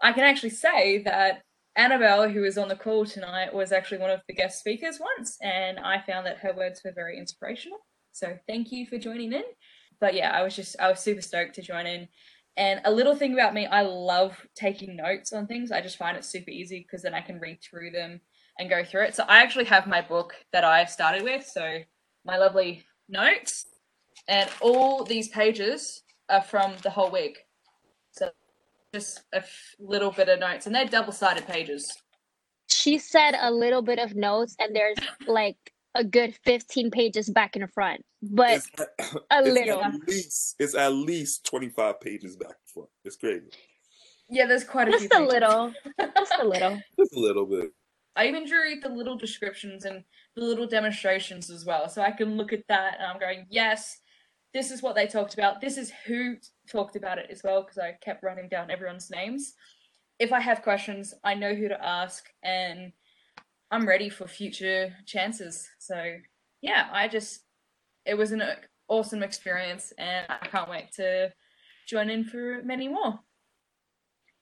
I 0.00 0.12
can 0.12 0.24
actually 0.24 0.50
say 0.50 1.02
that 1.02 1.42
Annabelle, 1.76 2.28
who 2.28 2.42
was 2.42 2.56
on 2.56 2.68
the 2.68 2.76
call 2.76 3.04
tonight, 3.04 3.52
was 3.52 3.72
actually 3.72 3.98
one 3.98 4.10
of 4.10 4.20
the 4.28 4.34
guest 4.34 4.60
speakers 4.60 5.00
once, 5.00 5.36
and 5.42 5.78
I 5.80 6.00
found 6.00 6.26
that 6.26 6.38
her 6.38 6.52
words 6.54 6.82
were 6.84 6.92
very 6.94 7.18
inspirational. 7.18 7.78
So 8.12 8.38
thank 8.46 8.70
you 8.70 8.86
for 8.86 8.96
joining 8.96 9.32
in. 9.32 9.42
But 10.00 10.14
yeah, 10.14 10.30
I 10.30 10.42
was 10.42 10.54
just 10.54 10.76
I 10.78 10.88
was 10.88 11.00
super 11.00 11.22
stoked 11.22 11.56
to 11.56 11.62
join 11.62 11.86
in. 11.86 12.08
And 12.56 12.80
a 12.84 12.92
little 12.92 13.16
thing 13.16 13.32
about 13.32 13.54
me, 13.54 13.66
I 13.66 13.82
love 13.82 14.46
taking 14.54 14.94
notes 14.94 15.32
on 15.32 15.48
things. 15.48 15.72
I 15.72 15.80
just 15.80 15.96
find 15.96 16.16
it 16.16 16.24
super 16.24 16.50
easy 16.50 16.80
because 16.80 17.02
then 17.02 17.14
I 17.14 17.20
can 17.20 17.40
read 17.40 17.58
through 17.60 17.90
them 17.90 18.20
and 18.58 18.70
go 18.70 18.84
through 18.84 19.04
it. 19.04 19.14
So 19.14 19.24
I 19.28 19.42
actually 19.42 19.64
have 19.66 19.86
my 19.86 20.00
book 20.00 20.34
that 20.52 20.64
I 20.64 20.84
started 20.84 21.22
with. 21.22 21.46
So 21.46 21.78
my 22.24 22.36
lovely 22.36 22.84
notes, 23.08 23.66
and 24.28 24.48
all 24.60 25.04
these 25.04 25.28
pages 25.28 26.02
are 26.28 26.42
from 26.42 26.74
the 26.82 26.90
whole 26.90 27.10
week. 27.10 27.38
So 28.12 28.30
just 28.94 29.22
a 29.32 29.38
f- 29.38 29.74
little 29.78 30.10
bit 30.10 30.28
of 30.28 30.38
notes, 30.38 30.66
and 30.66 30.74
they're 30.74 30.86
double-sided 30.86 31.46
pages. 31.46 31.92
She 32.68 32.98
said 32.98 33.34
a 33.40 33.50
little 33.50 33.82
bit 33.82 33.98
of 33.98 34.14
notes, 34.14 34.56
and 34.58 34.74
there's 34.74 34.96
like 35.26 35.56
a 35.94 36.04
good 36.04 36.34
15 36.44 36.90
pages 36.90 37.28
back 37.28 37.56
and 37.56 37.70
front, 37.72 38.04
but 38.22 38.50
it's, 38.52 38.68
a 39.30 39.40
it's 39.40 39.48
little. 39.48 39.82
at 39.82 39.94
least 40.08 40.56
it's 40.58 40.74
at 40.74 40.92
least 40.92 41.44
25 41.46 42.00
pages 42.00 42.36
back 42.36 42.48
and 42.48 42.68
forth. 42.72 42.88
It's 43.04 43.16
crazy. 43.16 43.50
Yeah, 44.30 44.46
there's 44.46 44.64
quite 44.64 44.88
a 44.88 44.98
few. 44.98 45.08
Just 45.08 45.20
a 45.20 45.24
little. 45.24 45.72
Just 46.16 46.32
a 46.40 46.44
little. 46.46 46.80
Just 46.98 47.14
a 47.14 47.20
little 47.20 47.46
bit. 47.46 47.70
I 48.16 48.26
even 48.28 48.46
drew 48.46 48.78
the 48.80 48.88
little 48.88 49.16
descriptions 49.16 49.84
and 49.84 50.04
the 50.36 50.44
little 50.44 50.66
demonstrations 50.66 51.50
as 51.50 51.64
well, 51.64 51.88
so 51.88 52.02
I 52.02 52.12
can 52.12 52.36
look 52.36 52.52
at 52.52 52.66
that 52.68 52.96
and 52.98 53.06
I'm 53.06 53.18
going, 53.18 53.46
yes, 53.50 54.00
this 54.52 54.70
is 54.70 54.82
what 54.82 54.94
they 54.94 55.06
talked 55.06 55.34
about. 55.34 55.60
This 55.60 55.76
is 55.76 55.92
who 56.06 56.36
talked 56.70 56.94
about 56.94 57.18
it 57.18 57.26
as 57.30 57.42
well, 57.42 57.62
because 57.62 57.78
I 57.78 57.96
kept 58.00 58.22
writing 58.22 58.48
down 58.48 58.70
everyone's 58.70 59.10
names. 59.10 59.54
If 60.20 60.32
I 60.32 60.38
have 60.40 60.62
questions, 60.62 61.12
I 61.24 61.34
know 61.34 61.54
who 61.54 61.68
to 61.68 61.84
ask, 61.84 62.24
and 62.44 62.92
I'm 63.72 63.86
ready 63.86 64.08
for 64.08 64.28
future 64.28 64.94
chances. 65.06 65.68
So 65.80 66.16
yeah, 66.62 66.88
I 66.92 67.08
just 67.08 67.40
it 68.06 68.14
was 68.14 68.30
an 68.30 68.42
uh, 68.42 68.54
awesome 68.86 69.24
experience, 69.24 69.92
and 69.98 70.24
I 70.28 70.46
can't 70.46 70.70
wait 70.70 70.92
to 70.92 71.32
join 71.88 72.10
in 72.10 72.22
for 72.24 72.62
many 72.62 72.86
more. 72.86 73.18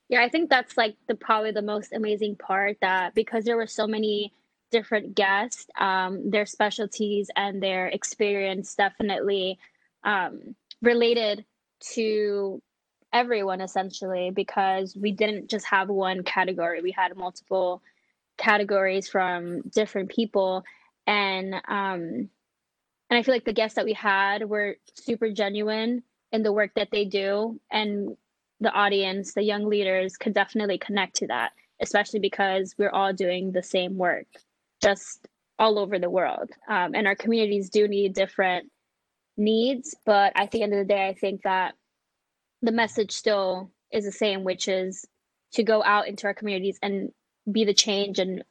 Yeah, 0.09 0.21
I 0.21 0.29
think 0.29 0.49
that's 0.49 0.77
like 0.77 0.95
the 1.07 1.15
probably 1.15 1.51
the 1.51 1.61
most 1.61 1.93
amazing 1.93 2.35
part 2.35 2.77
that 2.81 3.15
because 3.15 3.45
there 3.45 3.57
were 3.57 3.67
so 3.67 3.87
many 3.87 4.33
different 4.71 5.15
guests, 5.15 5.67
um, 5.79 6.29
their 6.29 6.45
specialties 6.45 7.29
and 7.35 7.61
their 7.61 7.87
experience 7.87 8.75
definitely 8.75 9.59
um, 10.03 10.55
related 10.81 11.45
to 11.93 12.61
everyone 13.13 13.61
essentially 13.61 14.31
because 14.31 14.95
we 14.95 15.11
didn't 15.11 15.49
just 15.49 15.65
have 15.67 15.89
one 15.89 16.23
category. 16.23 16.81
We 16.81 16.91
had 16.91 17.15
multiple 17.15 17.81
categories 18.37 19.07
from 19.07 19.61
different 19.69 20.09
people. 20.09 20.63
And 21.07 21.53
um 21.67 22.29
and 23.09 23.19
i 23.19 23.23
feel 23.23 23.33
like 23.35 23.45
the 23.45 23.53
guests 23.53 23.75
that 23.75 23.85
we 23.85 23.93
had 23.93 24.47
were 24.49 24.77
super 24.95 25.31
genuine 25.31 26.03
in 26.31 26.43
the 26.43 26.53
work 26.53 26.71
that 26.75 26.89
they 26.91 27.05
do. 27.05 27.59
And 27.71 28.17
the 28.63 28.71
audience 28.71 29.33
the 29.33 29.43
young 29.43 29.65
leaders 29.65 30.17
could 30.17 30.33
definitely 30.33 30.77
connect 30.77 31.15
to 31.15 31.27
that 31.27 31.51
especially 31.81 32.19
because 32.19 32.75
we're 32.77 32.89
all 32.89 33.13
doing 33.13 33.51
the 33.51 33.63
same 33.63 33.97
work 33.97 34.27
just 34.81 35.27
all 35.59 35.77
over 35.77 35.99
the 35.99 36.09
world. 36.09 36.49
Um, 36.67 36.95
and 36.95 37.07
our 37.07 37.15
communities 37.15 37.69
do 37.69 37.87
need 37.87 38.13
different 38.13 38.69
needs 39.37 39.95
but 40.05 40.31
at 40.35 40.51
the 40.51 40.61
end 40.61 40.73
of 40.73 40.79
the 40.79 40.93
day 40.93 41.07
i 41.07 41.13
think 41.15 41.41
that 41.41 41.73
the 42.61 42.71
message 42.71 43.11
still 43.11 43.71
is 43.91 44.05
the 44.05 44.11
same 44.11 44.43
which 44.43 44.67
is 44.67 45.05
to 45.53 45.63
go 45.63 45.83
out 45.83 46.07
into 46.07 46.27
our 46.27 46.33
communities 46.35 46.77
and 46.83 47.11
be 47.51 47.65
the 47.65 47.73
change 47.73 48.19
and 48.19 48.43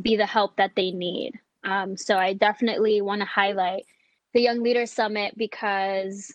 be 0.00 0.16
the 0.16 0.26
help 0.26 0.56
that 0.56 0.72
they 0.76 0.92
need. 0.92 1.32
Um, 1.62 1.96
so 1.96 2.16
i 2.16 2.32
definitely 2.32 3.02
want 3.02 3.20
to 3.20 3.26
highlight 3.26 3.84
the 4.32 4.40
young 4.40 4.62
leaders 4.62 4.90
summit 4.90 5.36
because 5.36 6.32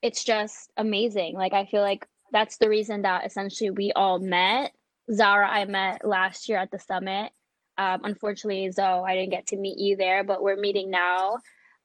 it's 0.00 0.22
just 0.22 0.70
amazing. 0.76 1.34
Like 1.34 1.52
i 1.52 1.64
feel 1.64 1.82
like 1.82 2.06
that's 2.32 2.56
the 2.58 2.68
reason 2.68 3.02
that 3.02 3.26
essentially 3.26 3.70
we 3.70 3.92
all 3.92 4.18
met 4.18 4.72
zara 5.12 5.48
i 5.48 5.64
met 5.64 6.04
last 6.04 6.48
year 6.48 6.58
at 6.58 6.70
the 6.70 6.78
summit 6.78 7.32
um, 7.78 8.00
unfortunately 8.04 8.70
zoe 8.70 9.04
i 9.06 9.14
didn't 9.14 9.30
get 9.30 9.46
to 9.46 9.56
meet 9.56 9.78
you 9.78 9.96
there 9.96 10.24
but 10.24 10.42
we're 10.42 10.56
meeting 10.56 10.90
now 10.90 11.38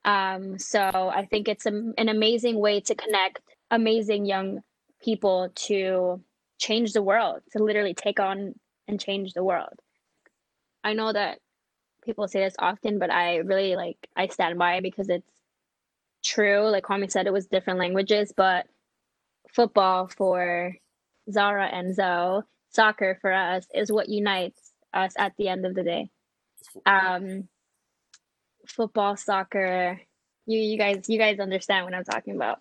um, 0.05 0.59
so 0.59 0.79
I 0.79 1.25
think 1.25 1.47
it's 1.47 1.65
a, 1.65 1.69
an 1.69 2.09
amazing 2.09 2.59
way 2.59 2.79
to 2.81 2.95
connect 2.95 3.41
amazing 3.71 4.25
young 4.25 4.61
people 5.01 5.49
to 5.55 6.21
change 6.59 6.93
the 6.93 7.01
world, 7.01 7.41
to 7.51 7.63
literally 7.63 7.95
take 7.95 8.19
on 8.19 8.53
and 8.87 8.99
change 8.99 9.33
the 9.33 9.43
world. 9.43 9.73
I 10.83 10.93
know 10.93 11.11
that 11.11 11.39
people 12.03 12.27
say 12.27 12.41
this 12.41 12.55
often, 12.59 12.99
but 12.99 13.09
I 13.09 13.37
really 13.37 13.75
like 13.75 13.97
I 14.15 14.27
stand 14.27 14.59
by 14.59 14.75
it 14.75 14.83
because 14.83 15.09
it's 15.09 15.31
true. 16.23 16.69
Like 16.69 16.83
Kwame 16.83 17.11
said, 17.11 17.25
it 17.25 17.33
was 17.33 17.47
different 17.47 17.79
languages, 17.79 18.31
but 18.35 18.67
football 19.55 20.07
for 20.07 20.75
Zara 21.31 21.67
and 21.67 21.95
Zoe, 21.95 22.41
soccer 22.69 23.17
for 23.21 23.31
us 23.31 23.65
is 23.73 23.91
what 23.91 24.09
unites 24.09 24.71
us 24.93 25.13
at 25.17 25.33
the 25.37 25.47
end 25.47 25.65
of 25.65 25.73
the 25.73 25.83
day. 25.83 26.09
Um, 26.85 27.47
football, 28.67 29.15
soccer. 29.15 29.99
You 30.45 30.59
you 30.59 30.77
guys 30.77 31.07
you 31.07 31.17
guys 31.17 31.39
understand 31.39 31.85
what 31.85 31.93
I'm 31.93 32.03
talking 32.03 32.35
about. 32.35 32.59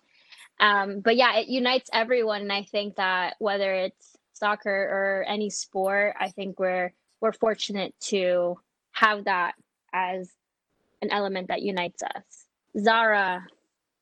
Um, 0.59 1.01
but 1.01 1.17
yeah, 1.17 1.35
it 1.37 1.47
unites 1.47 1.89
everyone, 1.93 2.41
and 2.41 2.51
I 2.51 2.63
think 2.63 2.95
that 2.95 3.35
whether 3.39 3.73
it's 3.73 4.15
soccer 4.33 4.71
or 4.71 5.25
any 5.27 5.49
sport, 5.49 6.15
I 6.19 6.29
think 6.29 6.59
we're 6.59 6.93
we're 7.19 7.33
fortunate 7.33 7.93
to 8.05 8.57
have 8.93 9.25
that 9.25 9.55
as 9.93 10.31
an 11.01 11.11
element 11.11 11.49
that 11.49 11.61
unites 11.61 12.01
us. 12.03 12.45
Zara 12.79 13.45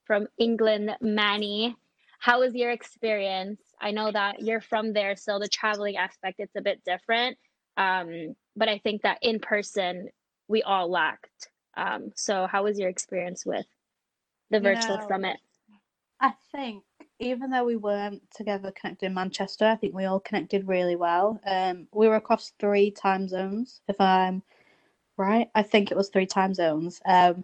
from 0.05 0.27
England, 0.37 0.95
Manny, 1.01 1.75
how 2.23 2.39
was 2.39 2.55
your 2.55 2.71
experience? 2.71 3.59
I 3.81 3.91
know 3.91 4.11
that 4.11 4.41
you're 4.41 4.61
from 4.61 4.93
there, 4.93 5.15
so 5.15 5.39
the 5.39 5.47
traveling 5.47 5.97
aspect 5.97 6.39
it's 6.39 6.55
a 6.55 6.61
bit 6.61 6.81
different. 6.85 7.37
Um, 7.75 8.35
but 8.55 8.69
I 8.69 8.77
think 8.77 9.01
that 9.01 9.17
in 9.21 9.39
person 9.39 10.09
we 10.47 10.61
all 10.61 10.89
lacked 10.89 11.49
um, 11.75 12.11
so, 12.15 12.47
how 12.47 12.63
was 12.63 12.79
your 12.79 12.89
experience 12.89 13.45
with 13.45 13.65
the 14.49 14.59
virtual 14.59 14.99
summit? 15.07 15.37
I 16.19 16.33
think 16.51 16.83
even 17.19 17.49
though 17.49 17.65
we 17.65 17.75
weren't 17.75 18.21
together 18.35 18.71
connected 18.71 19.07
in 19.07 19.13
Manchester, 19.13 19.65
I 19.65 19.75
think 19.75 19.93
we 19.93 20.05
all 20.05 20.19
connected 20.19 20.67
really 20.67 20.95
well. 20.95 21.39
Um, 21.45 21.87
we 21.91 22.07
were 22.07 22.15
across 22.15 22.53
three 22.59 22.91
time 22.91 23.27
zones, 23.27 23.81
if 23.87 23.99
I'm 23.99 24.43
right. 25.17 25.49
I 25.55 25.63
think 25.63 25.91
it 25.91 25.97
was 25.97 26.09
three 26.09 26.27
time 26.27 26.53
zones. 26.53 27.01
Um, 27.05 27.43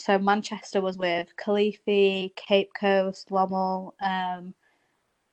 so 0.00 0.18
Manchester 0.18 0.80
was 0.82 0.98
with 0.98 1.28
Kilifi, 1.38 2.34
Cape 2.36 2.70
Coast, 2.78 3.30
Lommel, 3.30 3.94
um, 4.02 4.54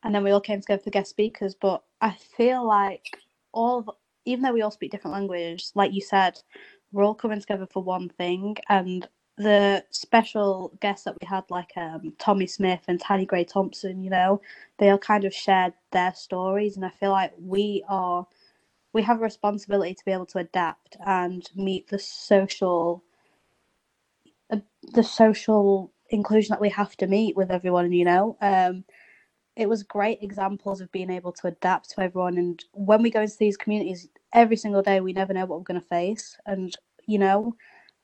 and 0.04 0.16
then 0.16 0.24
we 0.24 0.32
all 0.32 0.42
came 0.42 0.62
together 0.62 0.84
for 0.84 0.90
guest 0.92 1.10
speakers. 1.12 1.56
But 1.56 1.84
I 2.02 2.12
feel 2.12 2.66
like 2.68 3.06
all, 3.54 3.80
of, 3.80 3.90
even 4.26 4.44
though 4.44 4.54
we 4.54 4.62
all 4.62 4.72
speak 4.72 4.92
different 4.92 5.16
languages, 5.16 5.72
like 5.76 5.94
you 5.94 6.02
said, 6.02 6.40
we're 6.92 7.04
all 7.06 7.16
coming 7.16 7.40
together 7.42 7.68
for 7.72 7.84
one 7.84 8.10
thing 8.10 8.58
and 8.70 9.08
the 9.38 9.84
special 9.92 10.74
guests 10.82 11.06
that 11.06 11.16
we 11.22 11.28
had 11.28 11.46
like 11.50 11.72
um, 11.78 12.14
tommy 12.20 12.48
smith 12.48 12.82
and 12.88 13.00
Tanni 13.02 13.26
Grey-Thompson 13.26 14.04
you 14.04 14.10
know 14.12 14.42
they 14.80 14.90
all 14.92 15.00
kind 15.00 15.26
of 15.26 15.34
shared 15.34 15.74
their 15.92 16.14
stories 16.14 16.76
and 16.76 16.86
i 16.86 16.90
feel 16.92 17.12
like 17.12 17.34
we 17.40 17.84
are 17.90 18.28
we 18.94 19.02
have 19.04 19.20
a 19.20 19.24
responsibility 19.24 19.94
to 19.94 20.06
be 20.06 20.12
able 20.12 20.26
to 20.28 20.40
adapt 20.40 20.98
and 21.06 21.50
meet 21.56 21.88
the 21.90 22.00
social 22.00 23.04
the 24.94 25.04
social 25.04 25.92
inclusion 26.10 26.52
that 26.52 26.62
we 26.62 26.70
have 26.70 26.96
to 26.98 27.08
meet 27.08 27.36
with 27.36 27.52
everyone 27.52 27.92
you 27.92 28.06
know? 28.06 28.38
Um, 28.42 28.84
it 29.56 29.68
was 29.68 29.82
great 29.82 30.20
examples 30.22 30.82
of 30.82 30.92
being 30.92 31.10
able 31.10 31.32
to 31.32 31.48
adapt 31.48 31.90
to 31.90 32.02
everyone 32.02 32.38
and 32.38 32.64
when 32.74 33.02
we 33.02 33.10
go 33.10 33.22
into 33.22 33.38
these 33.40 33.58
communities 33.58 34.08
every 34.34 34.56
single 34.56 34.84
day 34.84 35.00
we 35.00 35.14
never 35.14 35.34
know 35.34 35.46
what 35.46 35.60
we're 35.60 35.64
going 35.64 35.82
to 35.82 35.88
face 35.88 36.38
and 36.46 36.76
you 37.08 37.18
know 37.18 37.56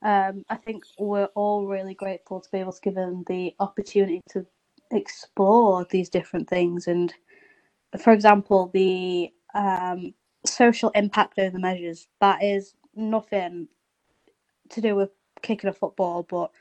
um, 0.02 0.44
i 0.50 0.56
think 0.56 0.84
we're 0.98 1.30
all 1.36 1.68
really 1.68 1.94
grateful 1.94 2.42
to 2.42 2.50
be 2.52 2.58
able 2.58 2.74
to 2.74 2.82
give 2.82 2.96
them 2.96 3.24
the 3.28 3.54
opportunity 3.60 4.20
to 4.28 4.44
explore 4.92 5.86
these 5.92 6.10
different 6.10 6.50
things 6.50 6.88
and 6.88 7.14
for 8.02 8.12
example 8.12 8.72
the 8.74 9.30
um, 9.54 10.14
social 10.46 10.90
impact 10.90 11.38
of 11.40 11.54
the 11.54 11.60
measures. 11.60 12.08
That 12.20 12.44
is 12.44 12.76
nothing 12.96 13.68
to 14.70 14.82
do 14.82 14.96
with 14.96 15.10
kicking 15.42 15.70
a 15.70 15.74
football 15.74 16.24
but 16.24 16.52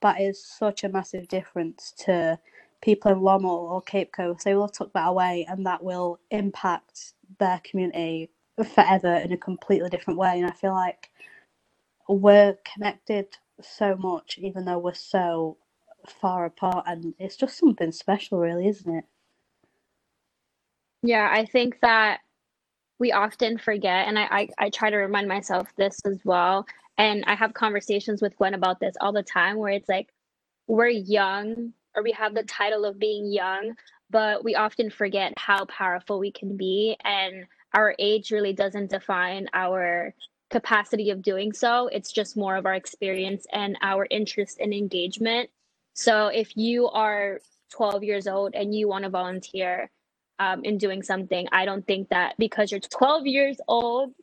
that 0.00 0.20
is 0.20 0.42
such 0.42 0.84
a 0.84 0.88
massive 0.88 1.28
difference 1.28 1.92
to 1.98 2.38
people 2.80 3.10
in 3.10 3.20
Lommel 3.20 3.50
or 3.50 3.82
Cape 3.82 4.12
Coast, 4.12 4.44
they 4.44 4.54
will 4.54 4.68
took 4.68 4.92
that 4.92 5.08
away 5.08 5.46
and 5.48 5.66
that 5.66 5.82
will 5.82 6.20
impact 6.30 7.14
their 7.38 7.60
community 7.64 8.30
forever 8.74 9.14
in 9.14 9.32
a 9.32 9.36
completely 9.36 9.88
different 9.88 10.18
way. 10.18 10.38
And 10.40 10.46
I 10.46 10.52
feel 10.52 10.72
like 10.72 11.10
we're 12.08 12.56
connected 12.72 13.36
so 13.60 13.96
much, 13.96 14.38
even 14.38 14.64
though 14.64 14.78
we're 14.78 14.94
so 14.94 15.56
far 16.06 16.44
apart, 16.44 16.84
and 16.86 17.14
it's 17.18 17.36
just 17.36 17.58
something 17.58 17.92
special, 17.92 18.38
really, 18.38 18.68
isn't 18.68 18.94
it? 18.94 19.04
Yeah, 21.02 21.28
I 21.30 21.44
think 21.44 21.78
that 21.82 22.20
we 22.98 23.12
often 23.12 23.58
forget, 23.58 24.08
and 24.08 24.18
I, 24.18 24.22
I, 24.30 24.48
I 24.58 24.70
try 24.70 24.90
to 24.90 24.96
remind 24.96 25.28
myself 25.28 25.68
this 25.76 26.00
as 26.04 26.18
well. 26.24 26.66
And 26.98 27.24
I 27.26 27.36
have 27.36 27.54
conversations 27.54 28.20
with 28.20 28.36
Gwen 28.36 28.54
about 28.54 28.80
this 28.80 28.96
all 29.00 29.12
the 29.12 29.22
time 29.22 29.56
where 29.56 29.72
it's 29.72 29.88
like, 29.88 30.08
we're 30.66 30.88
young 30.88 31.72
or 31.94 32.02
we 32.02 32.12
have 32.12 32.34
the 32.34 32.42
title 32.42 32.84
of 32.84 32.98
being 32.98 33.32
young, 33.32 33.74
but 34.10 34.44
we 34.44 34.56
often 34.56 34.90
forget 34.90 35.32
how 35.36 35.64
powerful 35.66 36.18
we 36.18 36.32
can 36.32 36.56
be. 36.56 36.96
And 37.04 37.46
our 37.72 37.94
age 37.98 38.32
really 38.32 38.52
doesn't 38.52 38.90
define 38.90 39.48
our 39.54 40.14
capacity 40.50 41.10
of 41.10 41.22
doing 41.22 41.52
so. 41.52 41.88
It's 41.88 42.12
just 42.12 42.36
more 42.36 42.56
of 42.56 42.66
our 42.66 42.74
experience 42.74 43.46
and 43.52 43.78
our 43.80 44.06
interest 44.10 44.58
and 44.60 44.74
engagement. 44.74 45.50
So 45.94 46.28
if 46.28 46.56
you 46.56 46.88
are 46.88 47.40
12 47.70 48.02
years 48.04 48.26
old 48.26 48.54
and 48.54 48.74
you 48.74 48.88
want 48.88 49.04
to 49.04 49.10
volunteer 49.10 49.90
um, 50.38 50.64
in 50.64 50.78
doing 50.78 51.02
something, 51.02 51.48
I 51.52 51.64
don't 51.64 51.86
think 51.86 52.08
that 52.08 52.34
because 52.38 52.70
you're 52.70 52.80
12 52.80 53.26
years 53.26 53.60
old, 53.68 54.14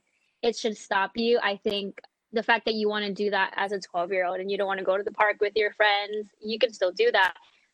it 0.41 0.55
should 0.55 0.77
stop 0.77 1.11
you. 1.15 1.39
I 1.41 1.57
think 1.57 1.99
the 2.33 2.43
fact 2.43 2.65
that 2.65 2.73
you 2.73 2.89
want 2.89 3.05
to 3.05 3.13
do 3.13 3.29
that 3.31 3.53
as 3.55 3.71
a 3.71 3.79
12 3.79 4.11
year 4.11 4.25
old 4.25 4.39
and 4.39 4.51
you 4.51 4.57
don't 4.57 4.67
want 4.67 4.79
to 4.79 4.85
go 4.85 4.97
to 4.97 5.03
the 5.03 5.11
park 5.11 5.37
with 5.39 5.53
your 5.55 5.71
friends, 5.71 6.29
you 6.41 6.59
can 6.59 6.73
still 6.73 6.91
do 6.91 7.11
that. 7.11 7.33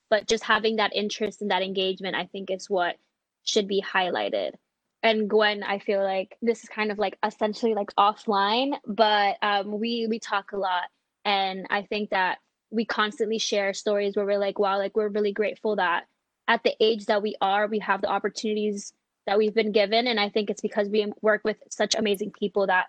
But 0.09 0.27
just 0.27 0.43
having 0.43 0.75
that 0.75 0.95
interest 0.95 1.41
and 1.41 1.51
that 1.51 1.63
engagement 1.63 2.15
i 2.15 2.25
think 2.25 2.51
is 2.51 2.69
what 2.69 2.97
should 3.43 3.67
be 3.67 3.81
highlighted. 3.81 4.51
And 5.03 5.29
gwen 5.29 5.63
i 5.63 5.79
feel 5.79 6.03
like 6.03 6.37
this 6.41 6.63
is 6.63 6.69
kind 6.69 6.91
of 6.91 6.99
like 6.99 7.17
essentially 7.25 7.73
like 7.73 7.95
offline 7.95 8.77
but 8.85 9.37
um, 9.41 9.79
we 9.79 10.07
we 10.07 10.19
talk 10.19 10.51
a 10.51 10.57
lot. 10.57 10.83
And 11.25 11.67
i 11.69 11.83
think 11.83 12.09
that 12.11 12.39
we 12.71 12.85
constantly 12.85 13.37
share 13.37 13.73
stories 13.73 14.15
where 14.15 14.25
we're 14.25 14.39
like, 14.39 14.57
wow, 14.57 14.77
like 14.77 14.95
we're 14.95 15.09
really 15.09 15.33
grateful 15.33 15.75
that 15.75 16.05
at 16.47 16.63
the 16.63 16.73
age 16.79 17.05
that 17.05 17.21
we 17.21 17.35
are, 17.41 17.67
we 17.67 17.79
have 17.79 18.01
the 18.01 18.07
opportunities 18.07 18.93
that 19.27 19.37
we've 19.37 19.53
been 19.53 19.73
given. 19.73 20.07
And 20.07 20.19
I 20.19 20.29
think 20.29 20.49
it's 20.49 20.61
because 20.61 20.87
we 20.87 21.11
work 21.21 21.41
with 21.43 21.57
such 21.69 21.95
amazing 21.95 22.31
people 22.31 22.67
that 22.67 22.87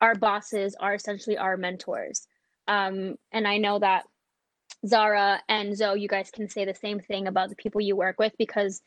our 0.00 0.14
bosses 0.14 0.76
are 0.78 0.94
essentially 0.94 1.38
our 1.38 1.56
mentors. 1.56 2.26
Um, 2.68 3.16
and 3.32 3.46
I 3.46 3.58
know 3.58 3.78
that 3.78 4.04
Zara 4.86 5.40
and 5.48 5.76
Zoe, 5.76 6.00
you 6.00 6.08
guys 6.08 6.30
can 6.30 6.48
say 6.48 6.64
the 6.64 6.74
same 6.74 7.00
thing 7.00 7.26
about 7.26 7.48
the 7.48 7.56
people 7.56 7.80
you 7.80 7.96
work 7.96 8.18
with 8.18 8.32
because 8.38 8.82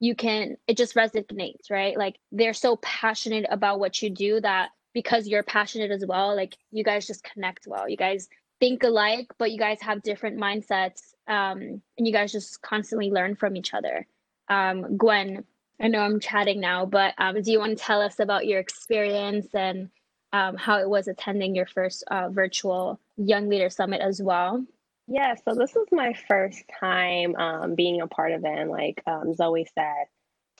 you 0.00 0.14
can, 0.14 0.56
it 0.66 0.76
just 0.76 0.94
resonates, 0.94 1.70
right? 1.70 1.96
Like 1.96 2.18
they're 2.32 2.54
so 2.54 2.76
passionate 2.76 3.46
about 3.50 3.78
what 3.78 4.00
you 4.02 4.10
do 4.10 4.40
that 4.40 4.70
because 4.92 5.26
you're 5.26 5.42
passionate 5.42 5.90
as 5.90 6.04
well, 6.06 6.34
like 6.34 6.56
you 6.70 6.84
guys 6.84 7.06
just 7.06 7.24
connect 7.24 7.66
well. 7.66 7.88
You 7.88 7.96
guys 7.96 8.28
think 8.60 8.82
alike, 8.84 9.26
but 9.38 9.50
you 9.50 9.58
guys 9.58 9.80
have 9.82 10.02
different 10.02 10.38
mindsets 10.38 11.14
um, 11.28 11.82
and 11.98 12.06
you 12.06 12.12
guys 12.12 12.32
just 12.32 12.62
constantly 12.62 13.10
learn 13.10 13.34
from 13.34 13.56
each 13.56 13.74
other. 13.74 14.06
Um, 14.48 14.96
Gwen, 14.96 15.44
I 15.80 15.88
know 15.88 16.00
I'm 16.00 16.20
chatting 16.20 16.60
now, 16.60 16.86
but 16.86 17.14
um, 17.18 17.40
do 17.42 17.50
you 17.50 17.58
want 17.58 17.76
to 17.76 17.84
tell 17.84 18.00
us 18.00 18.20
about 18.20 18.46
your 18.46 18.60
experience 18.60 19.48
and 19.54 19.90
um, 20.34 20.56
how 20.56 20.80
it 20.80 20.90
was 20.90 21.06
attending 21.06 21.54
your 21.54 21.66
first 21.66 22.02
uh, 22.10 22.28
virtual 22.28 22.98
Young 23.16 23.48
Leader 23.48 23.70
Summit 23.70 24.00
as 24.00 24.20
well? 24.20 24.66
Yeah, 25.06 25.36
so 25.36 25.54
this 25.54 25.74
was 25.74 25.86
my 25.92 26.12
first 26.26 26.64
time 26.80 27.36
um, 27.36 27.74
being 27.76 28.00
a 28.00 28.08
part 28.08 28.32
of 28.32 28.44
it. 28.44 28.58
And 28.58 28.68
like 28.68 29.00
um, 29.06 29.32
Zoe 29.32 29.64
said, 29.74 30.06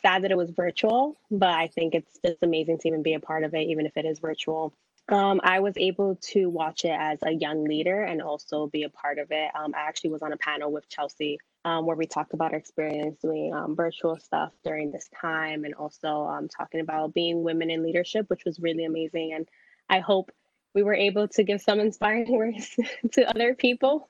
sad 0.01 0.23
that 0.23 0.31
it 0.31 0.37
was 0.37 0.51
virtual, 0.51 1.17
but 1.29 1.49
I 1.49 1.67
think 1.67 1.95
it's 1.97 2.21
just 2.25 2.43
amazing 2.43 2.79
to 2.79 2.89
even 2.89 3.03
be 3.03 3.15
a 3.15 3.21
part 3.21 3.43
of 3.43 3.53
it, 3.55 3.67
even 3.69 3.85
if 3.85 3.97
it 3.97 4.05
is 4.05 4.21
virtual. 4.21 4.73
Um, 5.09 5.41
I 5.43 5.59
was 5.59 5.75
able 5.77 6.17
to 6.33 6.49
watch 6.49 6.85
it 6.85 6.97
as 6.97 7.19
a 7.25 7.33
young 7.33 7.65
leader 7.65 8.03
and 8.03 8.23
also 8.23 8.69
be 8.69 8.85
a 8.85 8.89
part 8.91 9.19
of 9.19 9.33
it. 9.33 9.51
Um, 9.57 9.75
I 9.75 9.81
actually 9.81 10.11
was 10.11 10.23
on 10.23 10.33
a 10.33 10.37
panel 10.37 10.71
with 10.71 10.89
Chelsea 10.89 11.39
um, 11.65 11.85
where 11.85 11.97
we 11.97 12.07
talked 12.07 12.33
about 12.33 12.53
our 12.53 12.59
experience 12.59 13.19
doing 13.21 13.53
um, 13.53 13.75
virtual 13.75 14.19
stuff 14.19 14.53
during 14.63 14.93
this 14.93 15.09
time 15.21 15.65
and 15.65 15.75
also 15.75 16.27
um, 16.27 16.49
talking 16.49 16.81
about 16.81 17.13
being 17.13 17.43
women 17.43 17.71
in 17.71 17.83
leadership, 17.83 18.31
which 18.31 18.45
was 18.45 18.61
really 18.61 18.85
amazing. 18.85 19.33
And 19.35 19.49
I 19.89 20.01
hope 20.01 20.31
we 20.75 20.83
were 20.83 20.95
able 20.95 21.29
to 21.29 21.43
give 21.43 21.61
some 21.61 21.81
inspiring 21.81 22.33
words 22.37 22.77
to 23.13 23.29
other 23.29 23.55
people. 23.55 24.09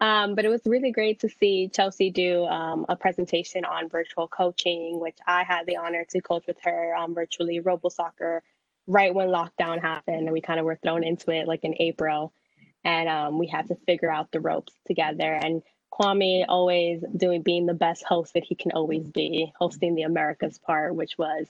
Um, 0.00 0.34
but 0.34 0.44
it 0.44 0.48
was 0.48 0.62
really 0.66 0.90
great 0.90 1.20
to 1.20 1.28
see 1.28 1.70
Chelsea 1.72 2.10
do 2.10 2.44
um, 2.46 2.86
a 2.88 2.96
presentation 2.96 3.64
on 3.64 3.88
virtual 3.88 4.26
coaching, 4.26 4.98
which 4.98 5.16
I 5.26 5.44
had 5.44 5.64
the 5.66 5.76
honor 5.76 6.04
to 6.10 6.20
coach 6.20 6.44
with 6.48 6.58
her 6.64 6.96
um, 6.96 7.14
virtually, 7.14 7.60
Robo 7.60 7.88
Soccer, 7.88 8.42
right 8.88 9.14
when 9.14 9.28
lockdown 9.28 9.80
happened. 9.80 10.22
And 10.22 10.32
we 10.32 10.40
kind 10.40 10.58
of 10.58 10.66
were 10.66 10.78
thrown 10.82 11.04
into 11.04 11.30
it 11.30 11.46
like 11.46 11.62
in 11.62 11.76
April. 11.78 12.32
And 12.82 13.08
um, 13.08 13.38
we 13.38 13.46
had 13.46 13.68
to 13.68 13.76
figure 13.86 14.10
out 14.10 14.32
the 14.32 14.40
ropes 14.40 14.72
together. 14.88 15.34
And 15.34 15.62
Kwame 15.92 16.46
always 16.48 17.04
doing 17.16 17.42
being 17.42 17.66
the 17.66 17.74
best 17.74 18.02
host 18.02 18.34
that 18.34 18.42
he 18.42 18.56
can 18.56 18.72
always 18.72 19.08
be, 19.08 19.52
hosting 19.56 19.94
the 19.94 20.02
Americas 20.02 20.58
part, 20.58 20.96
which 20.96 21.16
was 21.16 21.46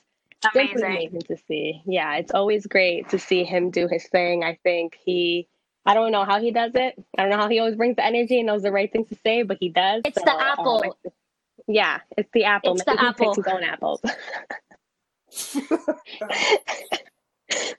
amazing. 0.54 0.78
simply 0.78 0.94
amazing 0.94 1.22
to 1.22 1.36
see. 1.36 1.82
Yeah, 1.86 2.16
it's 2.16 2.32
always 2.32 2.66
great 2.66 3.08
to 3.10 3.18
see 3.18 3.44
him 3.44 3.70
do 3.70 3.88
his 3.88 4.06
thing. 4.08 4.44
I 4.44 4.58
think 4.62 4.98
he 5.02 5.48
I 5.84 5.94
don't 5.94 6.12
know 6.12 6.24
how 6.24 6.40
he 6.40 6.52
does 6.52 6.72
it. 6.74 6.94
I 7.18 7.22
don't 7.22 7.30
know 7.30 7.38
how 7.38 7.48
he 7.48 7.58
always 7.58 7.76
brings 7.76 7.96
the 7.96 8.04
energy 8.04 8.38
and 8.38 8.46
knows 8.46 8.62
the 8.62 8.70
right 8.70 8.90
things 8.90 9.08
to 9.08 9.16
say, 9.16 9.42
but 9.42 9.58
he 9.60 9.68
does. 9.68 10.02
It's 10.04 10.18
so, 10.18 10.24
the 10.24 10.40
apple. 10.40 10.84
Um, 10.84 11.12
yeah, 11.66 12.00
it's 12.16 12.30
the 12.32 12.44
apple. 12.44 12.74
It's 12.74 12.84
the 12.84 13.00
apple. 13.00 13.34
His 13.34 13.46
own 13.46 13.64
apples. 13.64 14.00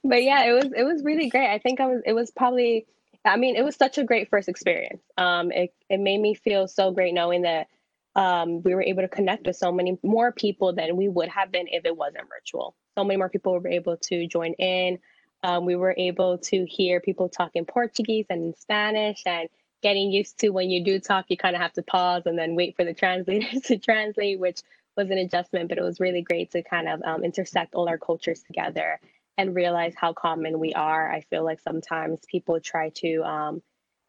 but 0.03 0.23
yeah, 0.23 0.45
it 0.45 0.53
was 0.53 0.65
it 0.75 0.83
was 0.83 1.03
really 1.03 1.29
great. 1.29 1.49
I 1.49 1.59
think 1.59 1.79
I 1.79 1.87
was 1.87 2.01
it 2.05 2.13
was 2.13 2.31
probably 2.31 2.85
I 3.25 3.37
mean, 3.37 3.55
it 3.55 3.63
was 3.63 3.75
such 3.75 3.97
a 3.97 4.03
great 4.03 4.29
first 4.29 4.49
experience. 4.49 5.01
Um, 5.17 5.51
it 5.51 5.73
it 5.89 5.99
made 5.99 6.19
me 6.19 6.33
feel 6.33 6.67
so 6.67 6.91
great 6.91 7.13
knowing 7.13 7.43
that 7.43 7.67
um, 8.15 8.61
we 8.61 8.75
were 8.75 8.83
able 8.83 9.01
to 9.01 9.07
connect 9.07 9.47
with 9.47 9.55
so 9.55 9.71
many 9.71 9.97
more 10.03 10.31
people 10.31 10.73
than 10.73 10.95
we 10.95 11.07
would 11.07 11.29
have 11.29 11.51
been 11.51 11.67
if 11.67 11.85
it 11.85 11.95
wasn't 11.95 12.29
virtual. 12.29 12.75
So 12.97 13.03
many 13.03 13.17
more 13.17 13.29
people 13.29 13.59
were 13.59 13.67
able 13.67 13.97
to 13.97 14.27
join 14.27 14.53
in. 14.53 14.99
Um, 15.41 15.65
we 15.65 15.75
were 15.75 15.95
able 15.97 16.37
to 16.37 16.65
hear 16.65 17.01
people 17.01 17.27
talking 17.27 17.65
Portuguese 17.65 18.27
and 18.29 18.43
in 18.43 18.55
Spanish 18.55 19.23
and 19.25 19.49
getting 19.81 20.11
used 20.11 20.39
to 20.39 20.49
when 20.49 20.69
you 20.69 20.83
do 20.83 20.99
talk, 20.99 21.25
you 21.27 21.37
kind 21.37 21.55
of 21.55 21.61
have 21.61 21.73
to 21.73 21.83
pause 21.83 22.23
and 22.25 22.37
then 22.37 22.55
wait 22.55 22.75
for 22.75 22.85
the 22.85 22.93
translators 23.03 23.63
to 23.63 23.77
translate, 23.77 24.39
which 24.39 24.61
was 24.95 25.09
an 25.09 25.17
adjustment, 25.17 25.69
but 25.69 25.77
it 25.77 25.83
was 25.83 25.99
really 25.99 26.21
great 26.21 26.51
to 26.51 26.63
kind 26.63 26.87
of 26.87 27.01
um, 27.03 27.23
intersect 27.23 27.73
all 27.73 27.89
our 27.89 27.97
cultures 27.97 28.43
together 28.43 28.99
and 29.37 29.55
realize 29.55 29.93
how 29.97 30.13
common 30.13 30.59
we 30.59 30.73
are. 30.73 31.11
I 31.11 31.21
feel 31.21 31.43
like 31.43 31.59
sometimes 31.59 32.19
people 32.27 32.59
try 32.59 32.89
to 32.97 33.23
um, 33.23 33.63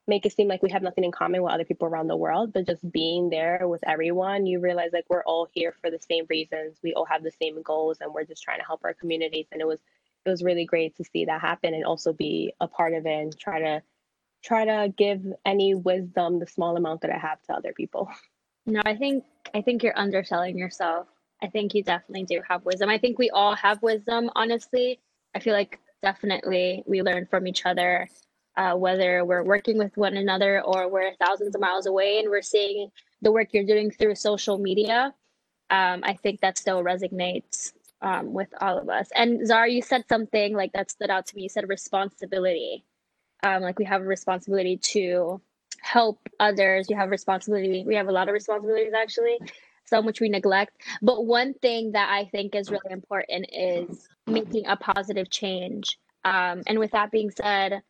make 0.06 0.26
it 0.26 0.32
seem 0.32 0.48
like 0.48 0.62
we 0.62 0.70
have 0.70 0.82
nothing 0.82 1.04
in 1.04 1.12
common 1.12 1.42
with 1.42 1.52
other 1.52 1.64
people 1.64 1.88
around 1.88 2.08
the 2.08 2.16
world, 2.16 2.52
but 2.52 2.66
just 2.66 2.90
being 2.92 3.30
there 3.30 3.66
with 3.66 3.82
everyone, 3.86 4.46
you 4.46 4.60
realize 4.60 4.90
like 4.92 5.06
we're 5.08 5.24
all 5.24 5.48
here 5.52 5.74
for 5.80 5.90
the 5.90 5.98
same 5.98 6.26
reasons. 6.28 6.78
We 6.82 6.92
all 6.92 7.06
have 7.06 7.22
the 7.22 7.32
same 7.42 7.62
goals 7.62 7.98
and 8.00 8.12
we're 8.12 8.24
just 8.24 8.42
trying 8.42 8.60
to 8.60 8.66
help 8.66 8.80
our 8.84 8.94
communities. 8.94 9.46
And 9.52 9.60
it 9.60 9.66
was 9.66 9.80
it 10.24 10.30
was 10.30 10.42
really 10.42 10.64
great 10.64 10.96
to 10.96 11.04
see 11.04 11.26
that 11.26 11.40
happen 11.40 11.74
and 11.74 11.84
also 11.84 12.12
be 12.12 12.54
a 12.60 12.66
part 12.66 12.94
of 12.94 13.06
it 13.06 13.12
and 13.12 13.38
try 13.38 13.60
to 13.60 13.82
try 14.42 14.64
to 14.64 14.92
give 14.96 15.24
any 15.44 15.74
wisdom 15.74 16.38
the 16.38 16.46
small 16.46 16.76
amount 16.76 17.00
that 17.02 17.10
I 17.10 17.18
have 17.18 17.42
to 17.42 17.54
other 17.54 17.72
people. 17.72 18.08
No, 18.66 18.80
I 18.86 18.96
think 18.96 19.24
I 19.52 19.60
think 19.60 19.82
you're 19.82 19.98
underselling 19.98 20.56
yourself. 20.56 21.06
I 21.42 21.48
think 21.48 21.74
you 21.74 21.82
definitely 21.82 22.24
do 22.24 22.40
have 22.48 22.64
wisdom. 22.64 22.88
I 22.88 22.96
think 22.96 23.18
we 23.18 23.28
all 23.28 23.54
have 23.54 23.82
wisdom, 23.82 24.30
honestly. 24.34 25.00
I 25.34 25.40
feel 25.40 25.52
like 25.52 25.80
definitely 26.00 26.82
we 26.86 27.02
learn 27.02 27.26
from 27.26 27.46
each 27.46 27.66
other, 27.66 28.08
uh, 28.56 28.74
whether 28.74 29.24
we're 29.24 29.42
working 29.42 29.78
with 29.78 29.96
one 29.96 30.16
another 30.16 30.60
or 30.62 30.88
we're 30.88 31.14
thousands 31.14 31.54
of 31.54 31.60
miles 31.60 31.86
away 31.86 32.18
and 32.18 32.30
we're 32.30 32.42
seeing 32.42 32.90
the 33.22 33.32
work 33.32 33.48
you're 33.52 33.64
doing 33.64 33.90
through 33.90 34.14
social 34.14 34.58
media. 34.58 35.14
Um, 35.70 36.00
I 36.04 36.14
think 36.14 36.40
that 36.40 36.58
still 36.58 36.82
resonates 36.82 37.72
um, 38.02 38.32
with 38.32 38.48
all 38.60 38.78
of 38.78 38.88
us. 38.88 39.08
And 39.14 39.46
Zara, 39.46 39.68
you 39.70 39.82
said 39.82 40.04
something 40.08 40.54
like 40.54 40.72
that 40.74 40.90
stood 40.90 41.10
out 41.10 41.26
to 41.26 41.36
me. 41.36 41.44
You 41.44 41.48
said 41.48 41.68
responsibility. 41.68 42.84
Um, 43.42 43.62
like 43.62 43.78
we 43.78 43.84
have 43.86 44.02
a 44.02 44.04
responsibility 44.04 44.76
to 44.76 45.40
help 45.80 46.28
others. 46.40 46.86
We 46.88 46.94
have 46.94 47.10
responsibility. 47.10 47.84
We 47.86 47.94
have 47.96 48.08
a 48.08 48.12
lot 48.12 48.28
of 48.28 48.34
responsibilities 48.34 48.92
actually, 48.94 49.38
some 49.84 50.06
which 50.06 50.20
we 50.20 50.28
neglect. 50.28 50.82
But 51.02 51.26
one 51.26 51.54
thing 51.54 51.92
that 51.92 52.10
I 52.10 52.26
think 52.26 52.54
is 52.54 52.70
really 52.70 52.90
important 52.90 53.46
is 53.52 54.08
making 54.26 54.66
a 54.66 54.76
positive 54.76 55.30
change. 55.30 55.98
Um, 56.24 56.62
and 56.66 56.78
with 56.78 56.92
that 56.92 57.10
being 57.10 57.30
said, 57.30 57.82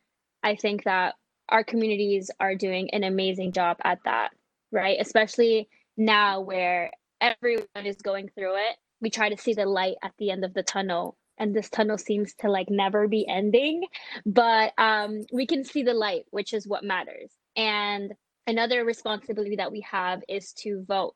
I 0.45 0.55
think 0.55 0.85
that 0.85 1.15
our 1.49 1.65
communities 1.65 2.31
are 2.39 2.55
doing 2.55 2.89
an 2.91 3.03
amazing 3.03 3.51
job 3.51 3.77
at 3.83 3.99
that, 4.05 4.29
right? 4.71 4.97
Especially 5.01 5.67
now 5.97 6.39
where 6.39 6.91
everyone 7.19 7.67
is 7.85 7.97
going 7.97 8.29
through 8.35 8.55
it 8.55 8.77
we 9.01 9.09
try 9.09 9.29
to 9.29 9.37
see 9.37 9.53
the 9.53 9.65
light 9.65 9.95
at 10.03 10.11
the 10.17 10.31
end 10.31 10.43
of 10.43 10.53
the 10.53 10.63
tunnel 10.63 11.17
and 11.37 11.53
this 11.53 11.69
tunnel 11.69 11.97
seems 11.97 12.33
to 12.33 12.49
like 12.49 12.69
never 12.69 13.07
be 13.07 13.27
ending 13.27 13.83
but 14.25 14.73
um 14.77 15.21
we 15.31 15.45
can 15.45 15.63
see 15.63 15.83
the 15.83 15.93
light 15.93 16.23
which 16.31 16.53
is 16.53 16.67
what 16.67 16.83
matters 16.83 17.31
and 17.55 18.13
another 18.47 18.83
responsibility 18.83 19.55
that 19.55 19.71
we 19.71 19.81
have 19.81 20.21
is 20.27 20.53
to 20.53 20.83
vote 20.87 21.15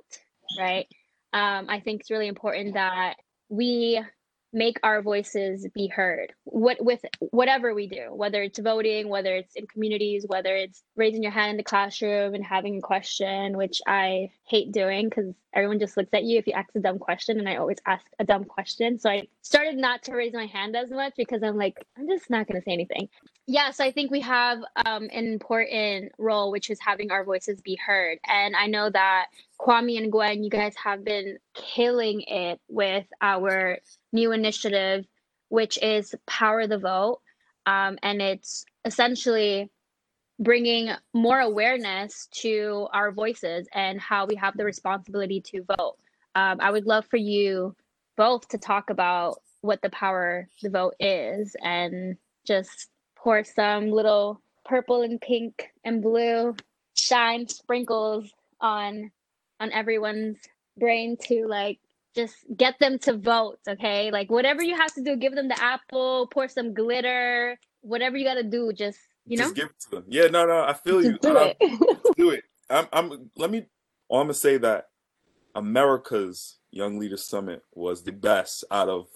right 0.57 0.87
um 1.33 1.65
i 1.69 1.79
think 1.79 2.01
it's 2.01 2.11
really 2.11 2.27
important 2.27 2.73
that 2.73 3.15
we 3.49 4.01
make 4.51 4.79
our 4.83 5.01
voices 5.01 5.67
be 5.73 5.87
heard. 5.87 6.33
What 6.45 6.83
with 6.83 7.01
whatever 7.31 7.73
we 7.73 7.87
do 7.87 8.07
whether 8.11 8.41
it's 8.41 8.59
voting 8.59 9.09
whether 9.09 9.35
it's 9.35 9.55
in 9.55 9.67
communities 9.67 10.25
whether 10.27 10.55
it's 10.55 10.83
raising 10.95 11.23
your 11.23 11.31
hand 11.31 11.51
in 11.51 11.57
the 11.57 11.63
classroom 11.63 12.33
and 12.33 12.43
having 12.43 12.77
a 12.77 12.81
question 12.81 13.57
which 13.57 13.81
i 13.87 14.29
hate 14.47 14.71
doing 14.71 15.07
because 15.09 15.33
everyone 15.53 15.79
just 15.79 15.97
looks 15.97 16.13
at 16.13 16.23
you 16.23 16.37
if 16.37 16.47
you 16.47 16.53
ask 16.53 16.69
a 16.75 16.79
dumb 16.79 16.99
question 16.99 17.39
and 17.39 17.49
i 17.49 17.55
always 17.55 17.77
ask 17.85 18.05
a 18.19 18.23
dumb 18.23 18.43
question. 18.43 18.99
So 18.99 19.09
i 19.09 19.27
started 19.41 19.77
not 19.77 20.03
to 20.03 20.13
raise 20.13 20.33
my 20.33 20.45
hand 20.45 20.75
as 20.75 20.89
much 20.91 21.13
because 21.17 21.43
i'm 21.43 21.57
like 21.57 21.85
i'm 21.97 22.07
just 22.07 22.29
not 22.29 22.47
going 22.47 22.59
to 22.59 22.63
say 22.63 22.71
anything. 22.73 23.09
Yeah 23.47 23.71
so 23.71 23.83
i 23.83 23.91
think 23.91 24.11
we 24.11 24.21
have 24.21 24.59
um, 24.85 25.03
an 25.11 25.25
important 25.25 26.11
role 26.17 26.51
which 26.51 26.69
is 26.69 26.79
having 26.79 27.11
our 27.11 27.23
voices 27.23 27.61
be 27.61 27.75
heard. 27.75 28.19
And 28.27 28.55
i 28.55 28.67
know 28.67 28.89
that 28.89 29.27
kwame 29.59 29.97
and 29.97 30.11
gwen 30.11 30.43
you 30.43 30.49
guys 30.49 30.75
have 30.83 31.03
been 31.03 31.37
killing 31.53 32.21
it 32.21 32.59
with 32.67 33.05
our 33.21 33.79
new 34.13 34.31
initiative, 34.31 35.05
which 35.49 35.77
is 35.81 36.15
Power 36.27 36.67
the 36.67 36.77
Vote. 36.77 37.21
Um, 37.65 37.97
and 38.01 38.21
it's 38.21 38.65
essentially 38.85 39.69
bringing 40.39 40.89
more 41.13 41.39
awareness 41.39 42.27
to 42.31 42.87
our 42.93 43.11
voices 43.11 43.67
and 43.73 43.99
how 43.99 44.25
we 44.25 44.35
have 44.35 44.55
the 44.55 44.65
responsibility 44.65 45.41
to 45.41 45.63
vote. 45.63 45.97
Um, 46.35 46.57
I 46.61 46.71
would 46.71 46.85
love 46.85 47.05
for 47.09 47.17
you 47.17 47.75
both 48.15 48.47
to 48.49 48.57
talk 48.57 48.89
about 48.89 49.41
what 49.61 49.81
the 49.81 49.89
Power 49.89 50.47
the 50.61 50.69
Vote 50.69 50.95
is 50.99 51.55
and 51.61 52.15
just 52.47 52.87
pour 53.17 53.43
some 53.43 53.91
little 53.91 54.41
purple 54.65 55.01
and 55.01 55.19
pink 55.19 55.69
and 55.83 56.01
blue 56.01 56.55
shine 56.93 57.47
sprinkles 57.47 58.31
on 58.61 59.11
on 59.59 59.71
everyone's 59.71 60.37
brain 60.77 61.17
to 61.17 61.47
like 61.47 61.79
just 62.15 62.35
get 62.55 62.77
them 62.79 62.99
to 62.99 63.17
vote 63.17 63.59
okay 63.67 64.11
like 64.11 64.29
whatever 64.29 64.61
you 64.61 64.75
have 64.75 64.93
to 64.93 65.01
do 65.01 65.15
give 65.15 65.33
them 65.33 65.47
the 65.47 65.61
apple 65.61 66.27
pour 66.27 66.47
some 66.47 66.73
glitter 66.73 67.57
whatever 67.81 68.17
you 68.17 68.25
got 68.25 68.35
to 68.35 68.43
do 68.43 68.71
just 68.73 68.99
You 69.29 69.37
know, 69.37 69.43
just 69.45 69.55
give 69.55 69.67
it 69.69 69.79
to 69.81 69.89
them. 69.91 70.03
Yeah, 70.07 70.27
no, 70.27 70.45
no, 70.45 70.63
I 70.63 70.73
feel 70.73 71.01
you. 71.03 71.11
Just 71.11 71.21
do 71.21 71.37
Um, 71.37 71.51
it. 71.59 71.99
do 72.17 72.29
it. 72.31 72.43
I'm, 72.69 72.87
I'm. 72.91 73.29
Let 73.37 73.51
me. 73.51 73.65
Well, 74.09 74.19
I'm 74.21 74.25
gonna 74.27 74.33
say 74.33 74.57
that 74.57 74.85
America's 75.55 76.57
Young 76.71 76.99
Leaders 76.99 77.25
Summit 77.25 77.63
was 77.73 78.03
the 78.03 78.11
best 78.11 78.63
out 78.71 78.89
of 78.89 79.07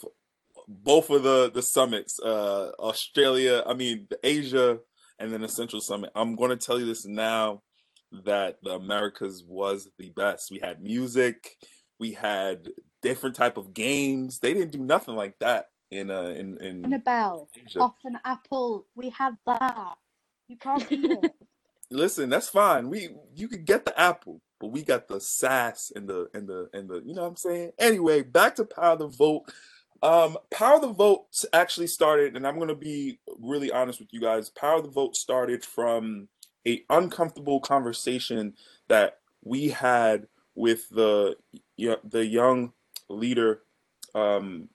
both 0.68 1.10
of 1.10 1.24
the 1.24 1.52
the 1.52 1.62
summits. 1.62 2.20
Uh, 2.20 2.72
Australia, 2.80 3.64
I 3.66 3.74
mean, 3.74 4.08
the 4.10 4.20
Asia, 4.24 4.80
and 5.20 5.32
then 5.34 5.42
the 5.42 5.50
Central 5.50 5.82
Summit. 5.82 6.12
I'm 6.16 6.36
gonna 6.36 6.56
tell 6.56 6.80
you 6.80 6.86
this 6.86 7.06
now 7.06 7.62
that 8.26 8.60
the 8.64 8.72
Americas 8.76 9.44
was 9.48 9.90
the 9.98 10.10
best. 10.12 10.52
We 10.52 10.60
had 10.60 10.82
music, 10.82 11.58
we 12.00 12.14
had 12.14 12.68
different 13.02 13.36
type 13.36 13.58
of 13.58 13.74
games. 13.74 14.40
They 14.40 14.54
didn't 14.54 14.72
do 14.72 14.80
nothing 14.80 15.16
like 15.16 15.38
that 15.40 15.68
in 15.92 16.10
uh 16.10 16.34
in 16.38 16.58
in 16.60 16.86
Annabelle, 16.86 17.50
Asia. 17.56 17.80
off 17.80 17.96
an 18.04 18.18
apple. 18.26 18.86
We 18.96 19.10
had 19.10 19.36
that. 19.46 19.96
You 20.48 20.58
can't 20.58 20.86
it. 20.92 21.34
Listen, 21.92 22.30
that's 22.30 22.50
fine. 22.50 22.90
We 22.90 23.10
you 23.36 23.48
could 23.48 23.66
get 23.66 23.86
the 23.86 24.00
apple, 24.00 24.42
but 24.60 24.68
we 24.68 24.84
got 24.84 25.08
the 25.08 25.20
sass 25.20 25.92
and 25.96 26.08
the 26.08 26.28
and 26.34 26.48
the 26.48 26.70
and 26.74 26.90
the 26.90 27.02
you 27.06 27.14
know 27.14 27.22
what 27.22 27.30
I'm 27.30 27.36
saying? 27.36 27.72
Anyway, 27.78 28.22
back 28.24 28.56
to 28.56 28.66
Power 28.66 28.98
the 28.98 29.08
Vote. 29.08 29.44
Um 30.02 30.38
Power 30.52 30.80
the 30.80 30.92
Vote 30.92 31.26
actually 31.54 31.88
started, 31.88 32.36
and 32.36 32.48
I'm 32.48 32.58
gonna 32.58 32.76
be 32.76 33.20
really 33.40 33.72
honest 33.72 34.00
with 34.00 34.10
you 34.12 34.22
guys. 34.22 34.50
Power 34.50 34.82
the 34.82 34.90
Vote 34.90 35.16
started 35.16 35.64
from 35.64 36.30
a 36.68 36.84
uncomfortable 36.90 37.60
conversation 37.60 38.54
that 38.88 39.20
we 39.44 39.70
had 39.70 40.28
with 40.56 40.90
the 40.90 41.36
the 41.78 42.26
young 42.26 42.74
leader 43.10 43.62
um 44.16 44.70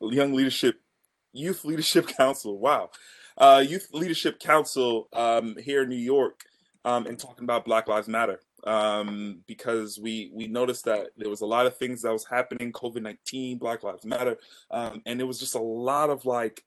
young 0.00 0.34
leadership 0.34 0.80
youth 1.32 1.64
leadership 1.64 2.06
council 2.16 2.58
wow 2.58 2.90
uh 3.38 3.64
youth 3.66 3.88
leadership 3.92 4.38
council 4.38 5.08
um 5.12 5.56
here 5.56 5.82
in 5.82 5.88
new 5.88 5.96
york 5.96 6.44
um 6.84 7.06
and 7.06 7.18
talking 7.18 7.44
about 7.44 7.64
black 7.64 7.88
lives 7.88 8.08
matter 8.08 8.40
um 8.66 9.40
because 9.46 9.98
we 9.98 10.30
we 10.34 10.46
noticed 10.46 10.84
that 10.84 11.08
there 11.16 11.30
was 11.30 11.40
a 11.40 11.46
lot 11.46 11.66
of 11.66 11.76
things 11.76 12.02
that 12.02 12.12
was 12.12 12.26
happening 12.26 12.72
covid-19 12.72 13.58
black 13.58 13.82
lives 13.82 14.04
matter 14.04 14.36
um 14.70 15.02
and 15.06 15.20
it 15.20 15.24
was 15.24 15.38
just 15.38 15.54
a 15.54 15.60
lot 15.62 16.10
of 16.10 16.24
like 16.24 16.64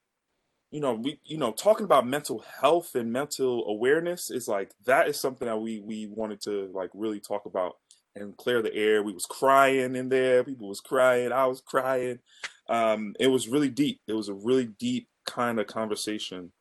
you 0.71 0.79
know 0.79 0.93
we 0.93 1.19
you 1.25 1.37
know 1.37 1.51
talking 1.51 1.83
about 1.83 2.05
mental 2.05 2.43
health 2.61 2.95
and 2.95 3.11
mental 3.11 3.65
awareness 3.67 4.29
is 4.29 4.47
like 4.47 4.71
that 4.85 5.07
is 5.07 5.19
something 5.19 5.47
that 5.47 5.59
we 5.59 5.79
we 5.79 6.07
wanted 6.07 6.39
to 6.41 6.69
like 6.73 6.91
really 6.93 7.19
talk 7.19 7.45
about 7.45 7.77
and 8.15 8.35
clear 8.37 8.61
the 8.61 8.73
air. 8.73 9.03
We 9.03 9.13
was 9.13 9.25
crying 9.25 9.95
in 9.95 10.09
there. 10.09 10.43
People 10.43 10.67
was 10.67 10.81
crying. 10.81 11.31
I 11.31 11.45
was 11.45 11.61
crying. 11.61 12.19
Um 12.67 13.15
it 13.19 13.27
was 13.27 13.47
really 13.47 13.69
deep. 13.69 14.01
It 14.07 14.13
was 14.13 14.29
a 14.29 14.33
really 14.33 14.65
deep 14.65 15.07
kind 15.25 15.59
of 15.59 15.67
conversation 15.67 16.51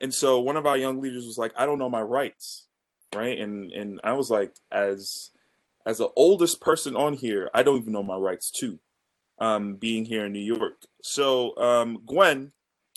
and 0.00 0.12
so 0.12 0.40
one 0.40 0.56
of 0.56 0.66
our 0.66 0.76
young 0.76 1.00
leaders 1.00 1.26
was 1.26 1.38
like 1.38 1.52
i 1.56 1.66
don't 1.66 1.78
know 1.78 1.88
my 1.88 2.02
rights 2.02 2.66
right 3.14 3.38
and 3.38 3.72
and 3.72 4.00
i 4.04 4.12
was 4.12 4.30
like 4.30 4.54
as 4.70 5.30
as 5.86 5.98
the 5.98 6.10
oldest 6.16 6.60
person 6.60 6.96
on 6.96 7.14
here 7.14 7.50
i 7.54 7.62
don't 7.62 7.80
even 7.80 7.92
know 7.92 8.02
my 8.02 8.16
rights 8.16 8.50
too 8.50 8.78
um 9.38 9.74
being 9.76 10.04
here 10.04 10.26
in 10.26 10.32
new 10.32 10.38
york 10.38 10.86
so 11.02 11.56
um 11.58 12.02
gwen 12.06 12.52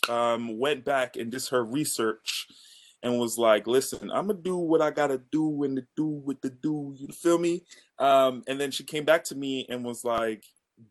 um, 0.08 0.58
went 0.58 0.84
back 0.84 1.16
and 1.16 1.30
did 1.30 1.46
her 1.48 1.64
research 1.64 2.46
and 3.02 3.18
was 3.18 3.38
like, 3.38 3.66
"Listen, 3.66 4.10
I'm 4.10 4.26
gonna 4.26 4.38
do 4.38 4.56
what 4.56 4.82
I 4.82 4.90
gotta 4.90 5.18
do 5.30 5.62
and 5.62 5.76
to 5.76 5.86
do 5.96 6.06
with 6.06 6.40
the 6.40 6.50
do." 6.50 6.94
You 6.96 7.08
feel 7.08 7.38
me? 7.38 7.64
Um, 7.98 8.42
and 8.46 8.60
then 8.60 8.70
she 8.70 8.84
came 8.84 9.04
back 9.04 9.24
to 9.24 9.34
me 9.34 9.66
and 9.68 9.84
was 9.84 10.04
like, 10.04 10.44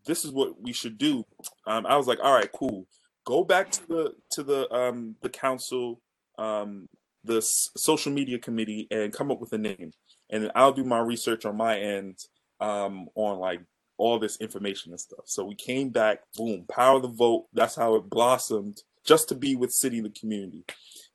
"This 0.05 0.25
is 0.25 0.31
what 0.31 0.61
we 0.61 0.73
should 0.73 0.97
do." 0.97 1.25
Um, 1.67 1.85
I 1.85 1.97
was 1.97 2.07
like, 2.07 2.19
"All 2.21 2.33
right, 2.33 2.51
cool. 2.51 2.87
Go 3.29 3.43
back 3.43 3.69
to 3.69 3.87
the 3.87 4.13
to 4.31 4.43
the 4.43 4.73
um, 4.73 5.15
the 5.21 5.29
council, 5.29 6.01
um, 6.39 6.89
the 7.23 7.37
s- 7.37 7.69
social 7.77 8.11
media 8.11 8.39
committee, 8.39 8.87
and 8.89 9.13
come 9.13 9.29
up 9.29 9.39
with 9.39 9.53
a 9.53 9.59
name, 9.59 9.91
and 10.31 10.51
I'll 10.55 10.73
do 10.73 10.83
my 10.83 10.99
research 10.99 11.45
on 11.45 11.55
my 11.55 11.77
end 11.79 12.17
um, 12.59 13.07
on 13.15 13.37
like." 13.39 13.61
all 13.99 14.17
this 14.17 14.37
information 14.37 14.93
and 14.93 14.99
stuff. 14.99 15.25
So 15.25 15.43
we 15.43 15.55
came 15.55 15.89
back, 15.89 16.19
boom, 16.37 16.63
power 16.71 16.95
of 16.95 17.01
the 17.01 17.09
vote. 17.09 17.47
That's 17.53 17.75
how 17.75 17.95
it 17.95 18.09
blossomed 18.09 18.81
just 19.05 19.27
to 19.27 19.35
be 19.35 19.57
with 19.57 19.73
City 19.73 19.97
in 19.97 20.05
the 20.05 20.09
Community. 20.09 20.63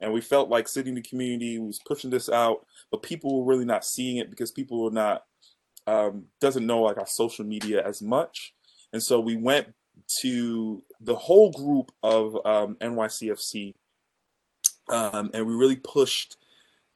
And 0.00 0.12
we 0.12 0.20
felt 0.20 0.50
like 0.50 0.68
City 0.68 0.90
in 0.90 0.94
the 0.94 1.02
Community 1.02 1.58
was 1.58 1.80
pushing 1.86 2.10
this 2.10 2.28
out, 2.28 2.66
but 2.90 3.02
people 3.02 3.38
were 3.38 3.50
really 3.50 3.64
not 3.64 3.86
seeing 3.86 4.18
it 4.18 4.28
because 4.28 4.50
people 4.50 4.84
were 4.84 4.90
not, 4.90 5.22
um, 5.86 6.26
doesn't 6.42 6.66
know 6.66 6.82
like 6.82 6.98
our 6.98 7.06
social 7.06 7.46
media 7.46 7.82
as 7.86 8.02
much. 8.02 8.52
And 8.92 9.02
so 9.02 9.18
we 9.18 9.36
went 9.36 9.68
to 10.20 10.82
the 11.04 11.14
whole 11.14 11.50
group 11.52 11.92
of 12.02 12.34
um, 12.46 12.76
NYCFC 12.80 13.74
um, 14.88 15.30
and 15.32 15.46
we 15.46 15.54
really 15.54 15.76
pushed 15.76 16.36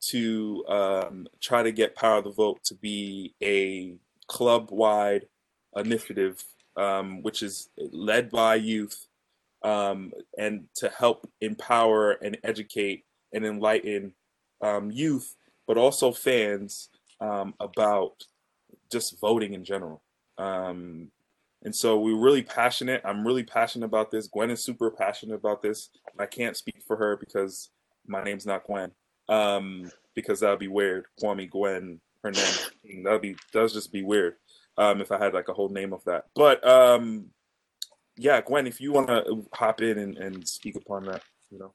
to 0.00 0.64
um, 0.68 1.26
try 1.40 1.62
to 1.62 1.72
get 1.72 1.96
Power 1.96 2.18
of 2.18 2.24
the 2.24 2.30
Vote 2.30 2.62
to 2.64 2.74
be 2.74 3.34
a 3.42 3.94
club 4.26 4.70
wide 4.70 5.26
initiative, 5.76 6.42
um, 6.76 7.22
which 7.22 7.42
is 7.42 7.70
led 7.76 8.30
by 8.30 8.54
youth 8.54 9.06
um, 9.62 10.12
and 10.38 10.64
to 10.76 10.88
help 10.90 11.28
empower 11.40 12.12
and 12.12 12.38
educate 12.44 13.04
and 13.32 13.44
enlighten 13.44 14.12
um, 14.60 14.90
youth, 14.90 15.34
but 15.66 15.76
also 15.76 16.12
fans 16.12 16.90
about 17.20 18.24
just 18.92 19.18
voting 19.20 19.54
in 19.54 19.64
general. 19.64 20.02
Um, 20.36 21.10
and 21.64 21.74
so 21.74 21.98
we're 21.98 22.16
really 22.16 22.42
passionate. 22.42 23.02
I'm 23.04 23.26
really 23.26 23.42
passionate 23.42 23.86
about 23.86 24.10
this. 24.10 24.28
Gwen 24.28 24.50
is 24.50 24.62
super 24.62 24.90
passionate 24.90 25.34
about 25.34 25.62
this. 25.62 25.90
I 26.18 26.26
can't 26.26 26.56
speak 26.56 26.82
for 26.86 26.96
her 26.96 27.16
because 27.16 27.70
my 28.06 28.22
name's 28.22 28.46
not 28.46 28.64
Gwen. 28.64 28.92
Um, 29.28 29.90
because 30.14 30.40
that 30.40 30.50
would 30.50 30.58
be 30.58 30.68
weird. 30.68 31.06
Kwame 31.22 31.50
Gwen 31.50 32.00
Hernandez. 32.22 32.70
That 33.04 33.12
would 33.12 33.22
be 33.22 33.36
that 33.52 33.62
would 33.62 33.72
just 33.72 33.92
be 33.92 34.02
weird. 34.02 34.34
Um, 34.76 35.00
if 35.00 35.10
I 35.10 35.18
had 35.18 35.34
like 35.34 35.48
a 35.48 35.52
whole 35.52 35.68
name 35.68 35.92
of 35.92 36.04
that. 36.04 36.26
But 36.34 36.66
um, 36.66 37.26
yeah, 38.16 38.40
Gwen, 38.40 38.66
if 38.66 38.80
you 38.80 38.92
want 38.92 39.08
to 39.08 39.46
hop 39.52 39.80
in 39.82 39.98
and, 39.98 40.16
and 40.16 40.46
speak 40.46 40.76
upon 40.76 41.04
that, 41.06 41.22
you 41.50 41.58
know. 41.58 41.72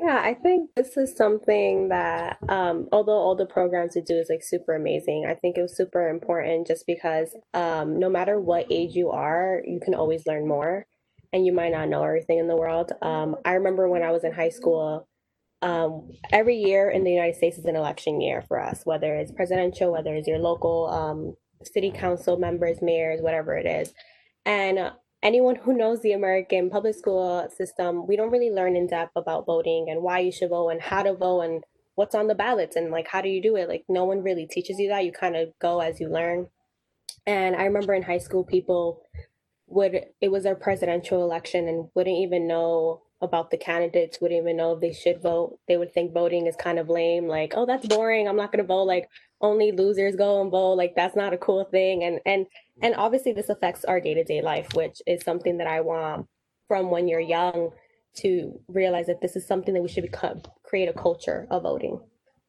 Yeah, 0.00 0.20
I 0.24 0.34
think 0.34 0.70
this 0.74 0.96
is 0.96 1.14
something 1.16 1.88
that, 1.90 2.38
um, 2.48 2.88
although 2.92 3.12
all 3.12 3.36
the 3.36 3.46
programs 3.46 3.94
we 3.94 4.00
do 4.00 4.14
is 4.16 4.28
like 4.30 4.42
super 4.42 4.74
amazing, 4.74 5.26
I 5.28 5.34
think 5.34 5.58
it 5.58 5.62
was 5.62 5.76
super 5.76 6.08
important 6.08 6.66
just 6.66 6.86
because 6.86 7.36
um, 7.52 7.98
no 7.98 8.08
matter 8.08 8.40
what 8.40 8.66
age 8.70 8.94
you 8.94 9.10
are, 9.10 9.62
you 9.66 9.80
can 9.80 9.94
always 9.94 10.26
learn 10.26 10.48
more 10.48 10.86
and 11.32 11.44
you 11.44 11.52
might 11.52 11.72
not 11.72 11.88
know 11.88 12.02
everything 12.04 12.38
in 12.38 12.48
the 12.48 12.56
world. 12.56 12.92
Um, 13.02 13.36
I 13.44 13.52
remember 13.52 13.88
when 13.88 14.02
I 14.02 14.10
was 14.12 14.24
in 14.24 14.32
high 14.32 14.48
school, 14.48 15.08
um, 15.60 16.10
every 16.32 16.56
year 16.56 16.90
in 16.90 17.04
the 17.04 17.12
United 17.12 17.36
States 17.36 17.58
is 17.58 17.66
an 17.66 17.76
election 17.76 18.20
year 18.20 18.42
for 18.48 18.60
us, 18.60 18.82
whether 18.84 19.14
it's 19.14 19.30
presidential, 19.30 19.92
whether 19.92 20.14
it's 20.14 20.26
your 20.26 20.38
local 20.38 20.88
um, 20.88 21.36
city 21.66 21.90
council 21.90 22.38
members, 22.38 22.78
mayors, 22.82 23.20
whatever 23.20 23.56
it 23.56 23.66
is. 23.66 23.92
And 24.44 24.90
anyone 25.22 25.56
who 25.56 25.72
knows 25.72 26.00
the 26.00 26.12
American 26.12 26.70
public 26.70 26.94
school 26.94 27.48
system, 27.56 28.06
we 28.06 28.16
don't 28.16 28.30
really 28.30 28.50
learn 28.50 28.76
in 28.76 28.86
depth 28.86 29.12
about 29.16 29.46
voting 29.46 29.86
and 29.88 30.02
why 30.02 30.18
you 30.18 30.32
should 30.32 30.50
vote 30.50 30.70
and 30.70 30.80
how 30.80 31.02
to 31.02 31.14
vote 31.14 31.42
and 31.42 31.64
what's 31.94 32.14
on 32.14 32.26
the 32.26 32.34
ballots 32.34 32.76
and 32.76 32.90
like 32.90 33.08
how 33.08 33.20
do 33.20 33.28
you 33.28 33.42
do 33.42 33.56
it. 33.56 33.68
Like 33.68 33.84
no 33.88 34.04
one 34.04 34.22
really 34.22 34.46
teaches 34.46 34.78
you 34.78 34.88
that. 34.88 35.04
You 35.04 35.12
kind 35.12 35.36
of 35.36 35.50
go 35.60 35.80
as 35.80 36.00
you 36.00 36.08
learn. 36.08 36.48
And 37.26 37.54
I 37.54 37.64
remember 37.64 37.94
in 37.94 38.02
high 38.02 38.18
school, 38.18 38.44
people 38.44 39.02
would 39.68 40.06
it 40.20 40.30
was 40.30 40.44
a 40.44 40.54
presidential 40.54 41.22
election 41.22 41.68
and 41.68 41.88
wouldn't 41.94 42.18
even 42.18 42.46
know 42.46 43.02
about 43.22 43.50
the 43.50 43.56
candidates, 43.56 44.20
wouldn't 44.20 44.40
even 44.40 44.56
know 44.56 44.72
if 44.72 44.80
they 44.80 44.92
should 44.92 45.22
vote. 45.22 45.58
They 45.68 45.76
would 45.76 45.94
think 45.94 46.12
voting 46.12 46.46
is 46.46 46.56
kind 46.56 46.78
of 46.78 46.88
lame, 46.88 47.28
like, 47.28 47.54
oh, 47.56 47.66
that's 47.66 47.86
boring. 47.86 48.28
I'm 48.28 48.36
not 48.36 48.52
gonna 48.52 48.64
vote. 48.64 48.84
Like 48.84 49.08
only 49.40 49.72
losers 49.72 50.16
go 50.16 50.42
and 50.42 50.50
vote. 50.50 50.74
Like 50.74 50.94
that's 50.94 51.16
not 51.16 51.32
a 51.32 51.38
cool 51.38 51.64
thing. 51.64 52.04
And 52.04 52.20
and 52.26 52.46
and 52.82 52.94
obviously 52.96 53.32
this 53.32 53.48
affects 53.48 53.84
our 53.84 54.00
day-to-day 54.00 54.42
life, 54.42 54.68
which 54.74 55.00
is 55.06 55.22
something 55.22 55.58
that 55.58 55.66
I 55.66 55.80
want 55.80 56.26
from 56.68 56.90
when 56.90 57.08
you're 57.08 57.20
young 57.20 57.70
to 58.14 58.60
realize 58.68 59.06
that 59.06 59.20
this 59.20 59.36
is 59.36 59.46
something 59.46 59.72
that 59.74 59.82
we 59.82 59.88
should 59.88 60.02
become 60.02 60.42
create 60.64 60.88
a 60.88 60.92
culture 60.92 61.46
of 61.50 61.62
voting. 61.62 62.00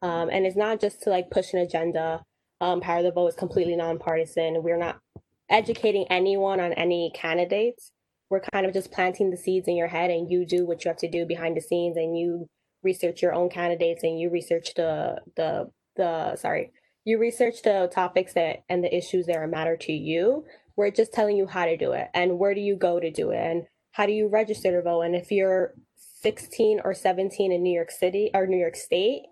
Um, 0.02 0.28
and 0.30 0.44
it's 0.44 0.56
not 0.56 0.80
just 0.80 1.02
to 1.02 1.10
like 1.10 1.30
push 1.30 1.52
an 1.52 1.60
agenda. 1.60 2.22
Um, 2.60 2.80
Power 2.80 2.98
of 2.98 3.04
the 3.04 3.12
Vote 3.12 3.28
is 3.28 3.34
completely 3.34 3.76
nonpartisan. 3.76 4.62
We're 4.62 4.76
not 4.76 5.00
educating 5.48 6.06
anyone 6.10 6.60
on 6.60 6.72
any 6.74 7.12
candidates. 7.14 7.90
We're 8.30 8.42
kind 8.52 8.66
of 8.66 8.72
just 8.72 8.90
planting 8.90 9.30
the 9.30 9.36
seeds 9.36 9.68
in 9.68 9.76
your 9.76 9.88
head, 9.88 10.10
and 10.10 10.30
you 10.30 10.46
do 10.46 10.66
what 10.66 10.84
you 10.84 10.88
have 10.88 10.98
to 10.98 11.10
do 11.10 11.26
behind 11.26 11.56
the 11.56 11.60
scenes, 11.60 11.96
and 11.96 12.16
you 12.18 12.48
research 12.82 13.22
your 13.22 13.34
own 13.34 13.48
candidates, 13.48 14.02
and 14.02 14.18
you 14.18 14.30
research 14.30 14.74
the 14.74 15.20
the 15.36 15.70
the 15.96 16.36
sorry, 16.36 16.72
you 17.04 17.18
research 17.18 17.62
the 17.62 17.90
topics 17.92 18.34
that 18.34 18.64
and 18.68 18.82
the 18.82 18.94
issues 18.94 19.26
that 19.26 19.48
matter 19.48 19.76
to 19.76 19.92
you. 19.92 20.44
We're 20.76 20.90
just 20.90 21.12
telling 21.12 21.36
you 21.36 21.46
how 21.46 21.66
to 21.66 21.76
do 21.76 21.92
it, 21.92 22.08
and 22.14 22.38
where 22.38 22.54
do 22.54 22.60
you 22.60 22.76
go 22.76 23.00
to 23.00 23.10
do 23.10 23.30
it, 23.30 23.38
and 23.38 23.64
how 23.92 24.06
do 24.06 24.12
you 24.12 24.28
register 24.28 24.72
to 24.72 24.82
vote, 24.82 25.02
and 25.02 25.14
if 25.14 25.30
you're 25.30 25.74
16 26.22 26.80
or 26.84 26.94
17 26.94 27.52
in 27.52 27.62
New 27.62 27.74
York 27.74 27.90
City 27.90 28.30
or 28.34 28.46
New 28.46 28.58
York 28.58 28.76
State, 28.76 29.24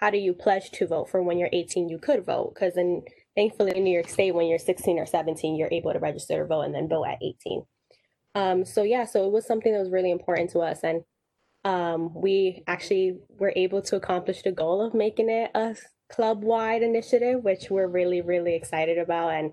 how 0.00 0.10
do 0.10 0.18
you 0.18 0.32
pledge 0.32 0.70
to 0.70 0.86
vote 0.86 1.10
for 1.10 1.22
when 1.22 1.38
you're 1.38 1.50
18 1.52 1.88
you 1.88 1.98
could 1.98 2.24
vote 2.24 2.52
because 2.54 2.76
in 2.76 3.02
thankfully 3.36 3.72
in 3.76 3.84
new 3.84 3.92
york 3.92 4.08
state 4.08 4.34
when 4.34 4.46
you're 4.46 4.58
16 4.58 4.98
or 4.98 5.06
17 5.06 5.56
you're 5.56 5.68
able 5.70 5.92
to 5.92 5.98
register 5.98 6.38
to 6.38 6.46
vote 6.46 6.62
and 6.62 6.74
then 6.74 6.88
vote 6.88 7.04
at 7.04 7.18
18 7.22 7.62
um, 8.34 8.64
so 8.64 8.82
yeah 8.82 9.04
so 9.04 9.26
it 9.26 9.32
was 9.32 9.46
something 9.46 9.72
that 9.72 9.80
was 9.80 9.90
really 9.90 10.10
important 10.10 10.50
to 10.50 10.60
us 10.60 10.80
and 10.82 11.02
um, 11.64 12.14
we 12.14 12.62
actually 12.66 13.18
were 13.38 13.52
able 13.54 13.82
to 13.82 13.96
accomplish 13.96 14.42
the 14.42 14.52
goal 14.52 14.80
of 14.80 14.94
making 14.94 15.28
it 15.28 15.50
a 15.54 15.76
club 16.10 16.42
wide 16.42 16.82
initiative, 16.82 17.42
which 17.42 17.70
we're 17.70 17.86
really, 17.86 18.20
really 18.20 18.54
excited 18.54 18.98
about 18.98 19.30
and 19.30 19.52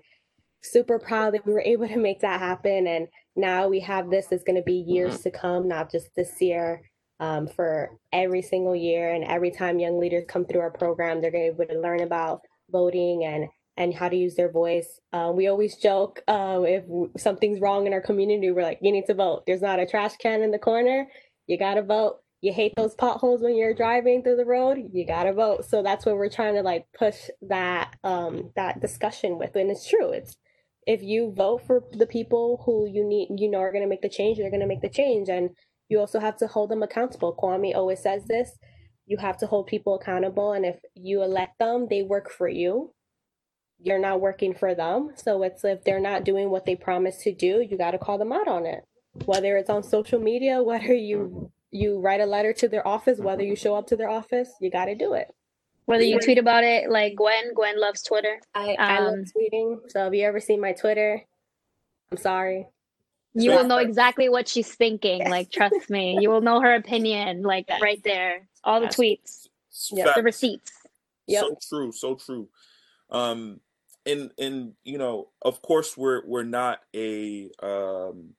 super 0.62 0.98
proud 0.98 1.34
that 1.34 1.46
we 1.46 1.52
were 1.52 1.60
able 1.60 1.86
to 1.88 1.98
make 1.98 2.20
that 2.20 2.40
happen. 2.40 2.86
And 2.86 3.08
now 3.36 3.68
we 3.68 3.80
have 3.80 4.10
this, 4.10 4.32
it's 4.32 4.44
going 4.44 4.56
to 4.56 4.62
be 4.62 4.84
years 4.86 5.20
to 5.20 5.30
come, 5.30 5.68
not 5.68 5.90
just 5.90 6.08
this 6.16 6.40
year. 6.40 6.82
Um, 7.20 7.48
for 7.48 7.90
every 8.12 8.42
single 8.42 8.76
year, 8.76 9.12
and 9.12 9.24
every 9.24 9.50
time 9.50 9.80
young 9.80 9.98
leaders 9.98 10.22
come 10.28 10.44
through 10.44 10.60
our 10.60 10.70
program, 10.70 11.20
they're 11.20 11.32
going 11.32 11.50
to 11.50 11.56
be 11.56 11.64
able 11.64 11.74
to 11.74 11.80
learn 11.80 11.98
about 11.98 12.42
voting 12.70 13.24
and 13.24 13.48
and 13.78 13.94
how 13.94 14.08
to 14.08 14.16
use 14.16 14.34
their 14.34 14.50
voice. 14.50 15.00
Uh, 15.12 15.32
we 15.32 15.46
always 15.46 15.76
joke 15.76 16.20
uh, 16.26 16.60
if 16.64 16.84
something's 17.16 17.60
wrong 17.60 17.86
in 17.86 17.92
our 17.92 18.00
community, 18.00 18.50
we're 18.50 18.62
like, 18.62 18.80
you 18.82 18.90
need 18.90 19.06
to 19.06 19.14
vote. 19.14 19.44
There's 19.46 19.62
not 19.62 19.78
a 19.78 19.86
trash 19.86 20.16
can 20.16 20.42
in 20.42 20.50
the 20.50 20.58
corner. 20.58 21.06
You 21.46 21.56
got 21.56 21.74
to 21.74 21.82
vote. 21.82 22.18
You 22.40 22.52
hate 22.52 22.74
those 22.76 22.94
potholes 22.94 23.40
when 23.40 23.56
you're 23.56 23.74
driving 23.74 24.22
through 24.22 24.36
the 24.36 24.44
road. 24.44 24.78
You 24.92 25.06
got 25.06 25.24
to 25.24 25.32
vote. 25.32 25.64
So 25.64 25.82
that's 25.82 26.04
what 26.04 26.16
we're 26.16 26.28
trying 26.28 26.54
to 26.54 26.62
like 26.62 26.86
push 26.96 27.30
that 27.42 27.94
um, 28.02 28.50
that 28.56 28.80
discussion 28.80 29.38
with. 29.38 29.54
And 29.54 29.70
it's 29.70 29.88
true. 29.88 30.10
It's 30.10 30.36
if 30.86 31.02
you 31.02 31.32
vote 31.36 31.62
for 31.66 31.84
the 31.92 32.06
people 32.06 32.62
who 32.66 32.88
you 32.88 33.04
need, 33.06 33.28
you 33.40 33.50
know, 33.50 33.58
are 33.58 33.72
going 33.72 33.82
to 33.82 33.88
make 33.88 34.02
the 34.02 34.08
change. 34.08 34.38
They're 34.38 34.50
going 34.50 34.60
to 34.60 34.66
make 34.66 34.82
the 34.82 34.88
change, 34.88 35.28
and 35.28 35.50
you 35.88 36.00
also 36.00 36.18
have 36.18 36.36
to 36.38 36.48
hold 36.48 36.70
them 36.70 36.82
accountable. 36.82 37.36
Kwame 37.40 37.74
always 37.74 38.02
says 38.02 38.24
this. 38.26 38.58
You 39.06 39.18
have 39.18 39.38
to 39.38 39.46
hold 39.46 39.66
people 39.66 39.94
accountable, 39.94 40.52
and 40.52 40.64
if 40.64 40.76
you 40.94 41.22
elect 41.22 41.58
them, 41.58 41.86
they 41.88 42.02
work 42.02 42.30
for 42.30 42.48
you 42.48 42.92
you're 43.80 43.98
not 43.98 44.20
working 44.20 44.54
for 44.54 44.74
them. 44.74 45.10
So 45.16 45.42
it's 45.42 45.64
if 45.64 45.84
they're 45.84 46.00
not 46.00 46.24
doing 46.24 46.50
what 46.50 46.64
they 46.64 46.76
promised 46.76 47.20
to 47.22 47.32
do, 47.32 47.60
you 47.68 47.78
got 47.78 47.92
to 47.92 47.98
call 47.98 48.18
them 48.18 48.32
out 48.32 48.48
on 48.48 48.66
it. 48.66 48.84
Whether 49.24 49.56
it's 49.56 49.70
on 49.70 49.82
social 49.82 50.20
media, 50.20 50.62
whether 50.62 50.92
you 50.94 51.50
you 51.70 52.00
write 52.00 52.20
a 52.20 52.26
letter 52.26 52.52
to 52.54 52.68
their 52.68 52.86
office, 52.86 53.18
whether 53.18 53.42
you 53.42 53.54
show 53.54 53.74
up 53.74 53.86
to 53.88 53.96
their 53.96 54.08
office, 54.08 54.48
you 54.60 54.70
got 54.70 54.86
to 54.86 54.94
do 54.94 55.12
it. 55.12 55.28
Whether 55.84 56.02
you 56.04 56.18
tweet 56.20 56.38
about 56.38 56.64
it, 56.64 56.90
like 56.90 57.14
Gwen, 57.16 57.54
Gwen 57.54 57.78
loves 57.80 58.02
Twitter. 58.02 58.40
I, 58.54 58.74
I 58.78 59.00
love 59.00 59.14
Um, 59.14 59.24
tweeting. 59.24 59.78
So 59.88 60.06
if 60.06 60.14
you 60.14 60.24
ever 60.26 60.40
seen 60.40 60.60
my 60.60 60.72
Twitter, 60.72 61.22
I'm 62.10 62.18
sorry. 62.18 62.66
You 63.34 63.52
will 63.52 63.64
know 63.64 63.78
exactly 63.78 64.28
what 64.28 64.48
she's 64.48 64.74
thinking. 64.74 65.28
Like, 65.30 65.50
trust 65.52 65.88
me, 65.88 66.18
you 66.20 66.28
will 66.30 66.40
know 66.40 66.60
her 66.60 66.74
opinion. 66.74 67.42
Like 67.42 67.66
Yes. 67.68 67.80
right 67.82 68.02
there, 68.02 68.48
all 68.64 68.80
the 68.80 68.86
Yes. 68.86 68.96
tweets, 68.96 69.48
Yeah, 69.96 70.12
the 70.14 70.22
receipts. 70.22 70.72
Yep. 71.26 71.44
So 71.44 71.56
true, 71.68 71.92
so 71.92 72.14
true. 72.16 72.48
Um, 73.10 73.60
and 74.08 74.30
and 74.38 74.72
you 74.84 74.98
know, 74.98 75.28
of 75.42 75.62
course, 75.62 75.96
we're 75.96 76.22
we're 76.26 76.44
not 76.44 76.80
a 76.94 77.50
um 77.62 78.30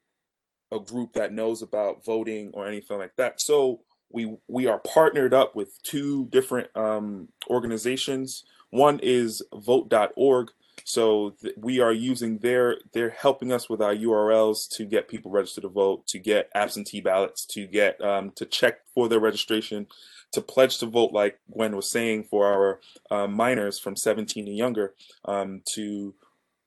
a 0.72 0.80
group 0.80 1.14
that 1.14 1.34
knows 1.34 1.62
about 1.62 2.06
voting 2.06 2.52
or 2.54 2.68
anything 2.68 2.98
like 2.98 3.16
that. 3.18 3.42
So 3.42 3.82
we 4.12 4.36
we 4.48 4.68
are 4.68 4.80
partnered 4.80 5.34
up 5.34 5.56
with 5.56 5.82
two 5.84 6.28
different 6.28 6.76
um 6.76 7.30
organizations. 7.50 8.44
One 8.72 9.00
is 9.02 9.42
vote.org. 9.54 10.50
So 10.86 11.36
th- 11.42 11.56
we 11.58 11.80
are 11.82 11.94
using 11.94 12.40
their 12.40 12.78
they're 12.94 13.10
helping 13.12 13.52
us 13.52 13.70
with 13.70 13.82
our 13.82 13.94
URLs 13.96 14.70
to 14.78 14.86
get 14.86 15.08
people 15.08 15.32
registered 15.32 15.64
to 15.64 15.70
vote, 15.70 16.08
to 16.08 16.20
get 16.20 16.50
absentee 16.56 17.02
ballots, 17.02 17.46
to 17.48 17.68
get 17.68 18.02
um, 18.02 18.32
to 18.32 18.46
check 18.46 18.80
for 18.94 19.08
their 19.08 19.20
registration, 19.20 19.88
to 20.32 20.42
pledge 20.42 20.78
to 20.80 20.86
vote, 20.86 21.12
like 21.12 21.40
Gwen 21.52 21.76
was 21.76 21.90
saying, 21.90 22.26
for 22.26 22.48
our 22.48 22.80
uh, 23.10 23.28
minors 23.28 23.80
from 23.80 23.96
17 23.96 24.48
and 24.48 24.58
younger, 24.58 24.94
um, 25.26 25.62
to 25.74 26.14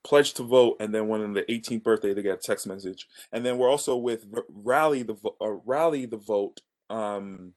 pledge 0.04 0.34
to 0.34 0.42
vote, 0.42 0.76
and 0.80 0.94
then 0.94 1.08
when 1.08 1.22
on 1.22 1.32
the 1.32 1.42
18th 1.42 1.82
birthday 1.82 2.12
they 2.12 2.22
get 2.22 2.38
a 2.38 2.40
text 2.42 2.66
message. 2.66 3.08
And 3.32 3.44
then 3.44 3.58
we're 3.58 3.70
also 3.70 3.96
with 3.96 4.26
Rally 4.48 5.02
the 5.02 5.16
uh, 5.40 5.50
Rally 5.64 6.06
the 6.06 6.16
Vote, 6.16 6.60
um, 6.90 7.52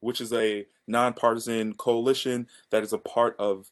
which 0.00 0.20
is 0.20 0.32
a 0.32 0.66
nonpartisan 0.86 1.74
coalition 1.74 2.48
that 2.70 2.82
is 2.82 2.92
a 2.92 2.98
part 2.98 3.36
of 3.38 3.70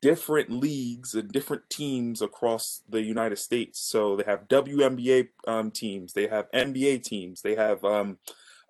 different 0.00 0.50
leagues 0.50 1.14
and 1.14 1.30
different 1.30 1.68
teams 1.68 2.22
across 2.22 2.82
the 2.88 3.02
United 3.02 3.36
States. 3.36 3.80
So 3.80 4.16
they 4.16 4.24
have 4.24 4.48
WNBA 4.48 5.28
um, 5.46 5.70
teams, 5.70 6.12
they 6.12 6.28
have 6.28 6.50
NBA 6.52 7.02
teams, 7.02 7.42
they 7.42 7.56
have 7.56 7.84
um, 7.84 8.18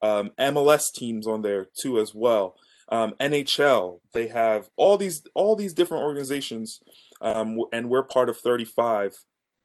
um, 0.03 0.31
MLS 0.39 0.93
teams 0.93 1.27
on 1.27 1.43
there 1.43 1.67
too 1.75 1.99
as 1.99 2.15
well. 2.15 2.57
Um, 2.89 3.15
NHL, 3.21 4.01
they 4.13 4.29
have 4.29 4.69
all 4.77 4.97
these 4.97 5.23
all 5.35 5.57
these 5.57 5.75
different 5.75 6.05
organizations, 6.05 6.81
um, 7.21 7.59
and 7.73 7.89
we're 7.89 8.05
part 8.05 8.29
of 8.29 8.39
35. 8.39 9.17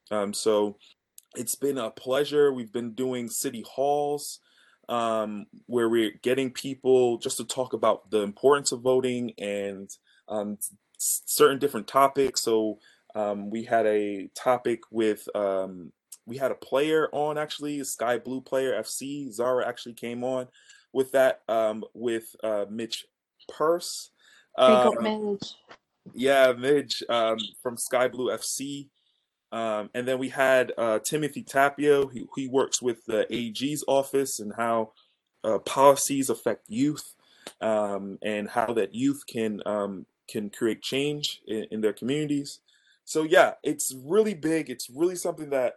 Um, 0.10 0.34
so 0.34 0.78
it's 1.36 1.56
been 1.56 1.78
a 1.78 1.92
pleasure. 1.92 2.52
We've 2.52 2.72
been 2.72 2.94
doing 2.94 3.30
city 3.30 3.64
halls 3.70 4.40
um, 4.90 5.46
where 5.68 5.88
we're 5.88 6.20
getting 6.24 6.52
people 6.52 7.18
just 7.18 7.38
to 7.38 7.46
talk 7.46 7.74
about 7.74 8.10
the 8.10 8.22
importance 8.22 8.72
of 8.72 8.82
voting 8.82 9.34
and 9.38 9.90
um, 10.28 10.58
certain 10.98 11.60
different 11.60 11.88
topics. 11.88 12.42
So 12.42 12.80
we 13.36 13.64
had 13.66 13.86
a 13.86 14.30
topic 14.36 14.80
with 14.90 15.28
um, 15.36 15.92
we 16.32 16.38
had 16.38 16.52
a 16.52 16.56
player 16.56 17.10
on 17.12 17.38
actually, 17.38 17.82
a 17.82 17.86
Sky 17.86 18.18
Blue 18.18 18.40
player 18.40 18.82
FC. 18.82 19.30
Zara 19.30 19.68
actually 19.68 19.96
came 19.96 20.24
on 20.24 20.48
with 20.94 21.12
that 21.12 21.42
um, 21.50 21.84
with 21.94 22.34
uh, 22.42 22.64
Midge 22.70 23.04
Purce. 23.50 24.12
Um, 24.58 25.38
yeah, 26.14 26.54
Midge 26.54 27.04
um, 27.10 27.38
from 27.62 27.76
Sky 27.76 28.08
Blue 28.08 28.30
FC. 28.30 28.88
Um, 29.52 29.90
and 29.94 30.08
then 30.08 30.20
we 30.20 30.30
had 30.30 30.72
uh, 30.78 31.00
Timothy 31.00 31.44
Tapio. 31.44 32.10
He, 32.10 32.26
he 32.38 32.48
works 32.48 32.82
with 32.82 33.06
the 33.06 33.28
AG's 33.30 33.84
office 33.86 34.40
and 34.40 34.54
how 34.56 34.94
uh, 35.44 35.60
policies 35.60 36.30
affect 36.30 36.70
youth 36.70 37.14
um, 37.60 38.18
and 38.22 38.50
how 38.50 38.72
that 38.72 38.96
youth 38.96 39.24
can 39.28 39.62
um, 39.66 40.06
can 40.30 40.50
create 40.50 40.82
change 40.82 41.42
in, 41.46 41.66
in 41.72 41.82
their 41.82 41.92
communities. 41.92 42.62
So 43.04 43.24
yeah, 43.24 43.56
it's 43.64 43.94
really 43.94 44.34
big. 44.34 44.70
It's 44.70 44.90
really 44.90 45.18
something 45.18 45.50
that 45.50 45.74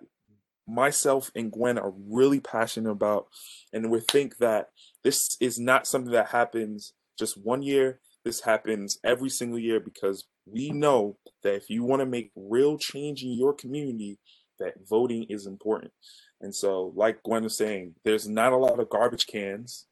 myself 0.67 1.31
and 1.35 1.53
Gwen 1.53 1.79
are 1.79 1.93
really 2.09 2.41
passionate 2.41 2.91
about, 2.91 3.27
and 3.73 3.91
we 3.91 4.01
think 4.01 4.39
that 4.39 4.71
this 5.03 5.37
is 5.41 5.59
not 5.59 5.87
something 5.87 6.13
that 6.13 6.29
happens 6.29 6.93
just 7.19 7.37
one 7.43 7.63
year. 7.63 8.01
This 8.25 8.41
happens 8.41 8.99
every 9.05 9.29
single 9.29 9.59
year 9.59 9.81
because 9.81 10.25
we 10.47 10.71
know 10.71 11.19
that 11.43 11.55
if 11.55 11.69
you 11.69 11.85
want 11.85 12.01
to 12.01 12.07
make 12.07 12.31
real 12.35 12.79
change 12.79 13.23
in 13.23 13.33
your 13.33 13.53
community, 13.53 14.19
that 14.59 14.75
voting 14.89 15.27
is 15.29 15.47
important. 15.47 15.93
And 16.41 16.55
so, 16.55 16.93
like 16.95 17.23
Gwen 17.23 17.45
was 17.45 17.57
saying, 17.57 17.95
there's 18.05 18.29
not 18.29 18.53
a 18.53 18.57
lot 18.57 18.81
of 18.81 18.91
garbage 18.91 19.27
cans 19.27 19.87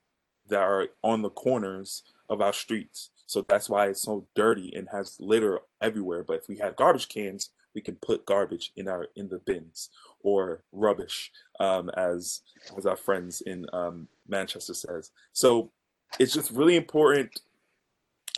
that 0.49 0.61
are 0.61 0.89
on 1.03 1.23
the 1.23 1.31
corners 1.31 2.03
of 2.29 2.41
our 2.41 2.53
streets. 2.53 3.11
So 3.27 3.45
that's 3.49 3.69
why 3.71 3.87
it's 3.87 4.03
so 4.03 4.27
dirty 4.35 4.73
and 4.75 4.89
has 4.93 5.17
litter 5.19 5.61
everywhere. 5.81 6.25
But 6.25 6.39
if 6.39 6.49
we 6.49 6.59
had 6.59 6.77
garbage 6.77 7.09
cans, 7.09 7.51
we 7.75 7.81
can 7.81 7.97
put 7.97 8.27
garbage 8.27 8.73
in 8.77 8.89
our 8.89 9.09
in 9.17 9.29
the 9.29 9.39
bins 9.39 9.91
or 10.21 10.63
rubbish, 10.73 11.31
um, 11.61 11.91
as 11.91 12.41
as 12.77 12.87
our 12.87 12.97
friends 12.97 13.41
in 13.41 13.67
um, 13.73 14.09
Manchester 14.29 14.75
says. 14.75 15.11
So 15.33 15.71
it's 16.19 16.35
just 16.35 16.51
really 16.51 16.77
important 16.77 17.41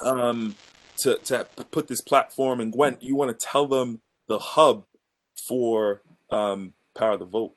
um, 0.03 0.55
to 0.99 1.17
to 1.25 1.47
put 1.71 1.89
this 1.89 2.01
platform. 2.01 2.61
And 2.61 2.73
Gwen, 2.73 2.97
you 3.01 3.17
want 3.17 3.39
to 3.39 3.47
tell 3.47 3.67
them 3.67 4.01
the 4.27 4.39
hub 4.39 4.85
for 5.35 6.03
um, 6.31 6.73
Power 6.97 7.13
of 7.13 7.21
the 7.21 7.27
Vote? 7.27 7.55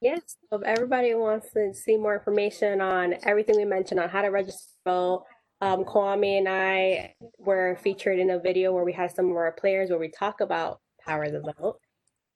Yes. 0.00 0.36
If 0.52 0.62
everybody 0.62 1.14
wants 1.14 1.52
to 1.54 1.72
see 1.72 1.96
more 1.96 2.14
information 2.14 2.80
on 2.80 3.14
everything 3.22 3.56
we 3.56 3.64
mentioned 3.64 3.98
on 3.98 4.08
how 4.08 4.22
to 4.22 4.28
register 4.28 4.72
vote, 4.84 5.24
um, 5.62 5.84
Kwame 5.84 6.38
and 6.38 6.48
I 6.48 7.14
were 7.38 7.78
featured 7.82 8.18
in 8.18 8.30
a 8.30 8.38
video 8.38 8.72
where 8.72 8.84
we 8.84 8.92
had 8.92 9.10
some 9.10 9.30
of 9.30 9.36
our 9.36 9.52
players 9.52 9.88
where 9.88 9.98
we 9.98 10.08
talk 10.08 10.40
about 10.40 10.80
Power 11.06 11.30
the 11.30 11.40
Vote. 11.40 11.78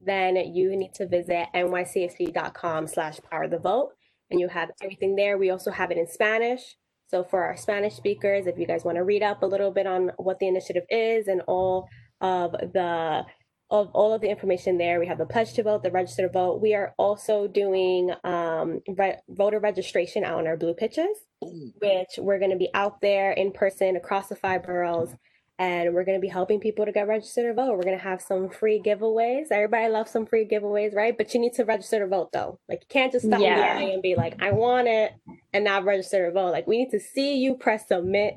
Then 0.01 0.37
you 0.37 0.77
need 0.77 0.95
to 0.95 1.07
visit 1.07 1.49
nycfc.com 1.55 2.87
slash 2.87 3.19
power 3.31 3.49
the 3.49 3.59
vote 3.59 3.91
and 4.31 4.41
you 4.41 4.49
have 4.49 4.71
everything 4.83 5.17
there. 5.17 5.37
We 5.37 5.51
also 5.51 5.71
have 5.71 5.91
it 5.91 5.99
in 5.99 6.07
Spanish. 6.07 6.77
So 7.09 7.25
for 7.25 7.43
our 7.43 7.57
Spanish 7.57 7.95
speakers, 7.95 8.47
if 8.47 8.57
you 8.57 8.67
guys 8.67 8.85
want 8.85 8.97
to 8.97 9.05
read 9.05 9.23
up 9.23 9.43
a 9.43 9.47
little 9.47 9.73
bit 9.73 9.87
on 9.87 10.13
what 10.17 10.39
the 10.39 10.49
initiative 10.49 10.85
is 10.89 11.27
and 11.27 11.43
all 11.47 11.89
of 12.21 12.53
the 12.53 13.25
of 13.71 13.89
all 13.93 14.13
of 14.13 14.21
the 14.21 14.29
information 14.29 14.79
there. 14.79 14.99
We 14.99 15.07
have 15.07 15.19
the 15.19 15.27
pledge 15.27 15.53
to 15.53 15.63
vote, 15.63 15.85
the 15.85 15.93
register 15.93 16.23
to 16.23 16.33
vote. 16.33 16.61
We 16.61 16.75
are 16.75 16.93
also 16.99 17.47
doing 17.47 18.11
um, 18.25 18.81
re- 18.89 19.19
voter 19.29 19.61
registration 19.61 20.25
out 20.25 20.39
on 20.39 20.49
our 20.49 20.57
blue 20.57 20.75
pitches, 20.75 21.07
which 21.41 22.19
we're 22.19 22.41
going 22.41 22.51
to 22.51 22.57
be 22.57 22.71
out 22.75 23.01
there 23.01 23.31
in 23.31 23.53
person 23.53 23.95
across 23.95 24.29
the 24.29 24.35
five 24.35 24.65
boroughs. 24.65 25.15
And 25.61 25.95
we're 25.95 26.05
going 26.05 26.19
to 26.19 26.23
be 26.23 26.29
helping 26.29 26.61
people 26.61 26.87
to 26.87 26.93
get 26.93 27.09
registered 27.09 27.47
to 27.47 27.55
vote. 27.55 27.77
We're 27.77 27.85
going 27.85 27.99
to 27.99 28.05
have 28.05 28.23
some 28.23 28.51
free 28.51 28.83
giveaways. 28.85 29.49
Everybody 29.53 29.89
loves 29.93 30.13
some 30.13 30.27
free 30.27 30.49
giveaways, 30.49 30.97
right? 30.97 31.17
But 31.19 31.35
you 31.35 31.41
need 31.41 31.55
to 31.55 31.67
register 31.67 32.01
to 32.01 32.09
vote, 32.09 32.33
though. 32.33 32.61
Like, 32.69 32.81
you 32.83 32.89
can't 32.91 33.13
just 33.13 33.27
stop 33.27 33.41
Yeah. 33.41 33.81
yeah. 33.81 33.89
and 33.89 34.03
be 34.03 34.17
like, 34.17 34.43
I 34.43 34.53
want 34.53 34.89
it, 34.89 35.13
and 35.55 35.65
not 35.65 35.85
register 35.85 36.27
to 36.27 36.33
vote. 36.33 36.53
Like, 36.53 36.69
we 36.69 36.79
need 36.79 36.93
to 36.93 37.01
see 37.01 37.39
you 37.39 37.57
press 37.57 37.89
submit, 37.89 38.37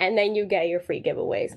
and 0.00 0.18
then 0.18 0.34
you 0.36 0.46
get 0.46 0.68
your 0.68 0.80
free 0.80 1.02
giveaways. 1.02 1.54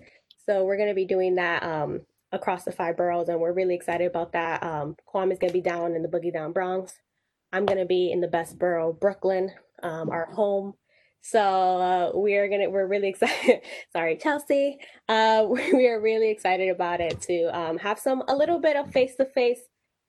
So 0.48 0.66
we're 0.66 0.78
going 0.78 0.90
to 0.90 0.96
be 0.96 1.06
doing 1.08 1.36
that 1.38 1.64
um, 1.64 2.02
across 2.34 2.66
the 2.66 2.74
five 2.74 2.98
boroughs, 2.98 3.30
and 3.30 3.42
we're 3.42 3.54
really 3.54 3.76
excited 3.76 4.08
about 4.08 4.34
that. 4.34 4.64
Um, 4.64 4.98
Kwame 5.14 5.34
is 5.34 5.40
going 5.40 5.52
to 5.52 5.60
be 5.60 5.62
down 5.62 5.96
in 5.96 6.04
the 6.04 6.10
Boogie 6.10 6.34
Down 6.34 6.54
Bronx 6.54 6.94
I'm 7.54 7.66
gonna 7.66 7.86
be 7.86 8.12
in 8.12 8.22
the 8.22 8.28
best 8.28 8.60
borough, 8.60 8.94
Brooklyn, 8.94 9.52
um, 9.84 10.10
our 10.10 10.26
home. 10.28 10.74
So 11.26 11.40
uh, 11.40 12.12
we 12.20 12.36
are 12.36 12.50
gonna 12.50 12.70
we're 12.70 12.86
really 12.86 13.08
excited. 13.08 13.62
Sorry, 13.94 14.18
Chelsea. 14.18 14.78
Uh, 15.08 15.46
we 15.50 15.88
are 15.88 16.00
really 16.02 16.30
excited 16.30 16.70
about 16.70 17.00
it 17.00 17.22
to 17.22 17.46
um, 17.58 17.78
have 17.78 17.98
some 17.98 18.24
a 18.28 18.36
little 18.36 18.60
bit 18.60 18.76
of 18.76 18.92
face 18.92 19.16
to 19.16 19.26
face 19.26 19.60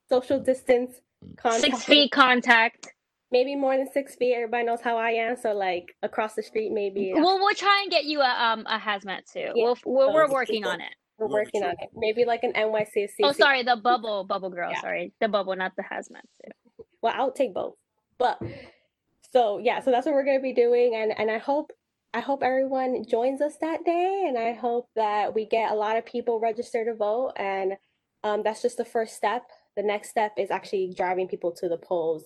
social 0.08 0.40
distance 0.40 0.96
contact. 1.36 1.62
Six 1.62 1.84
feet 1.84 2.10
contact. 2.12 2.88
maybe 3.30 3.54
more 3.56 3.76
than 3.76 3.90
six 3.92 4.16
feet. 4.16 4.34
Everybody 4.34 4.64
knows 4.64 4.80
how 4.80 4.96
I 4.98 5.10
am, 5.10 5.36
so 5.36 5.52
like 5.54 5.94
across 6.02 6.34
the 6.34 6.42
street, 6.42 6.72
maybe. 6.72 7.12
Well, 7.14 7.38
we'll 7.38 7.54
try 7.54 7.80
and 7.82 7.90
get 7.92 8.04
you 8.06 8.20
a 8.20 8.28
um 8.28 8.66
a 8.66 8.78
hazmat 8.78 9.30
too. 9.32 9.52
Yeah. 9.54 9.64
We'll, 9.64 9.76
we're, 9.86 10.12
we're 10.14 10.32
working 10.32 10.66
on 10.66 10.80
it. 10.80 10.94
we're 11.18 11.28
working 11.28 11.62
on 11.62 11.70
it. 11.80 11.90
Maybe 11.94 12.24
like 12.24 12.42
an 12.42 12.52
NYCFC. 12.54 13.20
Oh, 13.22 13.32
sorry, 13.32 13.62
the 13.62 13.76
bubble 13.82 14.24
bubble 14.24 14.50
girl. 14.50 14.70
Yeah. 14.72 14.80
Sorry, 14.80 15.12
the 15.20 15.28
bubble, 15.28 15.54
not 15.54 15.72
the 15.76 15.84
hazmat 15.84 16.26
suit. 16.42 16.52
Well, 17.02 17.14
I'll 17.16 17.32
take 17.32 17.54
both. 17.54 17.74
But 18.18 18.40
so 19.34 19.58
yeah, 19.58 19.80
so 19.80 19.90
that's 19.90 20.06
what 20.06 20.14
we're 20.14 20.24
gonna 20.24 20.40
be 20.40 20.52
doing, 20.52 20.94
and 20.94 21.12
and 21.18 21.30
I 21.30 21.38
hope 21.38 21.72
I 22.14 22.20
hope 22.20 22.42
everyone 22.44 23.04
joins 23.04 23.40
us 23.40 23.56
that 23.60 23.84
day, 23.84 24.24
and 24.28 24.38
I 24.38 24.52
hope 24.52 24.88
that 24.94 25.34
we 25.34 25.46
get 25.46 25.72
a 25.72 25.74
lot 25.74 25.96
of 25.96 26.06
people 26.06 26.38
registered 26.38 26.86
to 26.86 26.94
vote, 26.94 27.32
and 27.36 27.72
um, 28.22 28.42
that's 28.44 28.62
just 28.62 28.76
the 28.76 28.84
first 28.84 29.16
step. 29.16 29.42
The 29.76 29.82
next 29.82 30.10
step 30.10 30.34
is 30.38 30.52
actually 30.52 30.94
driving 30.96 31.26
people 31.26 31.50
to 31.56 31.68
the 31.68 31.76
polls 31.76 32.24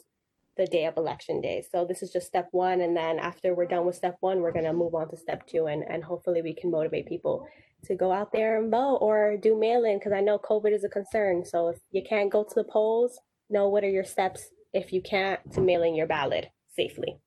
the 0.59 0.67
day 0.67 0.85
of 0.85 0.99
election 0.99 1.41
day. 1.41 1.65
So 1.73 1.87
this 1.87 2.03
is 2.03 2.13
just 2.13 2.27
step 2.27 2.49
one, 2.51 2.83
and 2.83 2.95
then 2.95 3.19
after 3.19 3.55
we're 3.55 3.67
done 3.67 3.87
with 3.87 3.97
step 3.97 4.19
one, 4.21 4.43
we're 4.43 4.53
gonna 4.53 4.75
move 4.75 4.95
on 4.95 5.09
to 5.11 5.17
step 5.17 5.47
two, 5.47 5.67
and 5.67 5.83
and 5.89 6.05
hopefully 6.05 6.43
we 6.43 6.55
can 6.55 6.71
motivate 6.71 7.07
people 7.07 7.49
to 7.87 7.95
go 7.95 8.13
out 8.13 8.33
there 8.33 8.61
and 8.61 8.71
vote 8.71 8.97
or 8.97 9.39
do 9.39 9.59
mail-in 9.59 9.99
because 9.99 10.13
I 10.13 10.21
know 10.21 10.39
COVID 10.39 10.75
is 10.75 10.85
a 10.85 10.89
concern. 10.91 11.45
So 11.47 11.69
if 11.69 11.79
you 11.91 12.03
can't 12.07 12.31
go 12.31 12.45
to 12.45 12.55
the 12.55 12.65
polls, 12.65 13.19
know 13.49 13.69
what 13.69 13.85
are 13.85 13.89
your 13.89 14.05
steps 14.05 14.51
if 14.75 14.93
you 14.93 15.01
can't 15.01 15.41
to 15.55 15.63
mail 15.63 15.85
in 15.85 15.95
your 15.95 16.07
ballot 16.07 16.51
safely. 16.79 17.19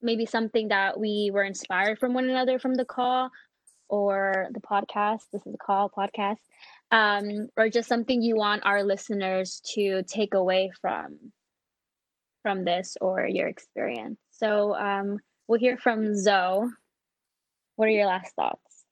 maybe 0.02 0.26
something 0.26 0.68
that 0.68 1.00
we 1.00 1.30
were 1.32 1.42
inspired 1.42 1.98
from 1.98 2.14
one 2.14 2.28
another 2.28 2.58
from 2.58 2.74
the 2.74 2.84
call 2.84 3.30
or 3.88 4.48
the 4.52 4.60
podcast. 4.60 5.22
This 5.32 5.46
is 5.46 5.54
a 5.54 5.58
call 5.58 5.90
podcast. 5.90 6.36
Um, 6.90 7.48
or 7.56 7.70
just 7.70 7.88
something 7.88 8.22
you 8.22 8.36
want 8.36 8.66
our 8.66 8.84
listeners 8.84 9.60
to 9.74 10.02
take 10.04 10.34
away 10.34 10.70
from 10.80 11.18
from 12.42 12.64
this 12.64 12.96
or 13.00 13.26
your 13.26 13.48
experience. 13.48 14.18
So 14.32 14.74
um, 14.76 15.18
we'll 15.48 15.58
hear 15.58 15.78
from 15.78 16.14
Zoe. 16.14 16.68
What 17.76 17.88
are 17.88 17.92
your 17.92 18.06
last 18.06 18.34
thoughts? 18.36 18.84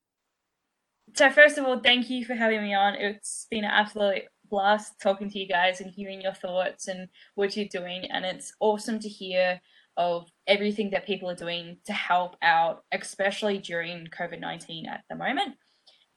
So 1.14 1.28
first 1.30 1.58
of 1.58 1.66
all, 1.66 1.80
thank 1.80 2.08
you 2.08 2.24
for 2.24 2.34
having 2.34 2.62
me 2.62 2.74
on. 2.74 2.94
It's 2.94 3.46
been 3.50 3.64
an 3.64 3.70
absolute 3.70 4.22
blast 4.52 5.00
talking 5.02 5.30
to 5.30 5.38
you 5.38 5.48
guys 5.48 5.80
and 5.80 5.90
hearing 5.90 6.20
your 6.20 6.34
thoughts 6.34 6.86
and 6.86 7.08
what 7.34 7.56
you're 7.56 7.66
doing. 7.66 8.04
And 8.10 8.24
it's 8.24 8.52
awesome 8.60 9.00
to 9.00 9.08
hear 9.08 9.60
of 9.96 10.30
everything 10.46 10.90
that 10.90 11.06
people 11.06 11.28
are 11.28 11.34
doing 11.34 11.78
to 11.86 11.92
help 11.92 12.36
out, 12.42 12.84
especially 12.92 13.58
during 13.58 14.06
COVID 14.06 14.40
19 14.40 14.86
at 14.86 15.04
the 15.08 15.16
moment. 15.16 15.54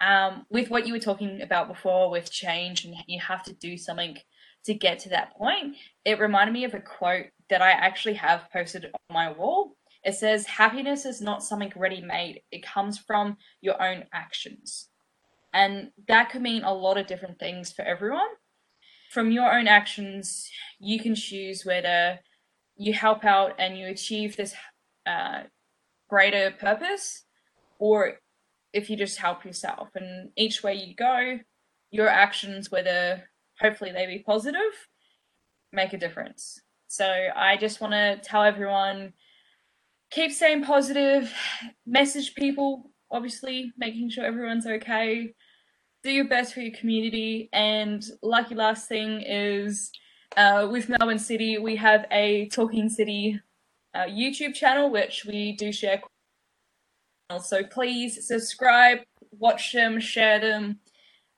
Um, 0.02 0.46
with 0.50 0.70
what 0.70 0.86
you 0.86 0.94
were 0.94 1.00
talking 1.00 1.42
about 1.42 1.70
before 1.70 2.12
with 2.12 2.30
change 2.30 2.84
and 2.84 2.94
you 3.08 3.20
have 3.22 3.44
to 3.44 3.54
do 3.54 3.78
something 3.78 4.18
to 4.66 4.74
get 4.74 5.00
to 5.00 5.10
that 5.10 5.34
point, 5.38 5.78
it 6.04 6.20
reminded 6.20 6.52
me 6.54 6.66
of 6.66 6.74
a 6.74 6.82
quote 6.82 7.28
that 7.50 7.62
I 7.62 7.72
actually 7.72 8.16
have 8.16 8.50
posted 8.52 8.86
on 8.86 9.14
my 9.14 9.32
wall. 9.32 9.78
It 10.04 10.16
says, 10.16 10.46
Happiness 10.46 11.06
is 11.06 11.22
not 11.22 11.44
something 11.44 11.72
ready 11.76 12.02
made, 12.02 12.42
it 12.52 12.66
comes 12.66 12.98
from 12.98 13.38
your 13.62 13.82
own 13.82 14.04
actions. 14.14 14.90
And 15.56 15.92
that 16.10 16.30
could 16.30 16.42
mean 16.42 16.64
a 16.64 16.74
lot 16.74 16.98
of 16.98 17.08
different 17.08 17.40
things 17.40 17.72
for 17.72 17.84
everyone. 17.84 18.28
From 19.12 19.32
your 19.32 19.58
own 19.58 19.68
actions, 19.68 20.50
you 20.80 21.00
can 21.00 21.16
choose 21.16 21.66
whether 21.66 22.20
you 22.76 22.92
help 22.92 23.24
out 23.24 23.54
and 23.58 23.78
you 23.78 23.88
achieve 23.88 24.36
this 24.36 24.54
uh, 25.08 25.44
greater 26.10 26.52
purpose, 26.52 27.24
or 27.80 28.16
if 28.74 28.90
you 28.90 28.98
just 28.98 29.18
help 29.18 29.46
yourself. 29.46 29.88
And 29.96 30.32
each 30.36 30.62
way 30.62 30.76
you 30.76 30.94
go, 30.94 31.40
your 31.90 32.10
actions, 32.10 32.70
whether 32.70 33.30
hopefully 33.62 33.94
they 33.94 34.06
be 34.06 34.24
positive, 34.26 34.60
make 35.72 35.94
a 35.94 35.98
difference. 35.98 36.60
So 36.88 37.30
I 37.34 37.56
just 37.56 37.80
want 37.80 37.94
to 37.94 38.20
tell 38.22 38.44
everyone 38.44 39.14
keep 40.12 40.34
staying 40.34 40.66
positive, 40.66 41.34
message 41.86 42.36
people, 42.36 42.92
obviously, 43.10 43.72
making 43.78 44.10
sure 44.10 44.26
everyone's 44.26 44.68
okay. 44.68 45.34
Do 46.06 46.12
your 46.12 46.26
best 46.28 46.54
for 46.54 46.60
your 46.60 46.78
community. 46.78 47.50
And 47.52 48.06
lucky 48.22 48.54
last 48.54 48.88
thing 48.88 49.24
is 49.26 49.92
uh, 50.38 50.68
with 50.72 50.88
Melbourne 50.88 51.18
City, 51.18 51.58
we 51.58 51.78
have 51.78 52.06
a 52.12 52.48
Talking 52.50 52.90
City 52.90 53.42
uh, 53.96 54.06
YouTube 54.06 54.54
channel, 54.54 54.92
which 54.92 55.26
we 55.26 55.54
do 55.54 55.72
share. 55.72 56.04
So 57.42 57.64
please 57.64 58.28
subscribe, 58.28 59.00
watch 59.32 59.74
them, 59.74 60.00
share 60.00 60.40
them, 60.40 60.78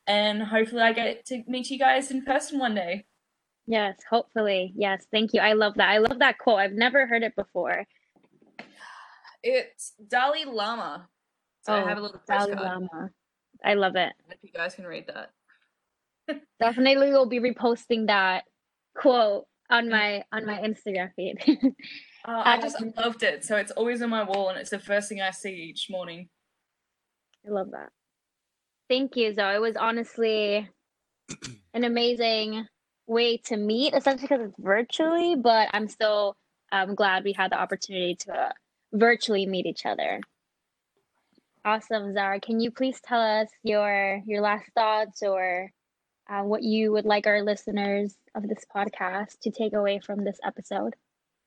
and 0.05 0.43
hopefully 0.43 0.81
I 0.81 0.91
get 0.91 1.25
to 1.27 1.43
meet 1.47 1.69
you 1.69 1.79
guys 1.79 2.11
in 2.11 2.25
person 2.25 2.59
one 2.59 2.75
day. 2.75 3.05
Yes, 3.67 3.95
hopefully. 4.09 4.73
Yes, 4.75 5.05
thank 5.13 5.33
you. 5.33 5.39
I 5.39 5.53
love 5.53 5.75
that. 5.75 5.91
I 5.91 5.99
love 5.99 6.19
that 6.19 6.39
quote. 6.39 6.59
I've 6.59 6.73
never 6.73 7.07
heard 7.07 7.23
it 7.23 7.37
before. 7.37 7.85
It's 9.41 9.93
Dalai 10.09 10.43
Lama. 10.43 11.07
So 11.61 11.73
I 11.73 11.83
Oh, 11.83 11.85
have 11.85 11.97
a 11.99 12.01
little 12.01 12.21
Dalai. 12.27 12.53
Lama. 12.53 13.11
I 13.63 13.73
love 13.73 13.95
it. 13.95 14.13
If 14.29 14.37
you 14.41 14.51
guys 14.51 14.75
can 14.75 14.85
read 14.85 15.05
that. 15.07 15.31
Definitely 16.59 17.11
will 17.11 17.27
be 17.27 17.39
reposting 17.39 18.07
that 18.07 18.43
quote 18.95 19.45
on 19.69 19.89
my 19.89 20.23
on 20.31 20.45
my 20.45 20.59
Instagram 20.59 21.11
feed. 21.15 21.37
Uh, 21.47 21.63
I 22.45 22.59
just 22.59 22.81
loved 22.97 23.23
it. 23.23 23.43
So 23.45 23.55
it's 23.55 23.71
always 23.71 24.01
on 24.01 24.09
my 24.09 24.23
wall, 24.23 24.49
and 24.49 24.57
it's 24.59 24.69
the 24.69 24.79
first 24.79 25.09
thing 25.09 25.21
I 25.21 25.31
see 25.31 25.53
each 25.53 25.87
morning. 25.89 26.29
I 27.45 27.51
love 27.51 27.71
that. 27.71 27.89
Thank 28.89 29.15
you, 29.15 29.33
Zoe. 29.33 29.55
It 29.55 29.61
was 29.61 29.75
honestly 29.75 30.69
an 31.73 31.83
amazing 31.83 32.67
way 33.05 33.37
to 33.37 33.57
meet, 33.57 33.93
especially 33.93 34.21
because 34.23 34.41
it's 34.41 34.55
virtually, 34.59 35.35
but 35.35 35.69
I'm 35.73 35.87
still 35.87 36.35
um, 36.71 36.95
glad 36.95 37.23
we 37.23 37.33
had 37.33 37.51
the 37.51 37.59
opportunity 37.59 38.15
to 38.21 38.33
uh, 38.33 38.51
virtually 38.93 39.45
meet 39.45 39.65
each 39.65 39.85
other. 39.85 40.21
Awesome, 41.67 42.13
Zara. 42.13 42.39
Can 42.39 42.61
you 42.61 42.71
please 42.71 43.01
tell 43.01 43.19
us 43.19 43.49
your 43.61 44.21
your 44.25 44.39
last 44.39 44.71
thoughts 44.73 45.21
or 45.21 45.69
uh, 46.29 46.41
what 46.43 46.63
you 46.63 46.93
would 46.93 47.03
like 47.03 47.27
our 47.27 47.43
listeners 47.43 48.15
of 48.35 48.47
this 48.47 48.63
podcast 48.73 49.39
to 49.41 49.51
take 49.51 49.73
away 49.73 49.99
from 49.99 50.23
this 50.23 50.39
episode? 50.45 50.95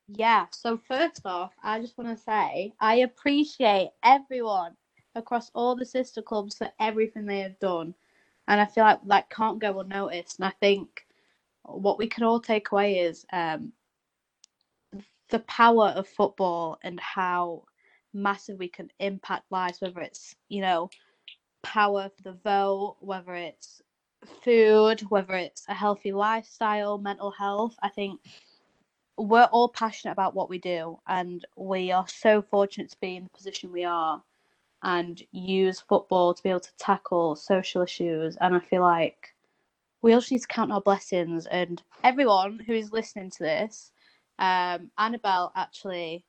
Yeah, 0.09 0.45
so 0.51 0.77
first 0.77 1.23
off, 1.25 1.55
I 1.63 1.81
just 1.81 1.97
want 1.97 2.15
to 2.15 2.23
say 2.23 2.75
I 2.79 2.97
appreciate 2.97 3.93
everyone 4.05 4.77
across 5.15 5.51
all 5.55 5.75
the 5.75 5.87
sister 5.87 6.21
clubs 6.21 6.59
for 6.59 6.69
everything 6.79 7.25
they 7.25 7.41
have 7.41 7.59
done. 7.59 7.95
And 8.47 8.61
I 8.61 8.67
feel 8.67 8.85
like 8.85 9.01
that 9.07 9.31
can't 9.31 9.59
go 9.59 9.81
unnoticed. 9.81 10.39
And 10.39 10.45
I 10.45 10.53
think 10.61 11.07
what 11.63 11.97
we 11.97 12.09
can 12.09 12.25
all 12.25 12.41
take 12.41 12.73
away 12.73 12.99
is 12.99 13.25
um, 13.33 13.73
the 15.31 15.39
power 15.39 15.95
of 15.97 16.07
football 16.07 16.79
and 16.83 17.01
how 17.01 17.63
massive 18.13 18.59
we 18.59 18.69
can 18.69 18.91
impact 18.99 19.45
lives, 19.51 19.81
whether 19.81 20.01
it's, 20.01 20.35
you 20.49 20.61
know, 20.61 20.91
power 21.63 22.11
for 22.17 22.23
the 22.23 22.39
vote, 22.45 22.97
whether 23.01 23.35
it's 23.35 23.83
food, 24.45 25.01
whether 25.09 25.35
it's 25.35 25.65
a 25.69 25.75
healthy 25.75 26.13
lifestyle, 26.13 26.99
mental 26.99 27.31
health. 27.31 27.75
I 27.83 27.89
think 27.89 28.21
we're 29.17 29.49
all 29.53 29.69
passionate 29.69 30.13
about 30.13 30.35
what 30.35 30.49
we 30.49 30.59
do, 30.59 30.99
and 31.07 31.45
we 31.57 31.93
are 31.93 32.09
so 32.09 32.43
fortunate 32.43 32.91
to 32.91 33.01
be 33.01 33.17
in 33.17 33.25
the 33.25 33.31
position 33.31 33.73
we 33.73 33.85
are 33.85 34.23
and 34.83 35.23
use 35.33 35.81
football 35.81 36.33
to 36.33 36.43
be 36.43 36.49
able 36.49 36.61
to 36.61 36.77
tackle 36.79 37.37
social 37.37 37.83
issues. 37.83 38.37
And 38.41 38.55
I 38.55 38.61
feel 38.61 38.81
like 38.81 39.35
we 40.03 40.15
all 40.15 40.23
need 40.31 40.41
to 40.41 40.47
count 40.49 40.73
our 40.73 40.81
blessings. 40.81 41.47
And 41.47 41.83
everyone 42.03 42.61
who 42.67 42.73
is 42.73 42.93
listening 42.93 43.31
to 43.31 43.43
this, 43.43 43.93
um, 44.39 44.91
Annabelle 44.97 45.53
actually 45.55 46.25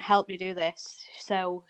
helped 0.00 0.28
me 0.28 0.36
do 0.36 0.54
this. 0.54 0.98
So 1.20 1.64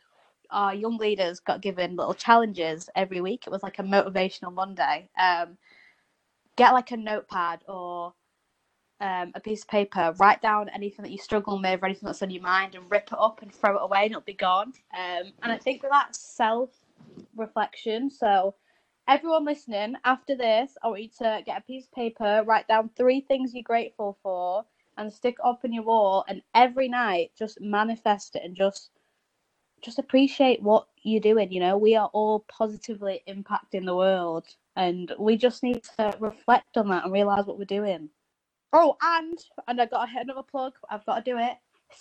our 0.51 0.75
young 0.75 0.99
leaders 0.99 1.41
got 1.41 1.63
given 1.63 1.97
little 1.97 2.15
challenges 2.15 2.91
every 2.97 3.21
week. 3.21 3.45
It 3.47 3.51
was 3.51 3.63
like 3.63 3.79
a 3.79 3.83
motivational 3.85 4.53
Monday. 4.53 5.09
Um, 5.19 5.59
get 6.57 6.73
like 6.73 6.91
a 6.91 6.97
notepad 6.97 7.63
or 7.69 8.15
um, 9.01 9.33
a 9.35 9.41
piece 9.41 9.63
of 9.63 9.69
paper, 9.69 10.15
write 10.19 10.43
down 10.43 10.69
anything 10.69 11.03
that 11.03 11.11
you 11.11 11.19
struggle 11.19 11.61
with, 11.61 11.83
or 11.83 11.87
anything 11.87 12.07
that's 12.07 12.23
on 12.23 12.31
your 12.31 12.43
mind, 12.43 12.75
and 12.75 12.91
rip 12.91 13.09
it 13.13 13.19
up 13.19 13.43
and 13.43 13.53
throw 13.53 13.77
it 13.77 13.83
away, 13.83 14.03
and 14.03 14.11
it'll 14.13 14.21
be 14.23 14.35
gone. 14.35 14.73
Um, 14.97 15.33
and 15.43 15.53
I 15.53 15.59
think 15.59 15.83
that 15.83 15.91
that's 15.91 16.21
self 16.21 16.71
reflection. 17.35 18.11
So, 18.11 18.55
everyone 19.09 19.45
listening, 19.47 19.95
after 20.05 20.37
this, 20.37 20.77
I 20.83 20.89
want 20.89 21.03
you 21.03 21.09
to 21.19 21.43
get 21.47 21.59
a 21.59 21.63
piece 21.63 21.87
of 21.87 21.93
paper, 21.93 22.45
write 22.47 22.69
down 22.69 22.91
three 22.97 23.23
things 23.23 23.55
you're 23.55 23.63
grateful 23.63 24.19
for, 24.23 24.65
and 25.01 25.13
stick 25.13 25.37
it 25.39 25.45
up 25.45 25.61
on 25.65 25.73
your 25.73 25.85
wall. 25.85 26.25
And 26.29 26.43
every 26.55 26.89
night, 26.89 27.33
just 27.37 27.61
manifest 27.61 28.37
it 28.37 28.43
and 28.45 28.55
just 28.55 28.91
just 29.83 29.99
appreciate 29.99 30.63
what 30.63 30.87
you're 31.03 31.21
doing. 31.21 31.51
You 31.51 31.61
know, 31.61 31.79
we 31.79 31.97
are 31.97 32.11
all 32.13 32.41
positively 32.49 33.23
impacting 33.27 33.87
the 33.87 33.97
world, 33.97 34.47
and 34.77 35.13
we 35.19 35.37
just 35.37 35.63
need 35.63 35.83
to 35.97 36.15
reflect 36.21 36.77
on 36.77 36.89
that 36.91 37.05
and 37.05 37.13
realize 37.13 37.47
what 37.47 37.59
we're 37.59 37.65
doing. 37.65 38.11
Oh, 38.73 38.97
and 39.03 39.39
and 39.67 39.81
I 39.81 39.87
got 39.87 40.07
to 40.07 40.13
hit 40.13 40.25
another 40.25 40.43
plug. 40.43 40.75
I've 40.91 41.07
got 41.07 41.25
to 41.25 41.31
do 41.31 41.39
it. 41.39 41.57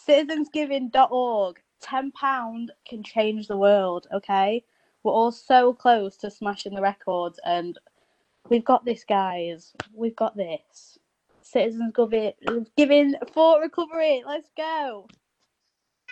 Citizensgiving.org. 0.08 1.58
Ten 1.82 2.12
pound 2.12 2.72
can 2.88 3.02
change 3.04 3.48
the 3.48 3.58
world. 3.58 4.08
Okay, 4.14 4.64
we're 5.04 5.14
all 5.14 5.32
so 5.32 5.74
close 5.74 6.18
to 6.18 6.30
smashing 6.30 6.76
the 6.76 6.82
records, 6.82 7.40
and 7.46 7.80
we've 8.50 8.66
got 8.66 8.84
this, 8.84 9.06
guys. 9.06 9.72
We've 9.94 10.16
got 10.16 10.36
this. 10.36 10.99
Citizens 11.52 11.94
giving 12.78 13.16
for 13.34 13.62
recovery. 13.62 14.24
Let's 14.26 14.50
go. 14.56 15.08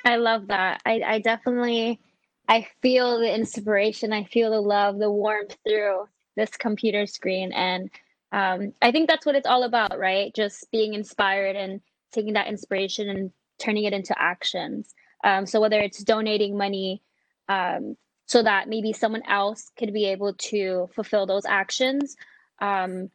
I 0.05 0.15
love 0.15 0.47
that. 0.47 0.81
I, 0.85 1.01
I 1.05 1.19
definitely 1.19 1.99
I 2.47 2.67
feel 2.81 3.19
the 3.19 3.33
inspiration. 3.33 4.13
I 4.13 4.23
feel 4.23 4.51
the 4.51 4.61
love, 4.61 4.99
the 4.99 5.11
warmth 5.11 5.57
through 5.67 6.07
this 6.35 6.51
computer 6.51 7.05
screen, 7.05 7.51
and 7.51 7.89
um, 8.31 8.73
I 8.81 8.91
think 8.91 9.09
that's 9.09 9.25
what 9.25 9.35
it's 9.35 9.47
all 9.47 9.63
about, 9.63 9.97
right? 9.97 10.33
Just 10.33 10.69
being 10.71 10.93
inspired 10.93 11.55
and 11.55 11.81
taking 12.11 12.33
that 12.33 12.47
inspiration 12.47 13.09
and 13.09 13.31
turning 13.59 13.85
it 13.85 13.93
into 13.93 14.19
actions. 14.19 14.93
Um, 15.23 15.45
so 15.45 15.59
whether 15.59 15.79
it's 15.79 16.03
donating 16.03 16.57
money 16.57 17.01
um, 17.49 17.95
so 18.27 18.43
that 18.43 18.69
maybe 18.69 18.93
someone 18.93 19.23
else 19.27 19.71
could 19.77 19.93
be 19.93 20.05
able 20.05 20.33
to 20.33 20.89
fulfill 20.93 21.25
those 21.25 21.45
actions, 21.45 22.15
um, 22.59 23.09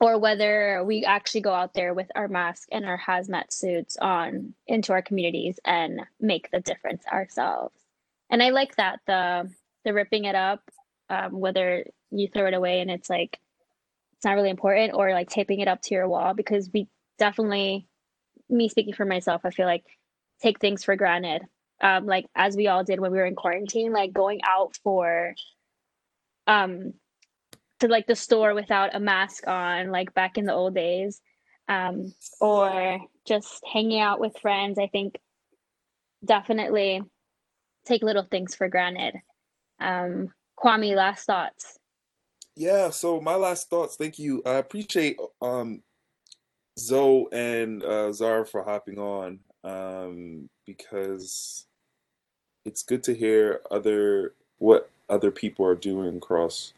or 0.00 0.18
whether 0.18 0.82
we 0.84 1.04
actually 1.04 1.40
go 1.40 1.52
out 1.52 1.72
there 1.74 1.94
with 1.94 2.08
our 2.14 2.28
mask 2.28 2.68
and 2.70 2.84
our 2.84 2.98
hazmat 2.98 3.50
suits 3.50 3.96
on 3.96 4.54
into 4.66 4.92
our 4.92 5.02
communities 5.02 5.58
and 5.64 6.00
make 6.20 6.50
the 6.50 6.60
difference 6.60 7.04
ourselves. 7.10 7.74
And 8.30 8.42
I 8.42 8.50
like 8.50 8.76
that 8.76 9.00
the 9.06 9.50
the 9.84 9.94
ripping 9.94 10.24
it 10.24 10.34
up, 10.34 10.60
um, 11.08 11.38
whether 11.38 11.84
you 12.10 12.28
throw 12.28 12.46
it 12.46 12.54
away 12.54 12.80
and 12.80 12.90
it's 12.90 13.10
like 13.10 13.38
it's 14.16 14.24
not 14.24 14.34
really 14.34 14.50
important 14.50 14.94
or 14.94 15.12
like 15.12 15.28
taping 15.28 15.60
it 15.60 15.68
up 15.68 15.80
to 15.82 15.94
your 15.94 16.08
wall 16.08 16.34
because 16.34 16.70
we 16.72 16.88
definitely 17.18 17.86
me 18.48 18.68
speaking 18.68 18.94
for 18.94 19.04
myself 19.04 19.42
i 19.44 19.50
feel 19.50 19.66
like 19.66 19.84
take 20.42 20.60
things 20.60 20.84
for 20.84 20.96
granted 20.96 21.42
um 21.82 22.06
like 22.06 22.26
as 22.34 22.56
we 22.56 22.68
all 22.68 22.84
did 22.84 23.00
when 23.00 23.12
we 23.12 23.18
were 23.18 23.26
in 23.26 23.34
quarantine 23.34 23.92
like 23.92 24.12
going 24.12 24.40
out 24.48 24.76
for 24.82 25.34
um 26.46 26.92
to 27.80 27.88
like 27.88 28.06
the 28.06 28.16
store 28.16 28.54
without 28.54 28.94
a 28.94 29.00
mask 29.00 29.46
on 29.46 29.90
like 29.90 30.14
back 30.14 30.38
in 30.38 30.44
the 30.44 30.54
old 30.54 30.74
days. 30.74 31.20
Um 31.68 32.14
or 32.40 33.00
just 33.26 33.62
hanging 33.72 33.98
out 33.98 34.20
with 34.20 34.38
friends 34.38 34.78
i 34.78 34.86
think 34.86 35.18
definitely 36.24 37.02
take 37.84 38.02
little 38.02 38.22
things 38.30 38.54
for 38.54 38.68
granted. 38.68 39.14
Um 39.80 40.28
kwame 40.58 40.94
last 40.94 41.26
thoughts? 41.26 41.78
Yeah 42.54 42.90
so 42.90 43.20
my 43.20 43.34
last 43.34 43.68
thoughts 43.68 43.96
thank 43.96 44.18
you. 44.18 44.42
I 44.46 44.54
appreciate 44.54 45.18
um 45.42 45.82
zoe 46.78 47.26
and 47.32 47.82
uh 47.82 48.12
zara 48.12 48.46
for 48.46 48.62
hopping 48.62 48.98
on 48.98 49.40
um 49.64 50.48
because 50.66 51.66
it's 52.64 52.82
good 52.82 53.02
to 53.04 53.14
hear 53.14 53.60
other 53.70 54.34
what 54.58 54.90
other 55.08 55.30
people 55.30 55.64
are 55.64 55.74
doing 55.74 56.16
across 56.16 56.72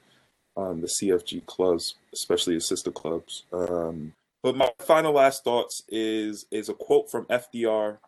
um, 0.59 0.81
the 0.81 0.87
cfg 0.87 1.45
clubs 1.47 1.95
especially 2.13 2.55
the 2.55 2.61
sister 2.61 2.91
clubs 2.91 3.45
um 3.53 4.13
but 4.43 4.57
my 4.57 4.71
final 4.81 5.13
last 5.13 5.45
thoughts 5.45 5.83
is 5.89 6.47
is 6.51 6.69
a 6.69 6.75
quote 6.75 7.11
from 7.11 7.25
fdr 7.27 7.99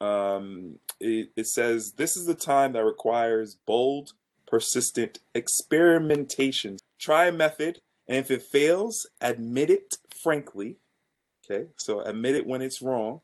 um 0.00 0.78
it, 1.00 1.30
it 1.36 1.46
says 1.46 1.92
this 1.92 2.16
is 2.16 2.26
the 2.26 2.34
time 2.34 2.72
that 2.72 2.84
requires 2.84 3.56
bold 3.66 4.12
persistent 4.46 5.20
experimentation 5.34 6.76
try 7.00 7.26
a 7.26 7.32
method, 7.32 7.80
and 8.06 8.18
if 8.18 8.30
it 8.30 8.42
fails, 8.42 9.08
admit 9.20 9.70
it 9.70 9.96
frankly. 10.22 10.76
Okay, 11.44 11.66
so 11.76 12.00
admit 12.02 12.36
it 12.36 12.46
when 12.46 12.62
it's 12.62 12.82
wrong, 12.82 13.22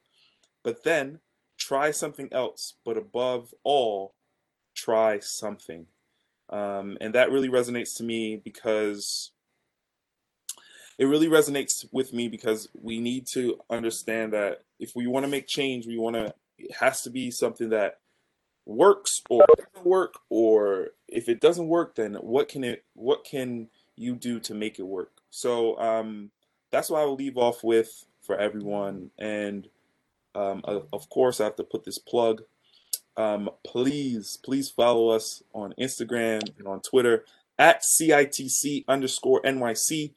but 0.65 0.83
then 0.83 1.21
try 1.59 1.93
something 1.93 2.29
else. 2.33 2.75
But 2.85 2.97
above 2.97 3.55
all, 3.63 4.15
try 4.75 5.21
something. 5.21 5.87
Um, 6.49 6.97
and 7.01 7.15
that 7.15 7.31
really 7.31 7.49
resonates 7.49 7.97
to 7.97 8.05
me 8.05 8.41
because 8.43 9.33
it 10.99 11.07
really 11.07 11.29
resonates 11.29 11.87
with 11.93 12.13
me 12.13 12.29
because 12.29 12.69
we 12.81 13.01
need 13.01 13.27
to 13.29 13.59
understand 13.69 14.33
that 14.33 14.63
if 14.79 14.93
we 14.95 15.07
want 15.07 15.25
to 15.25 15.31
make 15.31 15.47
change, 15.47 15.87
we 15.87 15.99
want 15.99 16.17
to, 16.17 16.35
it 16.59 16.73
has 16.81 17.03
to 17.03 17.11
be 17.11 17.31
something 17.31 17.71
that 17.71 17.99
works 18.67 19.23
or 19.31 19.45
doesn't 19.57 19.87
work 19.87 20.15
or 20.29 20.89
if 21.09 21.29
it 21.29 21.41
doesn't 21.41 21.69
work 21.69 21.95
then 21.95 22.15
what 22.15 22.49
can 22.49 22.65
it 22.65 22.85
what 22.95 23.25
can 23.25 23.69
you 23.95 24.17
do 24.17 24.41
to 24.41 24.55
make 24.55 24.79
it 24.79 24.83
work? 24.83 25.13
So 25.31 25.79
um 25.79 26.31
that's 26.73 26.91
what 26.91 27.01
i 27.01 27.05
will 27.05 27.15
leave 27.15 27.39
off 27.39 27.63
with 27.63 28.07
for 28.23 28.37
everyone. 28.37 29.11
And 29.19 29.69
um 30.35 30.63
of 30.67 31.09
course 31.09 31.41
i 31.41 31.45
have 31.45 31.57
to 31.57 31.65
put 31.65 31.85
this 31.85 31.99
plug 31.99 32.43
um 33.17 33.51
please 33.65 34.39
please 34.45 34.71
follow 34.71 35.09
us 35.09 35.43
on 35.55 35.75
instagram 35.81 36.43
and 36.59 36.67
on 36.67 36.81
twitter 36.81 37.25
at 37.59 37.83
citc 37.83 38.85
underscore 38.89 39.41
nyc 39.43 40.13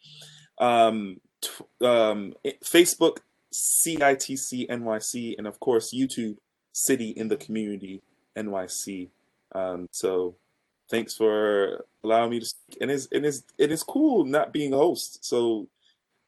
um, 0.58 1.22
t- 1.42 1.86
um 1.86 2.34
facebook 2.64 3.20
citc 3.54 4.70
nyc 4.70 5.36
and 5.38 5.48
of 5.48 5.60
course 5.60 5.94
youtube 5.94 6.38
city 6.74 7.10
in 7.10 7.28
the 7.28 7.38
community 7.38 8.02
NYC. 8.38 9.10
Um, 9.54 9.88
so 9.92 10.36
thanks 10.90 11.16
for 11.16 11.86
allowing 12.04 12.32
me 12.32 12.40
to 12.40 12.46
speak. 12.46 12.78
And 12.82 12.92
it's 12.92 13.08
and 13.12 13.26
it's 13.26 13.44
it 13.58 13.72
is 13.72 13.84
cool 13.84 14.26
not 14.26 14.54
being 14.54 14.74
a 14.74 14.78
host. 14.78 15.26
So 15.26 15.68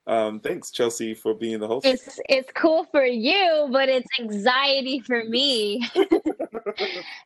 Um, 0.08 0.40
thanks, 0.40 0.72
Chelsea, 0.72 1.14
for 1.14 1.34
being 1.36 1.60
the 1.60 1.68
host. 1.68 1.86
It's 1.86 2.20
it's 2.28 2.52
cool 2.56 2.86
for 2.86 3.06
you, 3.06 3.70
but 3.72 3.88
it's 3.88 4.10
anxiety 4.20 5.00
for 5.00 5.24
me. 5.26 5.88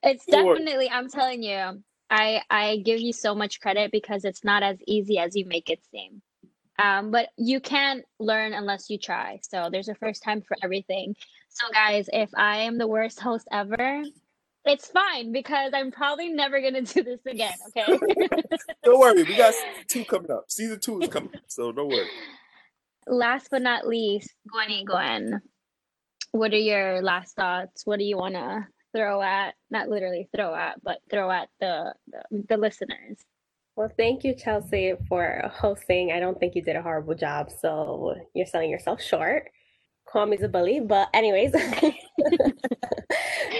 it's 0.03 0.25
definitely. 0.29 0.89
I'm 0.89 1.09
telling 1.09 1.43
you, 1.43 1.83
I 2.09 2.41
I 2.49 2.77
give 2.77 2.99
you 2.99 3.13
so 3.13 3.35
much 3.35 3.59
credit 3.59 3.91
because 3.91 4.25
it's 4.25 4.43
not 4.43 4.63
as 4.63 4.77
easy 4.87 5.17
as 5.17 5.35
you 5.35 5.45
make 5.45 5.69
it 5.69 5.79
seem. 5.91 6.21
Um, 6.77 7.11
but 7.11 7.29
you 7.37 7.61
can't 7.61 8.03
learn 8.19 8.53
unless 8.53 8.89
you 8.89 8.97
try. 8.97 9.39
So 9.49 9.69
there's 9.71 9.87
a 9.87 9.95
first 9.95 10.23
time 10.23 10.41
for 10.41 10.57
everything. 10.61 11.15
So 11.49 11.67
guys, 11.71 12.09
if 12.11 12.29
I 12.35 12.63
am 12.63 12.77
the 12.77 12.87
worst 12.87 13.19
host 13.19 13.47
ever, 13.49 14.03
it's 14.65 14.87
fine 14.87 15.31
because 15.31 15.71
I'm 15.73 15.91
probably 15.91 16.29
never 16.29 16.59
gonna 16.61 16.81
do 16.81 17.03
this 17.03 17.21
again. 17.25 17.53
Okay. 17.77 17.99
don't 18.83 18.99
worry, 18.99 19.23
we 19.23 19.35
got 19.35 19.53
two 19.87 20.03
coming 20.05 20.31
up. 20.31 20.45
Season 20.49 20.79
two 20.79 21.01
is 21.01 21.09
coming, 21.09 21.31
so 21.47 21.71
don't 21.71 21.89
worry. 21.89 22.07
Last 23.07 23.49
but 23.51 23.61
not 23.61 23.87
least, 23.87 24.33
Gwenny 24.51 24.83
Gwen, 24.85 25.41
what 26.31 26.51
are 26.53 26.57
your 26.57 27.01
last 27.01 27.35
thoughts? 27.35 27.85
What 27.85 27.99
do 27.99 28.05
you 28.05 28.17
wanna 28.17 28.67
throw 28.95 29.21
at? 29.21 29.55
Not 29.69 29.89
literally 29.89 30.29
throw 30.35 30.55
at, 30.55 30.81
but 30.83 30.99
throw 31.09 31.29
at 31.31 31.49
the 31.59 31.93
the, 32.07 32.43
the 32.49 32.57
listeners. 32.57 33.17
Well, 33.75 33.91
thank 33.97 34.23
you, 34.23 34.33
Chelsea, 34.33 34.93
for 35.09 35.51
hosting. 35.53 36.13
I 36.13 36.21
don't 36.21 36.39
think 36.39 36.55
you 36.55 36.61
did 36.61 36.77
a 36.77 36.81
horrible 36.81 37.15
job, 37.15 37.49
so 37.61 38.15
you're 38.33 38.45
selling 38.45 38.69
yourself 38.69 39.01
short. 39.01 39.49
Kwame's 40.07 40.43
a 40.43 40.47
bully, 40.47 40.79
but 40.79 41.09
anyways, 41.13 41.53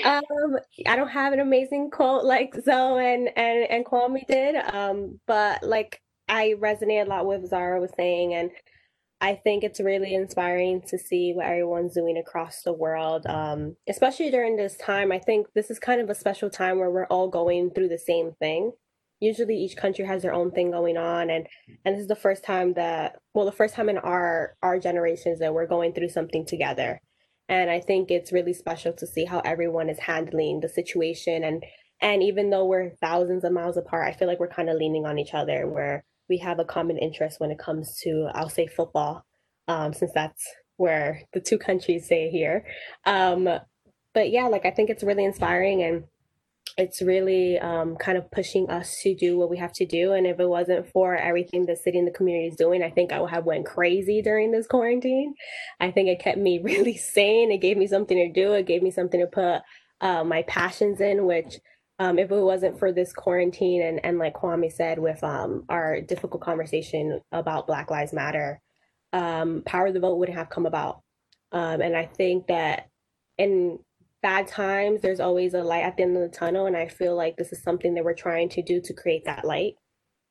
um, 0.06 0.22
I 0.88 0.96
don't 0.96 1.10
have 1.10 1.34
an 1.34 1.42
amazing 1.42 1.90
quote 1.90 2.24
like 2.24 2.56
Zoe 2.64 3.14
and 3.14 3.30
and 3.36 3.70
and 3.70 3.86
Kwame 3.86 4.26
did, 4.28 4.56
um, 4.74 5.20
but 5.28 5.64
like 5.64 6.02
I 6.30 6.54
resonate 6.60 7.06
a 7.06 7.10
lot 7.10 7.26
with 7.26 7.50
Zara 7.50 7.82
was 7.82 7.92
saying, 7.98 8.36
and 8.36 8.52
I 9.22 9.36
think 9.36 9.64
it's 9.64 9.80
really 9.80 10.14
inspiring 10.14 10.82
to 10.88 10.98
see 10.98 11.34
what 11.34 11.46
everyone's 11.46 11.94
doing 11.94 12.18
across 12.18 12.62
the 12.62 12.74
world, 12.74 13.26
um, 13.28 13.78
especially 13.88 14.30
during 14.30 14.58
this 14.58 14.76
time. 14.76 15.12
I 15.12 15.20
think 15.20 15.48
this 15.56 15.72
is 15.72 15.80
kind 15.80 16.02
of 16.02 16.10
a 16.10 16.16
special 16.16 16.50
time 16.50 16.80
where 16.80 16.92
we're 16.92 17.08
all 17.08 17.30
going 17.30 17.72
through 17.72 17.88
the 17.88 17.98
same 17.98 18.34
thing. 18.40 18.74
Usually, 19.22 19.56
each 19.56 19.78
country 19.78 20.06
has 20.06 20.22
their 20.22 20.34
own 20.34 20.52
thing 20.52 20.72
going 20.72 20.98
on, 20.98 21.30
and 21.30 21.48
and 21.86 21.96
this 21.96 22.02
is 22.02 22.10
the 22.10 22.16
first 22.16 22.44
time 22.44 22.74
that 22.74 23.16
well, 23.34 23.46
the 23.46 23.52
first 23.54 23.74
time 23.74 23.88
in 23.88 23.98
our 23.98 24.56
our 24.62 24.78
generations 24.80 25.40
that 25.40 25.54
we're 25.54 25.68
going 25.68 25.94
through 25.94 26.10
something 26.10 26.46
together. 26.46 27.00
And 27.48 27.70
I 27.70 27.80
think 27.80 28.12
it's 28.12 28.34
really 28.34 28.54
special 28.54 28.92
to 28.94 29.08
see 29.08 29.26
how 29.26 29.40
everyone 29.40 29.90
is 29.90 30.00
handling 30.00 30.60
the 30.60 30.70
situation, 30.70 31.46
and 31.46 31.64
and 32.02 32.22
even 32.22 32.50
though 32.50 32.66
we're 32.66 32.92
thousands 33.02 33.46
of 33.46 33.54
miles 33.54 33.78
apart, 33.78 34.08
I 34.08 34.18
feel 34.18 34.28
like 34.28 34.40
we're 34.42 34.50
kind 34.50 34.70
of 34.70 34.78
leaning 34.78 35.06
on 35.06 35.18
each 35.18 35.34
other. 35.34 35.68
Where 35.68 36.04
we 36.30 36.38
have 36.40 36.60
a 36.60 36.66
common 36.66 36.98
interest 36.98 37.40
when 37.40 37.52
it 37.52 37.60
comes 37.60 38.00
to, 38.04 38.30
I'll 38.34 38.50
say, 38.50 38.68
football, 38.68 39.26
um, 39.68 39.94
since 39.94 40.12
that's 40.14 40.44
where 40.78 41.22
the 41.34 41.40
two 41.40 41.58
countries 41.58 42.08
say 42.08 42.30
here. 42.30 42.66
Um, 43.06 43.48
but 44.14 44.30
yeah, 44.30 44.48
like 44.48 44.66
I 44.66 44.72
think 44.72 44.90
it's 44.90 45.04
really 45.04 45.26
inspiring 45.26 45.84
and 45.84 46.06
it's 46.78 47.02
really 47.02 47.58
um, 47.60 47.96
kind 47.96 48.18
of 48.18 48.30
pushing 48.32 48.70
us 48.70 49.00
to 49.02 49.16
do 49.16 49.38
what 49.38 49.50
we 49.50 49.58
have 49.58 49.72
to 49.74 49.86
do. 49.86 50.12
And 50.14 50.28
if 50.28 50.40
it 50.40 50.48
wasn't 50.48 50.90
for 50.92 51.16
everything 51.16 51.66
the 51.66 51.76
city 51.76 51.98
and 51.98 52.08
the 52.08 52.12
community 52.12 52.48
is 52.48 52.58
doing, 52.58 52.84
I 52.84 52.90
think 52.90 53.14
I 53.14 53.22
would 53.22 53.30
have 53.30 53.46
went 53.46 53.66
crazy 53.66 54.22
during 54.22 54.52
this 54.52 54.68
quarantine. 54.68 55.36
I 55.80 55.92
think 55.92 56.10
it 56.10 56.20
kept 56.20 56.38
me 56.38 56.60
really 56.64 56.98
sane. 56.98 57.52
It 57.52 57.62
gave 57.62 57.78
me 57.78 57.88
something 57.88 58.18
to 58.18 58.32
do. 58.32 58.54
It 58.54 58.68
gave 58.68 58.84
me 58.84 58.92
something 58.92 59.20
to 59.20 59.28
put 59.28 59.62
uh, 60.02 60.24
my 60.24 60.42
passions 60.44 61.00
in, 61.00 61.26
which 61.26 61.60
um, 62.00 62.20
if 62.20 62.30
it 62.32 62.42
wasn't 62.42 62.78
for 62.78 62.92
this 62.92 63.14
quarantine 63.14 63.82
and, 63.82 64.04
and 64.04 64.18
like 64.18 64.36
Kwame 64.36 64.72
said, 64.72 65.00
with 65.00 65.24
um, 65.24 65.64
our 65.70 66.02
difficult 66.02 66.42
conversation 66.42 67.22
about 67.32 67.68
Black 67.68 67.90
Lives 67.90 68.14
Matter, 68.14 68.60
um, 69.14 69.64
Power 69.66 69.88
of 69.88 69.94
the 69.94 70.00
Vote 70.00 70.18
wouldn't 70.18 70.38
have 70.38 70.50
come 70.50 70.66
about. 70.66 71.02
Um, 71.52 71.80
and 71.82 71.96
I 71.96 72.06
think 72.06 72.48
that 72.48 72.90
in 73.38 73.80
bad 74.22 74.48
times, 74.48 75.02
there's 75.02 75.22
always 75.22 75.54
a 75.54 75.64
light 75.64 75.84
at 75.84 75.96
the 75.96 76.04
end 76.04 76.18
of 76.18 76.24
the 76.24 76.38
tunnel. 76.38 76.66
And 76.66 76.76
I 76.76 76.88
feel 76.88 77.16
like 77.16 77.38
this 77.38 77.54
is 77.54 77.64
something 77.64 77.94
that 77.94 78.04
we're 78.04 78.14
trying 78.14 78.50
to 78.50 78.62
do 78.62 78.82
to 78.82 78.94
create 78.94 79.24
that 79.26 79.46
light. 79.46 79.76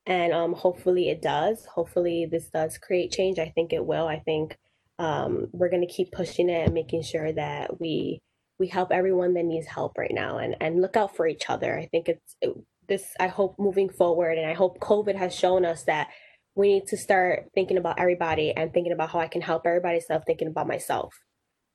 And 0.05 0.35
um, 0.35 0.53
hopefully 0.53 1.09
it 1.09 1.23
does. 1.23 1.65
Hopefully 1.65 2.27
this 2.31 2.51
does 2.51 2.77
create 2.77 3.11
change. 3.11 3.39
I 3.39 3.53
think 3.55 3.73
it 3.73 3.87
will. 3.87 4.07
I 4.07 4.19
think 4.19 4.59
um, 4.99 5.49
we're 5.53 5.71
going 5.71 5.87
to 5.87 5.93
keep 5.93 6.13
pushing 6.13 6.51
it 6.51 6.67
and 6.67 6.75
making 6.75 7.05
sure 7.05 7.33
that 7.33 7.81
we 7.81 8.21
we 8.59 8.69
help 8.69 8.93
everyone 8.93 9.35
that 9.35 9.45
needs 9.45 9.67
help 9.67 9.99
right 9.99 10.15
now 10.15 10.39
and 10.39 10.57
and 10.61 10.81
look 10.81 10.97
out 10.97 11.17
for 11.17 11.27
each 11.27 11.49
other. 11.49 11.79
I 11.79 11.87
think 11.87 12.09
it's 12.09 12.37
it, 12.41 12.55
this 12.89 13.15
i 13.21 13.27
hope 13.27 13.57
moving 13.59 13.89
forward 13.89 14.39
and 14.39 14.49
i 14.49 14.53
hope 14.53 14.79
covid 14.81 15.17
has 15.17 15.35
shown 15.35 15.65
us 15.65 15.85
that 15.85 16.09
we 16.55 16.75
need 16.75 16.87
to 16.87 16.97
start 16.97 17.47
thinking 17.55 17.79
about 17.79 17.99
everybody 17.99 18.53
and 18.53 18.73
thinking 18.73 18.93
about 18.93 19.11
how 19.11 19.19
i 19.19 19.29
can 19.29 19.41
help 19.41 19.67
everybody 19.67 19.97
instead 19.97 20.17
of 20.17 20.25
thinking 20.25 20.49
about 20.49 20.69
myself. 20.69 21.13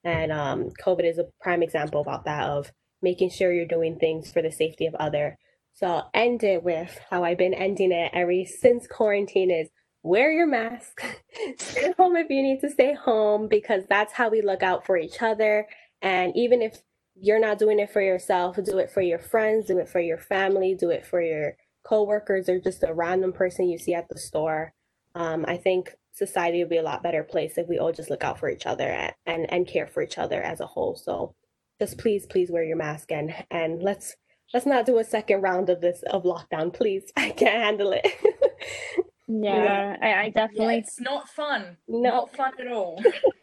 And 0.03 0.31
um, 0.31 0.69
covid 0.81 1.09
is 1.09 1.17
a 1.17 1.25
prime 1.41 1.63
example 1.63 2.01
about 2.01 2.25
that 2.25 2.43
of 2.45 2.71
making 3.01 3.31
sure 3.31 3.51
you're 3.51 3.65
doing 3.65 3.97
things 3.97 4.31
for 4.31 4.41
the 4.41 4.51
safety 4.51 4.85
of 4.85 4.95
other. 4.95 5.37
So 5.73 5.87
I'll 5.87 6.09
end 6.13 6.43
it 6.43 6.63
with 6.63 6.99
how 7.09 7.23
i've 7.23 7.37
been 7.37 7.53
ending 7.53 7.91
it 7.91 8.11
every 8.13 8.45
since 8.45 8.87
quarantine 8.87 9.51
is 9.51 9.69
wear 10.01 10.31
your 10.31 10.47
mask. 10.47 11.01
Stay 11.57 11.93
home 11.97 12.15
if 12.15 12.29
you 12.29 12.41
need 12.41 12.61
to 12.61 12.69
stay 12.69 12.93
home 12.93 13.49
because 13.49 13.83
that's 13.89 14.13
how 14.13 14.29
we 14.29 14.41
look 14.41 14.63
out 14.63 14.85
for 14.85 14.95
each 14.97 15.21
other 15.21 15.67
and 16.01 16.33
even 16.35 16.61
if 16.61 16.81
you're 17.15 17.39
not 17.39 17.59
doing 17.59 17.79
it 17.79 17.91
for 17.91 18.01
yourself, 18.01 18.57
do 18.63 18.77
it 18.77 18.91
for 18.91 19.01
your 19.01 19.19
friends, 19.19 19.67
do 19.67 19.77
it 19.77 19.89
for 19.89 19.99
your 19.99 20.17
family, 20.17 20.75
do 20.75 20.89
it 20.89 21.05
for 21.05 21.21
your 21.21 21.55
coworkers 21.83 22.47
or 22.47 22.59
just 22.59 22.83
a 22.83 22.93
random 22.93 23.33
person 23.33 23.67
you 23.67 23.77
see 23.77 23.93
at 23.93 24.07
the 24.09 24.17
store. 24.17 24.73
Um, 25.15 25.45
I 25.47 25.57
think 25.57 25.95
society 26.13 26.59
would 26.59 26.69
be 26.69 26.77
a 26.77 26.83
lot 26.83 27.03
better 27.03 27.23
place 27.23 27.57
if 27.57 27.67
we 27.67 27.79
all 27.79 27.91
just 27.91 28.09
look 28.09 28.23
out 28.23 28.39
for 28.39 28.49
each 28.49 28.65
other 28.65 28.87
and, 28.87 29.13
and, 29.25 29.51
and 29.51 29.67
care 29.67 29.87
for 29.87 30.01
each 30.03 30.17
other 30.17 30.41
as 30.41 30.59
a 30.59 30.67
whole. 30.67 30.95
So 30.95 31.35
just 31.79 31.97
please, 31.97 32.25
please 32.25 32.51
wear 32.51 32.63
your 32.63 32.77
mask 32.77 33.11
and 33.11 33.33
and 33.49 33.81
let's 33.81 34.15
let's 34.53 34.65
not 34.65 34.85
do 34.85 34.97
a 34.99 35.03
second 35.03 35.41
round 35.41 35.69
of 35.69 35.81
this 35.81 36.03
of 36.11 36.23
lockdown, 36.23 36.73
please. 36.73 37.11
I 37.17 37.31
can't 37.31 37.63
handle 37.63 37.93
it. 37.93 38.05
yeah, 39.27 39.95
I, 40.01 40.13
I 40.13 40.29
definitely. 40.29 40.75
Yeah, 40.75 40.79
it's 40.79 40.99
not 40.99 41.29
fun. 41.29 41.77
No. 41.87 42.09
Not 42.09 42.35
fun 42.35 42.51
at 42.59 42.67
all. 42.67 43.01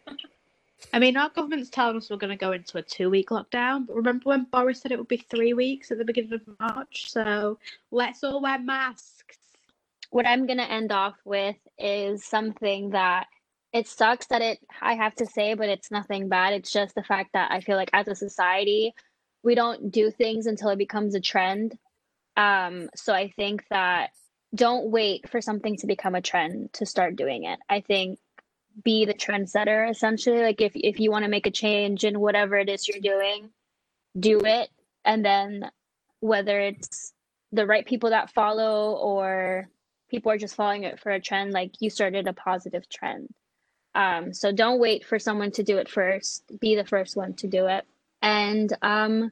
I 0.92 0.98
mean, 0.98 1.16
our 1.16 1.28
government's 1.28 1.70
telling 1.70 1.96
us 1.96 2.08
we're 2.08 2.16
going 2.16 2.30
to 2.30 2.36
go 2.36 2.52
into 2.52 2.78
a 2.78 2.82
two 2.82 3.10
week 3.10 3.30
lockdown, 3.30 3.86
but 3.86 3.96
remember 3.96 4.22
when 4.24 4.44
Boris 4.44 4.80
said 4.80 4.92
it 4.92 4.98
would 4.98 5.08
be 5.08 5.18
three 5.18 5.52
weeks 5.52 5.90
at 5.90 5.98
the 5.98 6.04
beginning 6.04 6.32
of 6.32 6.42
March? 6.58 7.10
So 7.10 7.58
let's 7.90 8.24
all 8.24 8.40
wear 8.40 8.58
masks. 8.58 9.36
What 10.10 10.26
I'm 10.26 10.46
going 10.46 10.58
to 10.58 10.70
end 10.70 10.92
off 10.92 11.16
with 11.24 11.56
is 11.78 12.24
something 12.24 12.90
that 12.90 13.26
it 13.72 13.88
sucks 13.88 14.26
that 14.28 14.40
it, 14.40 14.58
I 14.80 14.94
have 14.94 15.14
to 15.16 15.26
say, 15.26 15.54
but 15.54 15.68
it's 15.68 15.90
nothing 15.90 16.28
bad. 16.28 16.54
It's 16.54 16.72
just 16.72 16.94
the 16.94 17.02
fact 17.02 17.30
that 17.34 17.50
I 17.50 17.60
feel 17.60 17.76
like 17.76 17.90
as 17.92 18.08
a 18.08 18.14
society, 18.14 18.94
we 19.42 19.54
don't 19.54 19.90
do 19.90 20.10
things 20.10 20.46
until 20.46 20.70
it 20.70 20.78
becomes 20.78 21.14
a 21.14 21.20
trend. 21.20 21.76
Um, 22.36 22.88
so 22.94 23.12
I 23.12 23.28
think 23.28 23.64
that 23.70 24.10
don't 24.54 24.90
wait 24.90 25.28
for 25.28 25.40
something 25.40 25.76
to 25.76 25.86
become 25.86 26.14
a 26.14 26.22
trend 26.22 26.72
to 26.74 26.86
start 26.86 27.16
doing 27.16 27.44
it. 27.44 27.58
I 27.68 27.80
think 27.80 28.18
be 28.82 29.04
the 29.04 29.14
trendsetter 29.14 29.90
essentially. 29.90 30.40
Like 30.40 30.60
if 30.60 30.72
if 30.74 31.00
you 31.00 31.10
want 31.10 31.24
to 31.24 31.30
make 31.30 31.46
a 31.46 31.50
change 31.50 32.04
in 32.04 32.20
whatever 32.20 32.56
it 32.56 32.68
is 32.68 32.88
you're 32.88 33.00
doing 33.00 33.50
do 34.18 34.40
it. 34.40 34.70
And 35.04 35.24
then 35.24 35.70
whether 36.20 36.58
it's 36.58 37.12
the 37.52 37.66
right 37.66 37.86
people 37.86 38.10
that 38.10 38.30
follow 38.30 38.94
or 38.94 39.68
people 40.10 40.32
are 40.32 40.38
just 40.38 40.54
following 40.56 40.84
it 40.84 41.00
for 41.00 41.10
a 41.10 41.20
trend 41.20 41.52
like 41.52 41.72
you 41.80 41.90
started 41.90 42.26
a 42.26 42.32
positive 42.32 42.88
trend. 42.88 43.28
Um, 43.94 44.32
so 44.32 44.52
don't 44.52 44.80
wait 44.80 45.04
for 45.04 45.18
someone 45.18 45.50
to 45.52 45.62
do 45.62 45.78
it 45.78 45.88
first. 45.88 46.44
Be 46.60 46.76
the 46.76 46.84
first 46.84 47.16
one 47.16 47.34
to 47.34 47.46
do 47.46 47.66
it. 47.66 47.84
And 48.22 48.72
um, 48.82 49.30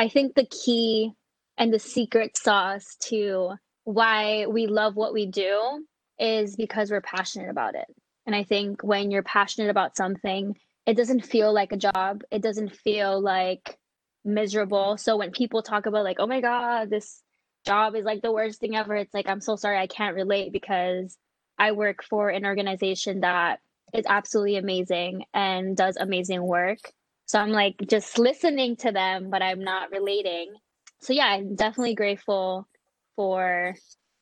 i 0.00 0.08
think 0.08 0.34
the 0.34 0.46
key 0.46 1.12
and 1.58 1.72
the 1.72 1.78
secret 1.78 2.36
sauce 2.36 2.96
to 3.00 3.52
why 3.84 4.46
we 4.46 4.66
love 4.66 4.96
what 4.96 5.12
we 5.12 5.26
do 5.26 5.84
is 6.18 6.56
because 6.56 6.90
we're 6.90 7.02
passionate 7.02 7.50
about 7.50 7.74
it 7.74 7.86
and 8.30 8.36
I 8.36 8.44
think 8.44 8.84
when 8.84 9.10
you're 9.10 9.24
passionate 9.24 9.70
about 9.70 9.96
something, 9.96 10.56
it 10.86 10.96
doesn't 10.96 11.26
feel 11.26 11.52
like 11.52 11.72
a 11.72 11.76
job. 11.76 12.22
It 12.30 12.42
doesn't 12.42 12.76
feel 12.76 13.20
like 13.20 13.76
miserable. 14.24 14.96
So 14.98 15.16
when 15.16 15.32
people 15.32 15.62
talk 15.62 15.86
about 15.86 16.04
like, 16.04 16.18
oh 16.20 16.28
my 16.28 16.40
God, 16.40 16.90
this 16.90 17.20
job 17.66 17.96
is 17.96 18.04
like 18.04 18.22
the 18.22 18.30
worst 18.30 18.60
thing 18.60 18.76
ever, 18.76 18.94
it's 18.94 19.12
like, 19.12 19.28
I'm 19.28 19.40
so 19.40 19.56
sorry, 19.56 19.78
I 19.78 19.88
can't 19.88 20.14
relate 20.14 20.52
because 20.52 21.18
I 21.58 21.72
work 21.72 22.04
for 22.04 22.28
an 22.28 22.46
organization 22.46 23.22
that 23.22 23.58
is 23.92 24.04
absolutely 24.08 24.58
amazing 24.58 25.24
and 25.34 25.76
does 25.76 25.96
amazing 25.96 26.40
work. 26.40 26.78
So 27.26 27.40
I'm 27.40 27.50
like 27.50 27.74
just 27.88 28.16
listening 28.16 28.76
to 28.76 28.92
them, 28.92 29.30
but 29.30 29.42
I'm 29.42 29.64
not 29.64 29.90
relating. 29.90 30.54
So 31.00 31.12
yeah, 31.12 31.26
I'm 31.26 31.56
definitely 31.56 31.96
grateful 31.96 32.68
for 33.16 33.74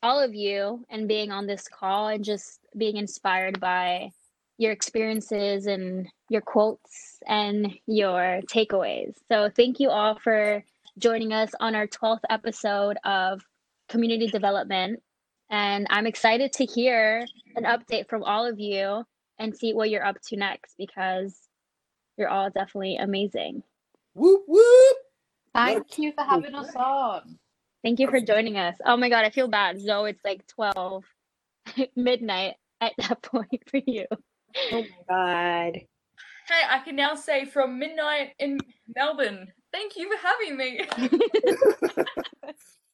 all 0.03 0.21
of 0.21 0.35
you 0.35 0.85
and 0.91 1.09
being 1.09 1.31
on 1.31 1.47
this 1.47 1.69
call 1.69 2.09
and 2.09 2.25
just 2.25 2.61
being 2.77 2.97
inspired 2.97 3.61
by 3.61 4.11
your 4.59 4.73
experiences 4.73 5.67
and 5.67 6.09
your 6.29 6.41
quotes 6.41 7.19
and 7.27 7.73
your 7.87 8.41
takeaways. 8.47 9.15
So, 9.31 9.51
thank 9.55 9.81
you 9.81 9.91
all 9.91 10.19
for 10.19 10.65
joining 10.99 11.33
us 11.33 11.53
on 11.61 11.75
our 11.75 11.87
12th 11.87 12.23
episode 12.29 12.97
of 13.05 13.43
Community 13.89 14.27
Development. 14.27 15.01
And 15.51 15.87
I'm 15.91 16.07
excited 16.07 16.53
to 16.55 16.65
hear 16.65 17.25
an 17.57 17.65
update 17.65 18.09
from 18.09 18.25
all 18.25 18.47
of 18.47 18.59
you 18.59 19.05
and 19.39 19.57
see 19.57 19.73
what 19.73 19.91
you're 19.91 20.05
up 20.05 20.21
to 20.29 20.37
next 20.37 20.75
because 20.77 21.39
you're 22.17 22.29
all 22.29 22.51
definitely 22.51 22.97
amazing. 22.97 23.63
Whoop 24.15 24.43
whoop. 24.47 24.97
Thank 25.55 25.99
you 25.99 26.13
for 26.13 26.25
having 26.25 26.55
us 26.55 26.75
on. 26.75 27.39
Thank 27.85 28.01
you 28.01 28.09
for 28.11 28.21
joining 28.21 28.57
us. 28.57 28.77
Oh 28.85 28.97
my 28.97 29.09
god, 29.09 29.25
I 29.25 29.31
feel 29.31 29.49
bad. 29.49 29.81
Zoe, 29.81 30.11
it's 30.11 30.25
like 30.25 30.47
12 30.49 31.05
midnight 31.97 32.55
at 32.81 32.93
that 32.99 33.23
point 33.23 33.63
for 33.69 33.81
you. 33.87 34.07
Oh 34.73 34.83
my 34.83 35.05
god. 35.09 35.81
Hey, 36.49 36.63
I 36.69 36.79
can 36.81 36.97
now 36.97 37.15
say 37.15 37.45
from 37.45 37.79
midnight 37.79 38.33
in 38.39 38.59
Melbourne, 38.97 39.53
thank 39.73 39.97
you 39.97 40.11
for 40.11 40.27
having 40.27 40.57
me. 40.57 40.81